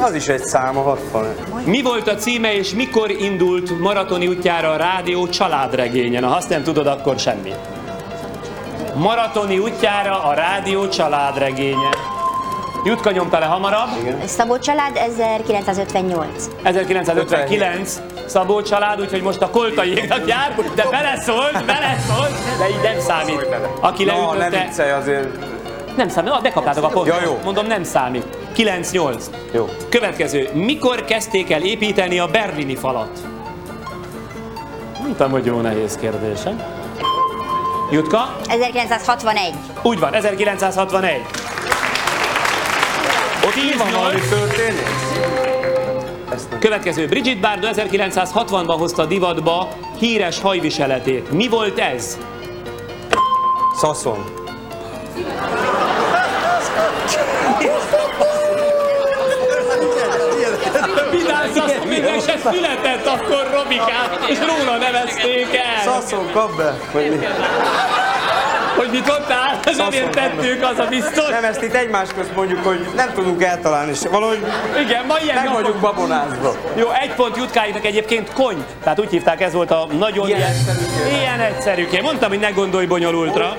[0.00, 1.34] az is egy szám, a 60.
[1.64, 6.20] Mi volt a címe és mikor indult maratoni útjára a rádió családregénye?
[6.20, 7.52] Na, ha azt nem tudod, akkor semmi.
[8.94, 11.90] Maratoni útjára a rádió családregénye.
[12.84, 13.88] Jutka nyomta le hamarabb.
[14.26, 16.48] Szabó család 1958.
[16.62, 23.46] 1959 Szabó család, úgyhogy most a koltaiéknak jár, de beleszólt, beleszólt, de így nem számít.
[23.80, 25.28] Aki Na, ne leütötte, viccelj azért.
[25.96, 27.14] nem számít, na, bekaptátok a pontot.
[27.14, 27.38] Ja, jó.
[27.44, 28.26] Mondom, nem számít.
[28.56, 29.22] 9-8.
[29.52, 29.68] Jó.
[29.88, 30.48] Következő.
[30.52, 33.18] Mikor kezdték el építeni a berlini falat?
[35.02, 36.62] Mondtam, hogy jó nehéz kérdésem.
[37.90, 38.36] Jutka?
[38.48, 39.52] 1961.
[39.82, 41.20] Úgy van, 1961.
[43.56, 44.28] Ott mi van, valami 10-8.
[44.28, 44.86] történik?
[46.58, 47.06] Következő.
[47.06, 49.68] Bridget Bardot 1960-ban hozta divatba
[49.98, 51.30] híres hajviseletét.
[51.30, 52.18] Mi volt ez?
[53.80, 54.24] Szaszon.
[61.10, 65.82] Vidám Szaszon meg se született akkor Robikát, és róla nevezték el.
[65.84, 66.78] Szaszon, kap be!
[66.92, 67.26] Vagy mi?
[68.76, 69.60] Hogy mit mondtál?
[69.64, 71.28] Nem Szaszon, értettük, az a biztos.
[71.28, 74.46] Nem, ezt itt egymás közt mondjuk, hogy nem tudunk eltalálni, és valahogy
[74.84, 76.54] Igen, ma ilyen meg napok- vagyunk babonázva.
[76.76, 78.64] Jó, egy pont Jutkáinak egyébként kony.
[78.82, 81.18] Tehát úgy hívták, ez volt a nagyon Ilyen ilyen, egyszerűkén.
[81.20, 82.02] ilyen egyszerűkén.
[82.02, 83.56] Mondtam, hogy ne gondolj bonyolultra.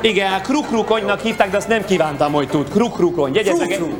[0.00, 2.70] Igen, hát krukru konynak hívták, de azt nem kívántam, hogy tud.
[2.70, 3.34] Krukru kony.
[3.34, 3.68] Jegyezd meg.
[3.68, 3.94] Frufru.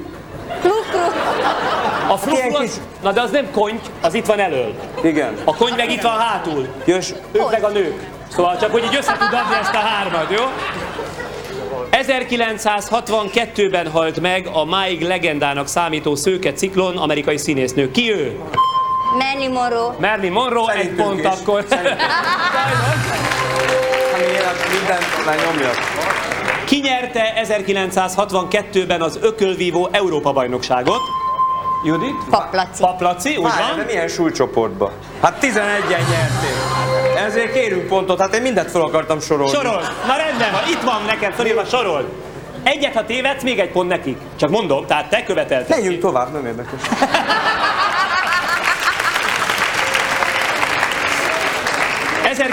[2.08, 4.74] A frukru az, na de az nem kony, az itt van elől.
[5.02, 5.32] Igen.
[5.44, 6.66] A kony meg itt van hátul.
[6.84, 7.12] Jös.
[7.32, 8.14] Ők meg a nők.
[8.28, 10.44] Szóval csak, hogy így össze tud adni ezt a hármat, jó?
[11.90, 17.90] 1962-ben halt meg a máig legendának számító szőke ciklon amerikai színésznő.
[17.90, 18.38] Ki ő?
[19.18, 19.94] Marilyn Monroe.
[20.00, 21.24] Marilyn Monroe, egy pont is.
[21.26, 21.64] akkor.
[26.64, 31.00] Ki nyerte 1962-ben az ökölvívó Európa-bajnokságot?
[31.84, 32.14] Judit?
[32.30, 32.82] Paplaci.
[32.82, 33.84] Paplaci, úgy Várj, de van?
[33.86, 34.92] milyen súlycsoportba?
[35.20, 36.56] Hát 11-en nyerték.
[37.26, 39.52] Ezért kérünk pontot, hát én mindent fel akartam sorolni.
[39.52, 39.80] Sorol.
[40.06, 42.08] Na rendben van, itt van nekem fölírva, sorol.
[42.62, 44.16] Egyet, ha tévedsz, még egy pont nekik.
[44.36, 45.68] Csak mondom, tehát te követelted.
[45.68, 46.80] Menjünk tovább, nem érdekes.
[46.82, 46.88] ki.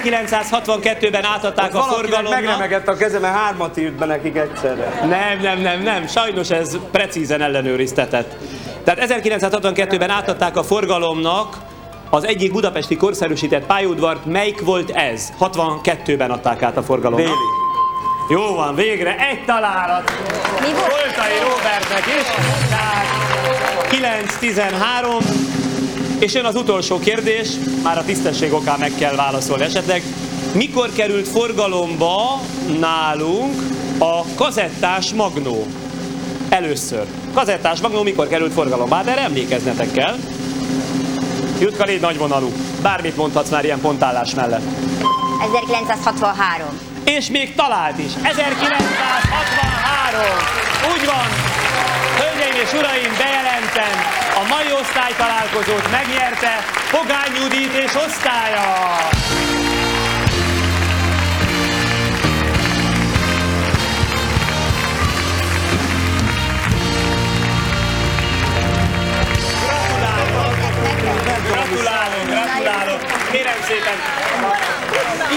[0.09, 2.33] 1962-ben átadták a Valakinek forgalomnak.
[2.33, 4.99] megremegett a kezem, mert hármat írt be nekik egyszerre.
[5.07, 6.07] Nem, nem, nem, nem.
[6.07, 8.35] Sajnos ez precízen ellenőriztetett.
[8.83, 11.57] Tehát 1962-ben átadták a forgalomnak
[12.09, 14.25] az egyik budapesti korszerűsített pályaudvart.
[14.25, 15.33] Melyik volt ez?
[15.39, 17.25] 62-ben adták át a forgalomnak.
[17.25, 18.41] Déli.
[18.41, 20.11] Jó van, végre egy találat.
[20.61, 21.03] Mi volt?
[21.15, 22.27] Voltai Robertnek is.
[22.69, 23.05] Tehát
[24.39, 26.19] 9-13.
[26.19, 27.49] És jön az utolsó kérdés,
[27.83, 30.03] már a tisztesség okán meg kell válaszolni esetleg.
[30.53, 32.39] Mikor került forgalomba
[32.79, 33.61] nálunk
[33.99, 35.65] a kazettás magnó?
[36.49, 37.05] Először.
[37.33, 38.95] Kazettás magnó mikor került forgalomba?
[38.95, 40.15] Hát erre emlékeznetek kell.
[41.63, 42.51] Jutka, légy nagyvonalú.
[42.81, 44.61] Bármit mondhatsz már ilyen pontállás mellett.
[45.41, 46.67] 1963.
[47.05, 48.11] És még talált is.
[48.23, 50.21] 1963.
[50.93, 51.27] Úgy van.
[52.19, 53.95] Hölgyeim és uraim, bejelentem,
[54.35, 56.53] a mai osztálytalálkozót megnyerte
[56.91, 58.65] Pogány Judit és osztálya.
[71.47, 73.01] Gratulálok, gratulálok.
[73.31, 73.97] Kérem szépen,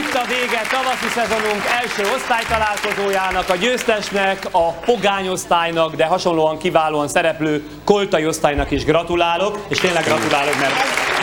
[0.01, 7.69] itt a vége tavaszi szezonunk első osztálytalálkozójának, a győztesnek, a pogányosztálynak, de hasonlóan kiválóan szereplő
[7.85, 10.75] koltai osztálynak is gratulálok, és tényleg gratulálok, mert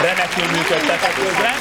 [0.01, 1.53] remekül működtetek közben.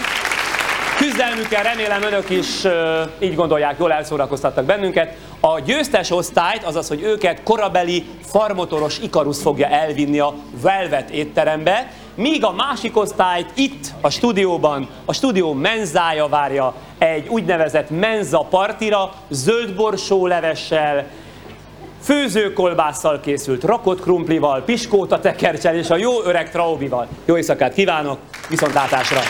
[0.97, 5.17] Küzdelmükkel remélem önök is ö, így gondolják, jól elszórakoztattak bennünket.
[5.41, 12.45] A győztes osztályt, azaz, hogy őket korabeli farmotoros Ikarus fogja elvinni a Velvet étterembe, míg
[12.45, 20.27] a másik osztályt itt a stúdióban, a stúdió menzája várja egy úgynevezett menza partira, zöldborsó
[20.27, 21.07] levessel,
[22.03, 27.09] főzőkolbásszal készült rakott krumplival, piskóta tekercsel és a jó öreg traubival.
[27.25, 28.19] Jó éjszakát kívánok,
[28.49, 29.21] viszontlátásra!